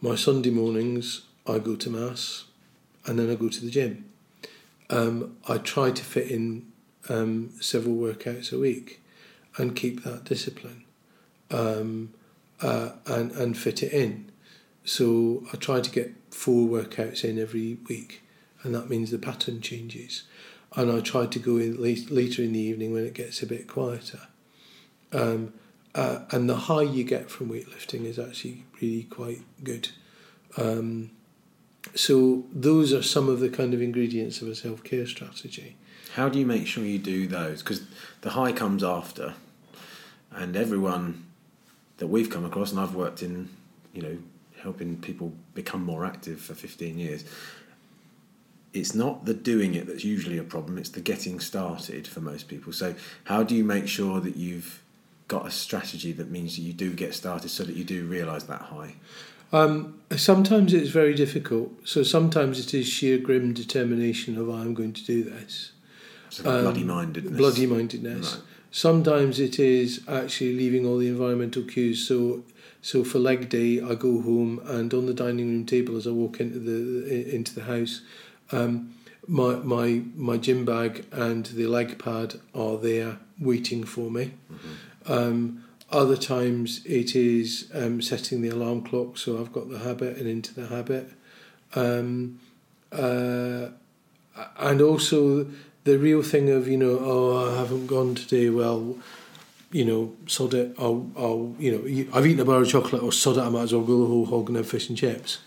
My 0.00 0.14
Sunday 0.14 0.50
mornings, 0.50 1.22
I 1.46 1.58
go 1.58 1.76
to 1.76 1.90
Mass 1.90 2.44
and 3.06 3.18
then 3.18 3.30
I 3.30 3.34
go 3.34 3.48
to 3.48 3.60
the 3.60 3.70
gym. 3.70 4.04
Um, 4.90 5.36
I 5.46 5.58
try 5.58 5.90
to 5.90 6.04
fit 6.04 6.30
in 6.30 6.70
um, 7.08 7.50
several 7.60 7.96
workouts 7.96 8.52
a 8.52 8.58
week 8.58 9.02
and 9.56 9.74
keep 9.74 10.04
that 10.04 10.24
discipline 10.24 10.84
um, 11.50 12.12
uh, 12.60 12.90
and, 13.06 13.32
and 13.32 13.56
fit 13.56 13.82
it 13.82 13.92
in. 13.92 14.30
So 14.84 15.44
I 15.52 15.56
try 15.56 15.80
to 15.80 15.90
get 15.90 16.14
four 16.30 16.68
workouts 16.68 17.24
in 17.24 17.38
every 17.38 17.78
week, 17.88 18.22
and 18.62 18.74
that 18.74 18.88
means 18.88 19.10
the 19.10 19.18
pattern 19.18 19.60
changes. 19.60 20.24
And 20.76 20.90
I 20.90 21.00
try 21.00 21.26
to 21.26 21.38
go 21.38 21.56
in 21.56 21.80
late, 21.80 22.10
later 22.10 22.42
in 22.42 22.52
the 22.52 22.60
evening 22.60 22.92
when 22.92 23.04
it 23.04 23.14
gets 23.14 23.42
a 23.42 23.46
bit 23.46 23.68
quieter. 23.68 24.20
Um, 25.12 25.54
uh, 25.94 26.20
and 26.30 26.48
the 26.48 26.56
high 26.56 26.82
you 26.82 27.04
get 27.04 27.30
from 27.30 27.48
weightlifting 27.48 28.04
is 28.04 28.18
actually 28.18 28.64
really 28.80 29.04
quite 29.04 29.40
good. 29.64 29.88
Um, 30.56 31.10
so 31.94 32.44
those 32.52 32.92
are 32.92 33.02
some 33.02 33.28
of 33.28 33.40
the 33.40 33.48
kind 33.48 33.72
of 33.72 33.80
ingredients 33.80 34.42
of 34.42 34.48
a 34.48 34.54
self 34.54 34.84
care 34.84 35.06
strategy. 35.06 35.76
How 36.14 36.28
do 36.28 36.38
you 36.38 36.46
make 36.46 36.66
sure 36.66 36.84
you 36.84 36.98
do 36.98 37.26
those? 37.26 37.62
Because 37.62 37.82
the 38.20 38.30
high 38.30 38.52
comes 38.52 38.82
after, 38.82 39.34
and 40.30 40.56
everyone 40.56 41.27
that 41.98 42.06
we've 42.06 42.30
come 42.30 42.44
across, 42.44 42.70
and 42.70 42.80
I've 42.80 42.94
worked 42.94 43.22
in, 43.22 43.48
you 43.92 44.02
know, 44.02 44.18
helping 44.62 45.00
people 45.00 45.32
become 45.54 45.84
more 45.84 46.04
active 46.04 46.40
for 46.40 46.54
15 46.54 46.98
years. 46.98 47.24
It's 48.72 48.94
not 48.94 49.24
the 49.24 49.34
doing 49.34 49.74
it 49.74 49.86
that's 49.86 50.04
usually 50.04 50.38
a 50.38 50.44
problem, 50.44 50.78
it's 50.78 50.90
the 50.90 51.00
getting 51.00 51.40
started 51.40 52.06
for 52.06 52.20
most 52.20 52.48
people. 52.48 52.72
So, 52.72 52.94
how 53.24 53.42
do 53.42 53.54
you 53.54 53.64
make 53.64 53.88
sure 53.88 54.20
that 54.20 54.36
you've 54.36 54.82
got 55.26 55.46
a 55.46 55.50
strategy 55.50 56.12
that 56.12 56.30
means 56.30 56.56
that 56.56 56.62
you 56.62 56.72
do 56.72 56.92
get 56.92 57.14
started 57.14 57.50
so 57.50 57.64
that 57.64 57.76
you 57.76 57.84
do 57.84 58.06
realise 58.06 58.44
that 58.44 58.62
high? 58.62 58.94
Um, 59.52 60.00
sometimes 60.14 60.74
it's 60.74 60.90
very 60.90 61.14
difficult. 61.14 61.72
So 61.84 62.02
sometimes 62.02 62.58
it 62.58 62.74
is 62.74 62.86
sheer 62.86 63.18
grim 63.18 63.54
determination 63.54 64.36
of 64.36 64.48
I'm 64.50 64.74
going 64.74 64.92
to 64.92 65.04
do 65.04 65.24
this. 65.24 65.72
So 66.30 66.50
um, 66.50 66.62
bloody 66.62 66.84
mindedness. 66.84 67.36
Bloody 67.36 67.66
mindedness. 67.66 68.34
Right. 68.34 68.44
Sometimes 68.70 69.40
it 69.40 69.58
is 69.58 70.02
actually 70.06 70.54
leaving 70.54 70.86
all 70.86 70.98
the 70.98 71.08
environmental 71.08 71.62
cues. 71.62 72.06
So 72.06 72.44
so 72.80 73.04
for 73.04 73.18
leg 73.18 73.48
day, 73.48 73.80
I 73.80 73.94
go 73.94 74.20
home 74.20 74.60
and 74.64 74.92
on 74.94 75.06
the 75.06 75.14
dining 75.14 75.48
room 75.48 75.66
table 75.66 75.96
as 75.96 76.06
I 76.06 76.10
walk 76.10 76.40
into 76.40 76.58
the 76.58 77.34
into 77.34 77.54
the 77.54 77.64
house, 77.64 78.02
um, 78.52 78.94
my 79.26 79.56
my 79.56 80.02
my 80.14 80.36
gym 80.36 80.64
bag 80.64 81.04
and 81.12 81.46
the 81.46 81.66
leg 81.66 81.98
pad 81.98 82.40
are 82.54 82.76
there 82.76 83.18
waiting 83.40 83.84
for 83.84 84.10
me. 84.10 84.32
Mm-hmm. 84.52 85.12
Um, 85.12 85.64
other 85.90 86.16
times 86.16 86.84
it 86.84 87.16
is 87.16 87.70
um, 87.74 88.02
setting 88.02 88.42
the 88.42 88.50
alarm 88.50 88.82
clock, 88.82 89.16
so 89.16 89.40
I've 89.40 89.52
got 89.52 89.70
the 89.70 89.78
habit 89.78 90.18
and 90.18 90.28
into 90.28 90.54
the 90.54 90.66
habit. 90.66 91.10
Um, 91.74 92.40
uh, 92.92 93.68
and 94.58 94.80
also 94.80 95.46
the 95.88 95.98
real 95.98 96.22
thing 96.22 96.50
of, 96.50 96.68
you 96.68 96.76
know, 96.76 96.98
oh, 97.00 97.50
I 97.50 97.56
haven't 97.56 97.86
gone 97.86 98.14
today, 98.14 98.50
well, 98.50 98.98
you 99.72 99.84
know, 99.86 100.14
sod 100.26 100.52
it, 100.52 100.74
I'll, 100.78 101.10
I'll 101.16 101.54
you 101.58 101.72
know, 101.72 102.08
I've 102.12 102.26
eaten 102.26 102.40
a 102.40 102.44
bar 102.44 102.60
of 102.60 102.68
chocolate 102.68 103.02
or 103.02 103.10
sod 103.10 103.38
it, 103.38 103.40
I 103.40 103.48
might 103.48 103.62
as 103.62 103.72
well 103.72 103.82
go 103.82 104.00
the 104.00 104.06
whole 104.06 104.26
hog 104.26 104.48
and 104.48 104.56
have 104.58 104.68
fish 104.68 104.90
and 104.90 104.98
chips. 104.98 105.38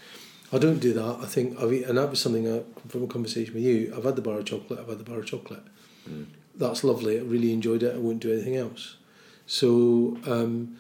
I 0.52 0.58
don't 0.58 0.80
do 0.80 0.94
that. 0.94 1.20
I 1.22 1.26
think 1.28 1.60
I've 1.60 1.72
eaten, 1.72 1.90
and 1.90 1.98
that 2.00 2.10
was 2.10 2.20
something 2.20 2.52
I, 2.52 2.64
from 2.88 3.04
a 3.04 3.08
conversation 3.08 3.54
with 3.54 3.64
you. 3.64 3.94
I've 3.96 4.04
had 4.04 4.16
the 4.16 4.22
bar 4.22 4.40
of 4.40 4.46
chocolate, 4.46 4.80
I've 4.80 4.90
had 4.90 4.98
the 4.98 5.04
bar 5.04 5.20
of 5.20 5.28
chocolate. 5.28 5.64
Mm. 6.10 6.26
That's 6.56 6.84
lovely. 6.84 7.20
I 7.20 7.22
really 7.22 7.54
enjoyed 7.54 7.84
it. 7.84 7.96
I 7.96 8.00
won't 8.00 8.20
do 8.20 8.34
anything 8.34 8.58
else. 8.58 8.98
So, 9.46 10.18
um, 10.26 10.78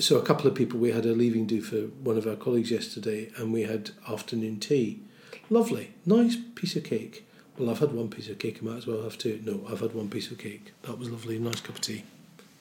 so 0.00 0.18
a 0.18 0.22
couple 0.22 0.46
of 0.46 0.54
people 0.54 0.80
we 0.80 0.90
had 0.90 1.06
a 1.06 1.12
leaving 1.12 1.46
do 1.46 1.60
for 1.60 1.88
one 2.02 2.16
of 2.16 2.26
our 2.26 2.36
colleagues 2.36 2.70
yesterday, 2.70 3.30
and 3.36 3.52
we 3.52 3.62
had 3.62 3.90
afternoon 4.08 4.58
tea. 4.58 5.02
Lovely, 5.50 5.94
nice 6.06 6.36
piece 6.54 6.76
of 6.76 6.84
cake. 6.84 7.26
Well, 7.58 7.70
I've 7.70 7.78
had 7.78 7.92
one 7.92 8.08
piece 8.08 8.28
of 8.28 8.38
cake. 8.38 8.58
I 8.60 8.64
might 8.64 8.78
as 8.78 8.86
well 8.86 9.02
have 9.02 9.16
two. 9.16 9.40
No, 9.44 9.64
I've 9.70 9.80
had 9.80 9.94
one 9.94 10.10
piece 10.10 10.30
of 10.30 10.38
cake. 10.38 10.72
That 10.82 10.98
was 10.98 11.10
lovely. 11.10 11.38
Nice 11.38 11.60
cup 11.60 11.76
of 11.76 11.80
tea. 11.80 12.04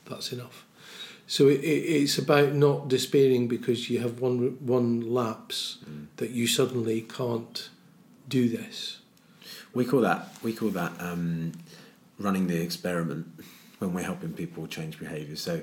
That's 0.05 0.31
enough. 0.31 0.65
So 1.25 1.47
it, 1.47 1.61
it, 1.61 1.65
it's 1.65 2.17
about 2.17 2.53
not 2.53 2.89
despairing 2.89 3.47
because 3.47 3.89
you 3.89 3.99
have 3.99 4.19
one 4.19 4.57
one 4.65 5.13
lapse 5.13 5.79
mm. 5.89 6.07
that 6.17 6.31
you 6.31 6.47
suddenly 6.47 7.01
can't 7.01 7.69
do 8.27 8.49
this. 8.49 8.99
We 9.73 9.85
call 9.85 10.01
that 10.01 10.27
we 10.43 10.53
call 10.53 10.69
that 10.69 10.91
um, 10.99 11.53
running 12.19 12.47
the 12.47 12.61
experiment 12.61 13.27
when 13.79 13.93
we're 13.93 14.03
helping 14.03 14.33
people 14.33 14.67
change 14.67 14.99
behaviour. 14.99 15.37
So 15.37 15.61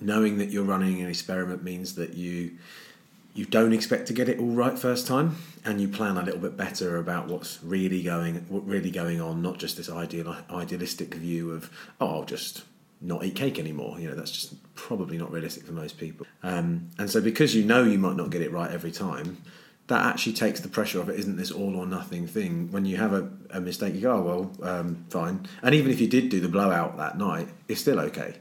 knowing 0.00 0.38
that 0.38 0.50
you're 0.50 0.64
running 0.64 1.00
an 1.00 1.08
experiment 1.08 1.62
means 1.62 1.94
that 1.94 2.14
you 2.14 2.58
you 3.38 3.44
don't 3.44 3.72
expect 3.72 4.08
to 4.08 4.12
get 4.12 4.28
it 4.28 4.40
all 4.40 4.50
right 4.50 4.76
first 4.76 5.06
time 5.06 5.36
and 5.64 5.80
you 5.80 5.86
plan 5.86 6.16
a 6.16 6.22
little 6.22 6.40
bit 6.40 6.56
better 6.56 6.96
about 6.96 7.28
what's 7.28 7.62
really 7.62 8.02
going 8.02 8.34
what 8.48 8.66
really 8.66 8.90
going 8.90 9.20
on 9.20 9.40
not 9.40 9.58
just 9.58 9.76
this 9.76 9.88
ideal 9.88 10.36
idealistic 10.50 11.14
view 11.14 11.52
of 11.52 11.70
oh 12.00 12.16
I'll 12.16 12.24
just 12.24 12.64
not 13.00 13.24
eat 13.24 13.36
cake 13.36 13.60
anymore. 13.60 14.00
You 14.00 14.08
know 14.08 14.16
that's 14.16 14.32
just 14.32 14.74
probably 14.74 15.18
not 15.18 15.30
realistic 15.30 15.64
for 15.64 15.72
most 15.72 15.98
people. 15.98 16.26
Um, 16.42 16.90
and 16.98 17.08
so 17.08 17.20
because 17.20 17.54
you 17.54 17.64
know 17.64 17.84
you 17.84 17.96
might 17.96 18.16
not 18.16 18.30
get 18.30 18.42
it 18.42 18.50
right 18.50 18.72
every 18.72 18.90
time 18.90 19.40
that 19.86 20.04
actually 20.04 20.32
takes 20.32 20.58
the 20.58 20.68
pressure 20.68 21.00
off 21.00 21.08
it 21.08 21.18
isn't 21.20 21.36
this 21.36 21.52
all 21.52 21.76
or 21.76 21.86
nothing 21.86 22.26
thing? 22.26 22.72
When 22.72 22.84
you 22.86 22.96
have 22.96 23.12
a, 23.12 23.30
a 23.50 23.60
mistake 23.60 23.94
you 23.94 24.00
go 24.00 24.16
oh 24.16 24.50
well 24.60 24.68
um, 24.68 25.04
fine. 25.10 25.46
And 25.62 25.76
even 25.76 25.92
if 25.92 26.00
you 26.00 26.08
did 26.08 26.28
do 26.28 26.40
the 26.40 26.48
blowout 26.48 26.96
that 26.96 27.16
night 27.16 27.48
it's 27.68 27.80
still 27.80 28.00
okay. 28.00 28.34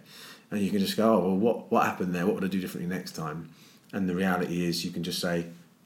And 0.50 0.60
you 0.60 0.72
can 0.72 0.80
just 0.80 0.98
go 0.98 1.14
oh 1.14 1.20
well 1.20 1.38
what, 1.38 1.72
what 1.72 1.86
happened 1.86 2.16
there? 2.16 2.26
What 2.26 2.34
would 2.34 2.46
i 2.46 2.48
do 2.48 2.60
differently 2.60 2.90
next 2.90 3.12
time 3.12 3.52
and 3.94 4.10
the 4.10 4.16
reality 4.16 4.66
is 4.66 4.84
you 4.86 4.92
can 4.92 5.04
just 5.04 5.20
say 5.20 5.46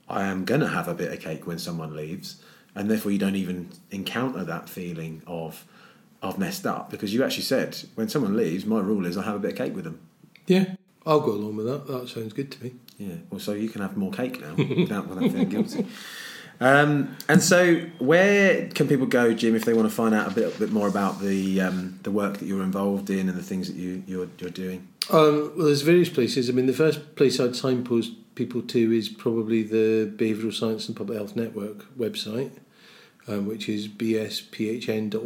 i 0.09 0.23
am 0.23 0.45
going 0.45 0.61
to 0.61 0.67
have 0.67 0.87
a 0.87 0.93
bit 0.93 1.11
of 1.11 1.19
cake 1.19 1.47
when 1.47 1.59
someone 1.59 1.95
leaves 1.95 2.41
and 2.75 2.89
therefore 2.89 3.11
you 3.11 3.17
don't 3.17 3.35
even 3.35 3.69
encounter 3.91 4.43
that 4.43 4.69
feeling 4.69 5.21
of 5.27 5.65
i've 6.23 6.37
messed 6.37 6.65
up 6.65 6.89
because 6.89 7.13
you 7.13 7.23
actually 7.23 7.43
said 7.43 7.77
when 7.95 8.09
someone 8.09 8.35
leaves 8.35 8.65
my 8.65 8.79
rule 8.79 9.05
is 9.05 9.17
i 9.17 9.23
have 9.23 9.35
a 9.35 9.39
bit 9.39 9.51
of 9.51 9.57
cake 9.57 9.75
with 9.75 9.83
them 9.83 9.99
yeah 10.47 10.75
I'll 11.05 11.19
go 11.19 11.31
along 11.31 11.55
with 11.55 11.65
that. 11.65 11.87
That 11.87 12.09
sounds 12.09 12.33
good 12.33 12.51
to 12.51 12.63
me. 12.63 12.73
Yeah. 12.97 13.15
Well, 13.29 13.39
so 13.39 13.53
you 13.53 13.69
can 13.69 13.81
have 13.81 13.97
more 13.97 14.11
cake 14.11 14.39
now 14.39 14.53
without, 14.57 15.07
without 15.07 15.31
feeling 15.31 15.49
guilty. 15.49 15.87
Um, 16.61 17.17
and 17.27 17.41
so, 17.41 17.81
where 17.97 18.67
can 18.69 18.87
people 18.87 19.07
go, 19.07 19.33
Jim, 19.33 19.55
if 19.55 19.65
they 19.65 19.73
want 19.73 19.89
to 19.89 19.95
find 19.95 20.13
out 20.13 20.31
a 20.31 20.35
bit, 20.35 20.55
a 20.55 20.59
bit 20.59 20.71
more 20.71 20.87
about 20.87 21.19
the 21.19 21.59
um, 21.59 21.99
the 22.03 22.11
work 22.11 22.37
that 22.37 22.45
you're 22.45 22.61
involved 22.61 23.09
in 23.09 23.27
and 23.27 23.37
the 23.37 23.43
things 23.43 23.67
that 23.67 23.75
you 23.75 24.03
you're, 24.05 24.29
you're 24.37 24.51
doing? 24.51 24.87
Um, 25.09 25.53
well, 25.57 25.65
there's 25.65 25.81
various 25.81 26.09
places. 26.09 26.49
I 26.49 26.53
mean, 26.53 26.67
the 26.67 26.73
first 26.73 27.15
place 27.15 27.39
I'd 27.39 27.55
signpost 27.55 28.11
people 28.35 28.61
to 28.61 28.91
is 28.91 29.09
probably 29.09 29.63
the 29.63 30.13
Behavioural 30.15 30.53
Science 30.53 30.87
and 30.87 30.95
Public 30.95 31.17
Health 31.17 31.35
Network 31.35 31.97
website, 31.97 32.51
um, 33.27 33.47
which 33.47 33.67
is 33.67 33.87
bsphn.org.uk, 33.87 35.21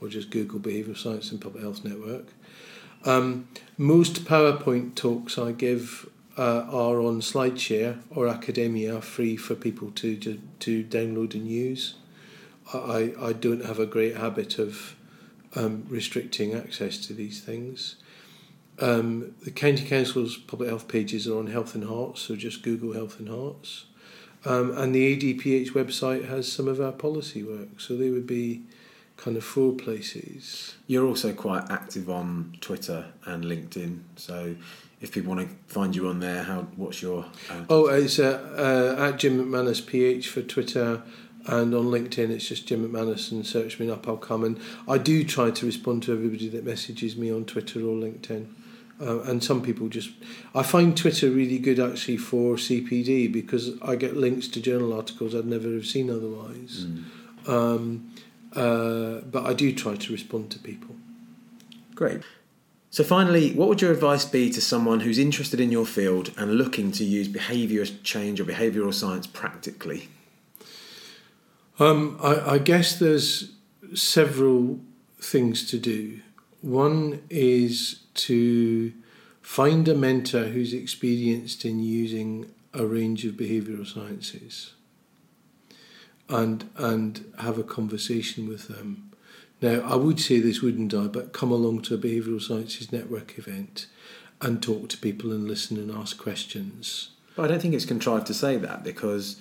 or 0.00 0.08
just 0.08 0.30
Google 0.30 0.60
Behavioural 0.60 0.96
Science 0.96 1.32
and 1.32 1.40
Public 1.40 1.64
Health 1.64 1.84
Network. 1.84 2.32
Um, 3.04 3.48
most 3.76 4.24
PowerPoint 4.24 4.94
talks 4.94 5.36
I 5.36 5.50
give 5.50 6.08
uh, 6.38 6.66
are 6.70 7.00
on 7.00 7.20
SlideShare 7.20 7.98
or 8.10 8.28
Academia, 8.28 9.00
free 9.00 9.36
for 9.36 9.54
people 9.54 9.90
to, 9.92 10.16
to, 10.16 10.40
to 10.60 10.84
download 10.84 11.34
and 11.34 11.48
use. 11.48 11.94
I, 12.74 13.14
I 13.20 13.32
don't 13.32 13.64
have 13.64 13.78
a 13.78 13.86
great 13.86 14.16
habit 14.16 14.58
of 14.58 14.96
um, 15.54 15.86
restricting 15.88 16.54
access 16.54 16.98
to 17.06 17.14
these 17.14 17.40
things. 17.40 17.96
Um, 18.78 19.34
the 19.44 19.50
County 19.50 19.86
Council's 19.86 20.36
public 20.36 20.68
health 20.68 20.88
pages 20.88 21.26
are 21.26 21.38
on 21.38 21.46
Health 21.46 21.74
and 21.74 21.84
Herts, 21.84 22.18
so 22.18 22.36
just 22.36 22.62
Google 22.62 22.92
Health 22.92 23.18
and 23.18 23.28
Herts. 23.28 23.84
Um, 24.44 24.76
and 24.76 24.94
the 24.94 25.16
ADPH 25.16 25.70
website 25.70 26.28
has 26.28 26.50
some 26.50 26.68
of 26.68 26.80
our 26.80 26.92
policy 26.92 27.42
work, 27.42 27.80
so 27.80 27.96
they 27.96 28.10
would 28.10 28.26
be 28.26 28.62
kind 29.16 29.36
of 29.36 29.44
four 29.44 29.72
places. 29.72 30.74
You're 30.86 31.06
also 31.06 31.32
quite 31.32 31.70
active 31.70 32.10
on 32.10 32.56
Twitter 32.60 33.06
and 33.24 33.44
LinkedIn, 33.44 34.00
so 34.16 34.56
if 35.06 35.12
people 35.12 35.34
want 35.34 35.48
to 35.48 35.72
find 35.72 35.94
you 35.94 36.08
on 36.08 36.18
there, 36.18 36.42
how 36.42 36.62
what's 36.74 37.00
your? 37.00 37.26
Uh, 37.48 37.64
oh, 37.70 37.86
it's 37.86 38.18
uh, 38.18 38.96
uh, 38.98 39.02
at 39.04 39.18
Jim 39.18 39.38
McManus 39.38 39.86
PH 39.86 40.28
for 40.28 40.42
Twitter, 40.42 41.02
and 41.46 41.72
on 41.74 41.84
LinkedIn 41.86 42.30
it's 42.30 42.48
just 42.48 42.66
Jim 42.66 42.86
McManus 42.86 43.30
and 43.30 43.46
search 43.46 43.78
me 43.78 43.88
up. 43.88 44.08
I'll 44.08 44.16
come 44.16 44.42
and 44.42 44.58
I 44.88 44.98
do 44.98 45.22
try 45.22 45.52
to 45.52 45.66
respond 45.66 46.02
to 46.04 46.12
everybody 46.12 46.48
that 46.48 46.64
messages 46.64 47.16
me 47.16 47.32
on 47.32 47.44
Twitter 47.44 47.80
or 47.80 47.94
LinkedIn. 47.94 48.48
Uh, 49.00 49.20
and 49.22 49.44
some 49.44 49.62
people 49.62 49.88
just 49.88 50.10
I 50.54 50.62
find 50.62 50.96
Twitter 50.96 51.30
really 51.30 51.58
good 51.58 51.78
actually 51.78 52.16
for 52.16 52.56
CPD 52.56 53.30
because 53.30 53.80
I 53.82 53.94
get 53.94 54.16
links 54.16 54.48
to 54.48 54.60
journal 54.60 54.92
articles 54.92 55.34
I'd 55.34 55.46
never 55.46 55.72
have 55.72 55.86
seen 55.86 56.10
otherwise. 56.10 56.86
Mm. 56.86 57.48
Um, 57.48 58.10
uh, 58.54 59.20
but 59.30 59.46
I 59.46 59.52
do 59.52 59.72
try 59.72 59.94
to 59.94 60.12
respond 60.12 60.50
to 60.50 60.58
people. 60.58 60.96
Great. 61.94 62.22
So, 62.96 63.04
finally, 63.04 63.52
what 63.52 63.68
would 63.68 63.82
your 63.82 63.92
advice 63.92 64.24
be 64.24 64.48
to 64.48 64.58
someone 64.58 65.00
who's 65.00 65.18
interested 65.18 65.60
in 65.60 65.70
your 65.70 65.84
field 65.84 66.32
and 66.38 66.54
looking 66.54 66.92
to 66.92 67.04
use 67.04 67.28
behaviour 67.28 67.84
change 67.84 68.40
or 68.40 68.46
behavioural 68.46 68.94
science 68.94 69.26
practically? 69.26 70.08
Um, 71.78 72.18
I, 72.22 72.52
I 72.52 72.58
guess 72.58 72.98
there's 72.98 73.52
several 73.92 74.80
things 75.20 75.68
to 75.72 75.78
do. 75.78 76.22
One 76.62 77.22
is 77.28 78.00
to 78.14 78.94
find 79.42 79.86
a 79.88 79.94
mentor 79.94 80.44
who's 80.44 80.72
experienced 80.72 81.66
in 81.66 81.80
using 81.80 82.50
a 82.72 82.86
range 82.86 83.26
of 83.26 83.34
behavioural 83.34 83.86
sciences 83.86 84.72
and 86.30 86.70
and 86.76 87.30
have 87.40 87.58
a 87.58 87.62
conversation 87.62 88.48
with 88.48 88.68
them. 88.68 89.12
Now, 89.62 89.80
I 89.80 89.96
would 89.96 90.20
say 90.20 90.40
this, 90.40 90.60
wouldn't 90.60 90.92
I? 90.92 91.06
But 91.06 91.32
come 91.32 91.50
along 91.50 91.82
to 91.82 91.94
a 91.94 91.98
behavioural 91.98 92.42
sciences 92.42 92.92
network 92.92 93.38
event 93.38 93.86
and 94.40 94.62
talk 94.62 94.88
to 94.90 94.98
people 94.98 95.32
and 95.32 95.48
listen 95.48 95.78
and 95.78 95.90
ask 95.90 96.18
questions. 96.18 97.10
But 97.36 97.44
I 97.44 97.48
don't 97.48 97.60
think 97.60 97.74
it's 97.74 97.86
contrived 97.86 98.26
to 98.26 98.34
say 98.34 98.56
that 98.58 98.84
because 98.84 99.40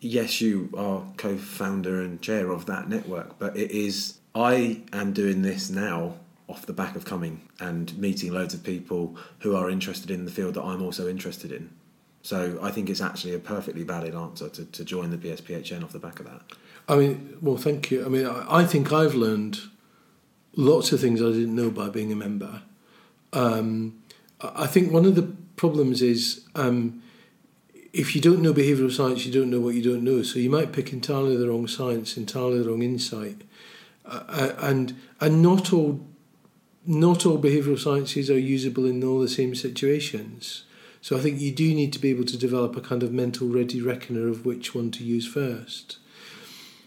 yes, 0.00 0.40
you 0.40 0.70
are 0.76 1.04
co-founder 1.16 2.00
and 2.02 2.20
chair 2.20 2.50
of 2.50 2.66
that 2.66 2.88
network, 2.88 3.38
but 3.38 3.56
it 3.56 3.70
is 3.70 4.18
I 4.34 4.82
am 4.92 5.12
doing 5.12 5.42
this 5.42 5.70
now 5.70 6.14
off 6.48 6.66
the 6.66 6.72
back 6.72 6.96
of 6.96 7.04
coming 7.04 7.42
and 7.60 7.96
meeting 7.98 8.32
loads 8.32 8.54
of 8.54 8.62
people 8.62 9.16
who 9.40 9.54
are 9.54 9.70
interested 9.70 10.10
in 10.10 10.24
the 10.24 10.30
field 10.30 10.54
that 10.54 10.62
I'm 10.62 10.82
also 10.82 11.08
interested 11.08 11.52
in. 11.52 11.70
So 12.22 12.58
I 12.62 12.70
think 12.70 12.90
it's 12.90 13.00
actually 13.00 13.34
a 13.34 13.38
perfectly 13.38 13.82
valid 13.82 14.14
answer 14.14 14.48
to, 14.48 14.64
to 14.64 14.84
join 14.84 15.10
the 15.10 15.16
BSPHN 15.16 15.82
off 15.82 15.92
the 15.92 15.98
back 15.98 16.20
of 16.20 16.26
that. 16.26 16.42
I 16.90 16.96
mean, 16.96 17.38
well, 17.40 17.56
thank 17.56 17.92
you. 17.92 18.04
I 18.04 18.08
mean, 18.08 18.26
I, 18.26 18.62
I 18.62 18.64
think 18.64 18.92
I've 18.92 19.14
learned 19.14 19.60
lots 20.56 20.90
of 20.90 21.00
things 21.00 21.22
I 21.22 21.26
didn't 21.26 21.54
know 21.54 21.70
by 21.70 21.88
being 21.88 22.10
a 22.10 22.16
member. 22.16 22.62
Um, 23.32 24.02
I 24.40 24.66
think 24.66 24.92
one 24.92 25.04
of 25.04 25.14
the 25.14 25.32
problems 25.54 26.02
is 26.02 26.44
um, 26.56 27.00
if 27.92 28.16
you 28.16 28.20
don't 28.20 28.42
know 28.42 28.52
behavioural 28.52 28.90
science, 28.90 29.24
you 29.24 29.32
don't 29.32 29.50
know 29.50 29.60
what 29.60 29.76
you 29.76 29.82
don't 29.82 30.02
know. 30.02 30.24
So 30.24 30.40
you 30.40 30.50
might 30.50 30.72
pick 30.72 30.92
entirely 30.92 31.36
the 31.36 31.48
wrong 31.48 31.68
science, 31.68 32.16
entirely 32.16 32.58
the 32.58 32.68
wrong 32.68 32.82
insight, 32.82 33.42
uh, 34.04 34.24
uh 34.28 34.54
and 34.58 34.96
and 35.20 35.40
not 35.40 35.72
all 35.72 36.04
not 36.84 37.24
all 37.24 37.38
behavioural 37.38 37.78
sciences 37.78 38.30
are 38.30 38.38
usable 38.38 38.84
in 38.84 39.04
all 39.04 39.20
the 39.20 39.28
same 39.28 39.54
situations. 39.54 40.64
So 41.00 41.16
I 41.16 41.20
think 41.20 41.40
you 41.40 41.52
do 41.52 41.72
need 41.72 41.92
to 41.92 42.00
be 42.00 42.10
able 42.10 42.24
to 42.24 42.36
develop 42.36 42.74
a 42.76 42.80
kind 42.80 43.04
of 43.04 43.12
mental 43.12 43.46
ready 43.46 43.80
reckoner 43.80 44.26
of 44.26 44.44
which 44.44 44.74
one 44.74 44.90
to 44.90 45.04
use 45.04 45.26
first. 45.26 45.99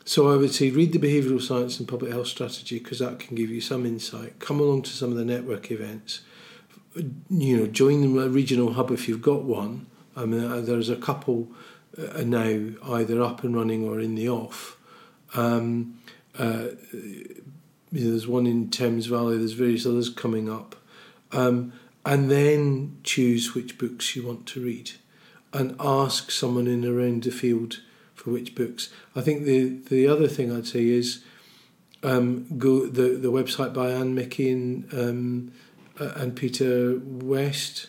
So 0.06 0.32
I 0.32 0.36
would 0.36 0.54
say 0.54 0.70
read 0.70 0.92
the 0.92 1.00
behavioural 1.00 1.42
science 1.42 1.80
and 1.80 1.88
public 1.88 2.12
health 2.12 2.28
strategy 2.28 2.80
because 2.80 3.00
that 3.00 3.20
can 3.20 3.36
give 3.36 3.50
you 3.50 3.62
some 3.62 3.86
insight. 3.86 4.40
Come 4.40 4.60
along 4.60 4.82
to 4.84 4.92
some 4.92 5.12
of 5.12 5.18
the 5.18 5.26
network 5.26 5.72
events. 5.72 6.22
You 7.30 7.58
know, 7.58 7.68
join 7.68 8.14
the 8.14 8.30
regional 8.30 8.74
hub 8.74 8.92
if 8.92 9.08
you've 9.08 9.22
got 9.22 9.44
one. 9.44 9.88
I 10.16 10.26
mean, 10.26 10.44
uh, 10.44 10.62
there's 10.62 10.90
a 10.90 10.96
couple 10.96 11.48
uh, 11.98 12.22
now 12.22 12.60
either 12.94 13.22
up 13.22 13.44
and 13.44 13.56
running 13.56 13.88
or 13.88 14.00
in 14.00 14.16
the 14.16 14.30
off. 14.30 14.78
Um, 15.36 16.00
uh, 16.38 16.68
there's 17.92 18.28
one 18.28 18.46
in 18.46 18.70
Thames 18.70 19.06
Valley. 19.06 19.38
There's 19.38 19.54
various 19.54 19.86
others 19.86 20.10
coming 20.10 20.50
up. 20.50 20.76
Um, 21.32 21.74
and 22.06 22.30
then 22.30 22.98
choose 23.04 23.56
which 23.56 23.78
books 23.78 24.16
you 24.16 24.28
want 24.28 24.46
to 24.48 24.64
read 24.64 24.92
and 25.54 25.76
ask 25.80 26.32
someone 26.32 26.68
in 26.68 26.84
around 26.86 27.24
the 27.24 27.32
field 27.32 27.82
for 28.24 28.32
which 28.32 28.56
books. 28.56 28.90
I 29.16 29.22
think 29.22 29.44
the 29.44 29.80
the 29.90 30.08
other 30.08 30.28
thing 30.28 30.56
I'd 30.56 30.68
say 30.68 30.86
is 30.86 31.24
um, 32.04 32.46
go 32.58 32.86
the 32.88 33.18
the 33.18 33.32
website 33.32 33.74
by 33.74 33.90
Anne 33.90 34.16
Michie 34.16 34.50
and 34.52 34.94
um, 34.94 35.52
uh, 36.00 36.14
and 36.16 36.36
Peter 36.36 37.00
West. 37.04 37.88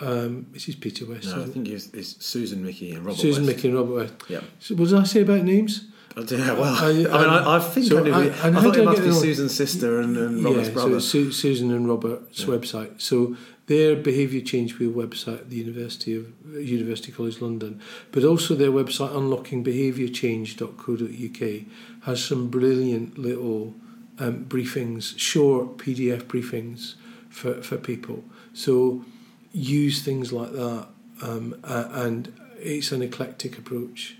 Um, 0.00 0.46
this 0.52 0.68
is 0.68 0.76
Peter 0.76 1.06
West. 1.06 1.26
No, 1.34 1.42
I 1.42 1.46
think 1.46 1.68
it's, 1.68 1.88
it's 1.92 2.24
Susan 2.24 2.64
Michie 2.64 2.92
and 2.92 3.04
Robert. 3.04 3.20
Susan 3.20 3.44
West. 3.44 3.56
Michie 3.56 3.68
and 3.68 3.76
Robert 3.76 3.94
West. 3.94 4.14
Yeah. 4.28 4.40
So 4.60 4.74
what 4.76 4.88
did 4.88 4.98
I 4.98 5.04
say 5.04 5.22
about 5.22 5.42
names? 5.42 5.86
Yeah, 6.16 6.54
well, 6.54 6.74
I, 6.74 6.88
I 6.88 6.92
mean, 6.92 7.06
I, 7.08 7.56
I 7.56 7.60
think 7.60 7.86
so 7.86 7.98
I, 7.98 8.02
knew, 8.02 8.12
I- 8.12 8.24
I, 8.26 8.50
how 8.50 8.60
thought 8.62 8.76
it 8.76 8.84
must 8.84 9.02
be? 9.02 9.12
Susan's 9.12 9.54
sister 9.54 10.00
and, 10.00 10.16
and 10.16 10.44
Robert's 10.44 10.68
yeah, 10.68 10.74
brother. 10.74 10.98
so 11.00 11.06
Su- 11.06 11.32
Susan 11.32 11.70
and 11.70 11.88
Robert's 11.88 12.44
website. 12.44 13.00
So 13.00 13.36
their 13.68 13.94
behaviour 13.94 14.40
change 14.40 14.76
wheel 14.78 14.90
website 14.90 15.40
at 15.40 15.50
the 15.50 15.56
University 15.56 16.16
of 16.16 16.32
University 16.56 17.12
College 17.12 17.40
London, 17.40 17.80
but 18.12 18.24
also 18.24 18.54
their 18.54 18.70
website 18.70 19.12
unlockingbehaviourchange.co.uk 19.12 21.66
has 22.04 22.24
some 22.24 22.48
brilliant 22.48 23.18
little 23.18 23.74
um, 24.18 24.46
briefings, 24.46 25.18
short 25.18 25.76
PDF 25.76 26.22
briefings 26.22 26.94
for, 27.28 27.62
for 27.62 27.76
people. 27.76 28.24
So 28.54 29.04
use 29.52 30.02
things 30.02 30.32
like 30.32 30.52
that, 30.52 30.86
um, 31.22 31.54
and 31.62 32.32
it's 32.58 32.90
an 32.90 33.02
eclectic 33.02 33.58
approach. 33.58 34.16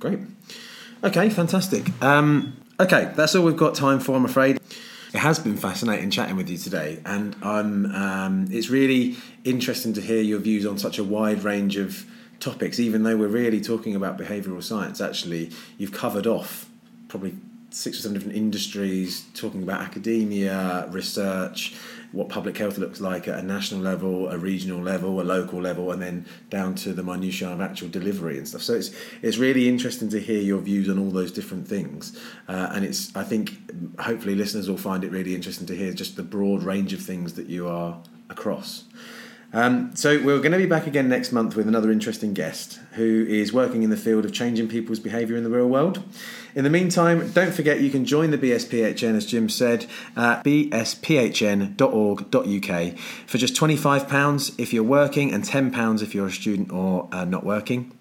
Great. 0.00 0.18
Okay, 1.04 1.30
fantastic. 1.30 1.88
Um, 2.02 2.56
okay, 2.80 3.12
that's 3.14 3.36
all 3.36 3.44
we've 3.44 3.56
got 3.56 3.74
time 3.74 4.00
for, 4.00 4.16
I'm 4.16 4.24
afraid. 4.24 4.58
It 5.14 5.20
has 5.20 5.38
been 5.38 5.56
fascinating 5.56 6.10
chatting 6.10 6.34
with 6.34 6.50
you 6.50 6.58
today, 6.58 6.98
and 7.06 7.36
I'm, 7.40 7.86
um, 7.94 8.48
it's 8.50 8.68
really 8.68 9.16
interesting 9.44 9.92
to 9.92 10.00
hear 10.00 10.20
your 10.20 10.40
views 10.40 10.66
on 10.66 10.76
such 10.76 10.98
a 10.98 11.04
wide 11.04 11.44
range 11.44 11.76
of 11.76 12.04
topics. 12.40 12.80
Even 12.80 13.04
though 13.04 13.16
we're 13.16 13.28
really 13.28 13.60
talking 13.60 13.94
about 13.94 14.18
behavioural 14.18 14.60
science, 14.60 15.00
actually, 15.00 15.52
you've 15.78 15.92
covered 15.92 16.26
off 16.26 16.68
probably 17.06 17.36
six 17.70 18.00
or 18.00 18.02
seven 18.02 18.14
different 18.14 18.36
industries, 18.36 19.24
talking 19.34 19.62
about 19.62 19.82
academia, 19.82 20.88
research, 20.90 21.76
what 22.14 22.28
public 22.28 22.56
health 22.56 22.78
looks 22.78 23.00
like 23.00 23.26
at 23.26 23.38
a 23.38 23.42
national 23.42 23.80
level, 23.80 24.28
a 24.28 24.38
regional 24.38 24.80
level, 24.80 25.20
a 25.20 25.22
local 25.22 25.60
level, 25.60 25.90
and 25.90 26.00
then 26.00 26.24
down 26.48 26.74
to 26.76 26.92
the 26.92 27.02
minutiae 27.02 27.50
of 27.50 27.60
actual 27.60 27.88
delivery 27.88 28.38
and 28.38 28.46
stuff. 28.46 28.62
So 28.62 28.74
it's 28.74 28.90
it's 29.20 29.36
really 29.36 29.68
interesting 29.68 30.08
to 30.10 30.20
hear 30.20 30.40
your 30.40 30.60
views 30.60 30.88
on 30.88 30.98
all 30.98 31.10
those 31.10 31.32
different 31.32 31.66
things, 31.66 32.18
uh, 32.48 32.70
and 32.72 32.84
it's 32.84 33.14
I 33.16 33.24
think 33.24 34.00
hopefully 34.00 34.34
listeners 34.34 34.68
will 34.68 34.76
find 34.76 35.04
it 35.04 35.10
really 35.10 35.34
interesting 35.34 35.66
to 35.66 35.76
hear 35.76 35.92
just 35.92 36.16
the 36.16 36.22
broad 36.22 36.62
range 36.62 36.92
of 36.92 37.02
things 37.02 37.34
that 37.34 37.46
you 37.46 37.68
are 37.68 38.00
across. 38.30 38.84
Um, 39.54 39.94
so 39.94 40.20
we're 40.20 40.40
going 40.40 40.50
to 40.50 40.58
be 40.58 40.66
back 40.66 40.88
again 40.88 41.08
next 41.08 41.30
month 41.30 41.54
with 41.54 41.68
another 41.68 41.92
interesting 41.92 42.34
guest 42.34 42.80
who 42.94 43.24
is 43.28 43.52
working 43.52 43.84
in 43.84 43.90
the 43.90 43.96
field 43.96 44.24
of 44.24 44.32
changing 44.32 44.66
people's 44.66 44.98
behaviour 44.98 45.36
in 45.36 45.44
the 45.44 45.50
real 45.50 45.68
world. 45.68 46.02
In 46.56 46.64
the 46.64 46.70
meantime, 46.70 47.30
don't 47.30 47.54
forget 47.54 47.80
you 47.80 47.90
can 47.90 48.04
join 48.04 48.32
the 48.32 48.38
BSPHN, 48.38 49.14
as 49.14 49.26
Jim 49.26 49.48
said, 49.48 49.86
at 50.16 50.42
bsphn.org.uk 50.42 51.78
for 53.28 53.38
just 53.38 53.54
£25 53.54 54.54
if 54.58 54.72
you're 54.72 54.82
working 54.82 55.32
and 55.32 55.44
£10 55.44 56.02
if 56.02 56.16
you're 56.16 56.26
a 56.26 56.32
student 56.32 56.72
or 56.72 57.08
uh, 57.12 57.24
not 57.24 57.44
working. 57.44 57.96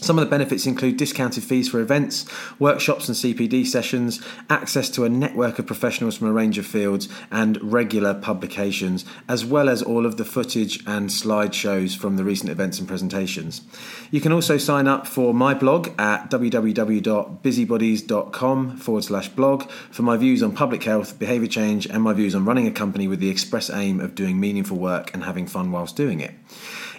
Some 0.00 0.18
of 0.18 0.24
the 0.24 0.30
benefits 0.30 0.66
include 0.66 0.96
discounted 0.96 1.42
fees 1.42 1.68
for 1.68 1.80
events, 1.80 2.24
workshops 2.58 3.08
and 3.08 3.16
CPD 3.16 3.66
sessions, 3.66 4.22
access 4.48 4.88
to 4.90 5.04
a 5.04 5.08
network 5.08 5.58
of 5.58 5.66
professionals 5.66 6.16
from 6.16 6.28
a 6.28 6.32
range 6.32 6.56
of 6.56 6.66
fields, 6.66 7.08
and 7.30 7.60
regular 7.60 8.14
publications, 8.14 9.04
as 9.28 9.44
well 9.44 9.68
as 9.68 9.82
all 9.82 10.06
of 10.06 10.16
the 10.16 10.24
footage 10.24 10.78
and 10.86 11.10
slideshows 11.10 11.96
from 11.96 12.16
the 12.16 12.24
recent 12.24 12.48
events 12.48 12.78
and 12.78 12.86
presentations. 12.86 13.62
You 14.10 14.20
can 14.20 14.30
also 14.32 14.56
sign 14.56 14.86
up 14.86 15.04
for 15.06 15.34
my 15.34 15.52
blog 15.52 15.88
at 15.98 16.30
www.busybodies.com 16.30 18.76
forward 18.76 19.04
slash 19.04 19.28
blog 19.30 19.68
for 19.90 20.02
my 20.02 20.16
views 20.16 20.42
on 20.42 20.52
public 20.52 20.84
health, 20.84 21.18
behaviour 21.18 21.48
change, 21.48 21.86
and 21.86 22.04
my 22.04 22.12
views 22.12 22.36
on 22.36 22.44
running 22.44 22.68
a 22.68 22.72
company 22.72 23.08
with 23.08 23.18
the 23.18 23.30
express 23.30 23.68
aim 23.68 23.98
of 24.00 24.14
doing 24.14 24.38
meaningful 24.38 24.78
work 24.78 25.12
and 25.12 25.24
having 25.24 25.46
fun 25.46 25.72
whilst 25.72 25.96
doing 25.96 26.20
it. 26.20 26.34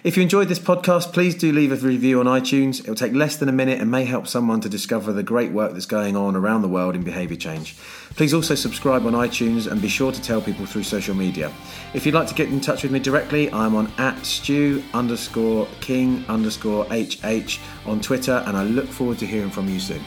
If 0.02 0.16
you 0.16 0.22
enjoyed 0.22 0.48
this 0.48 0.58
podcast, 0.58 1.12
please 1.12 1.34
do 1.34 1.52
leave 1.52 1.72
a 1.72 1.76
review 1.76 2.20
on 2.20 2.26
iTunes. 2.26 2.80
It 2.80 2.88
will 2.88 2.94
take 2.94 3.12
less 3.12 3.36
than 3.36 3.50
a 3.50 3.52
minute 3.52 3.82
and 3.82 3.90
may 3.90 4.06
help 4.06 4.26
someone 4.26 4.62
to 4.62 4.68
discover 4.70 5.12
the 5.12 5.22
great 5.22 5.52
work 5.52 5.74
that's 5.74 5.84
going 5.84 6.16
on 6.16 6.36
around 6.36 6.62
the 6.62 6.68
world 6.68 6.94
in 6.94 7.02
behaviour 7.02 7.36
change. 7.36 7.76
Please 8.16 8.32
also 8.32 8.54
subscribe 8.54 9.04
on 9.04 9.12
iTunes 9.12 9.70
and 9.70 9.82
be 9.82 9.88
sure 9.88 10.10
to 10.10 10.22
tell 10.22 10.40
people 10.40 10.64
through 10.64 10.84
social 10.84 11.14
media. 11.14 11.52
If 11.92 12.06
you'd 12.06 12.14
like 12.14 12.28
to 12.28 12.34
get 12.34 12.48
in 12.48 12.62
touch 12.62 12.82
with 12.82 12.92
me 12.92 12.98
directly, 12.98 13.52
I'm 13.52 13.74
on 13.74 13.92
at 13.98 14.24
stew 14.24 14.82
underscore 14.94 15.68
king 15.82 16.24
underscore 16.28 16.86
hh 16.86 17.58
on 17.84 18.00
Twitter 18.00 18.42
and 18.46 18.56
I 18.56 18.64
look 18.64 18.86
forward 18.86 19.18
to 19.18 19.26
hearing 19.26 19.50
from 19.50 19.68
you 19.68 19.80
soon. 19.80 20.00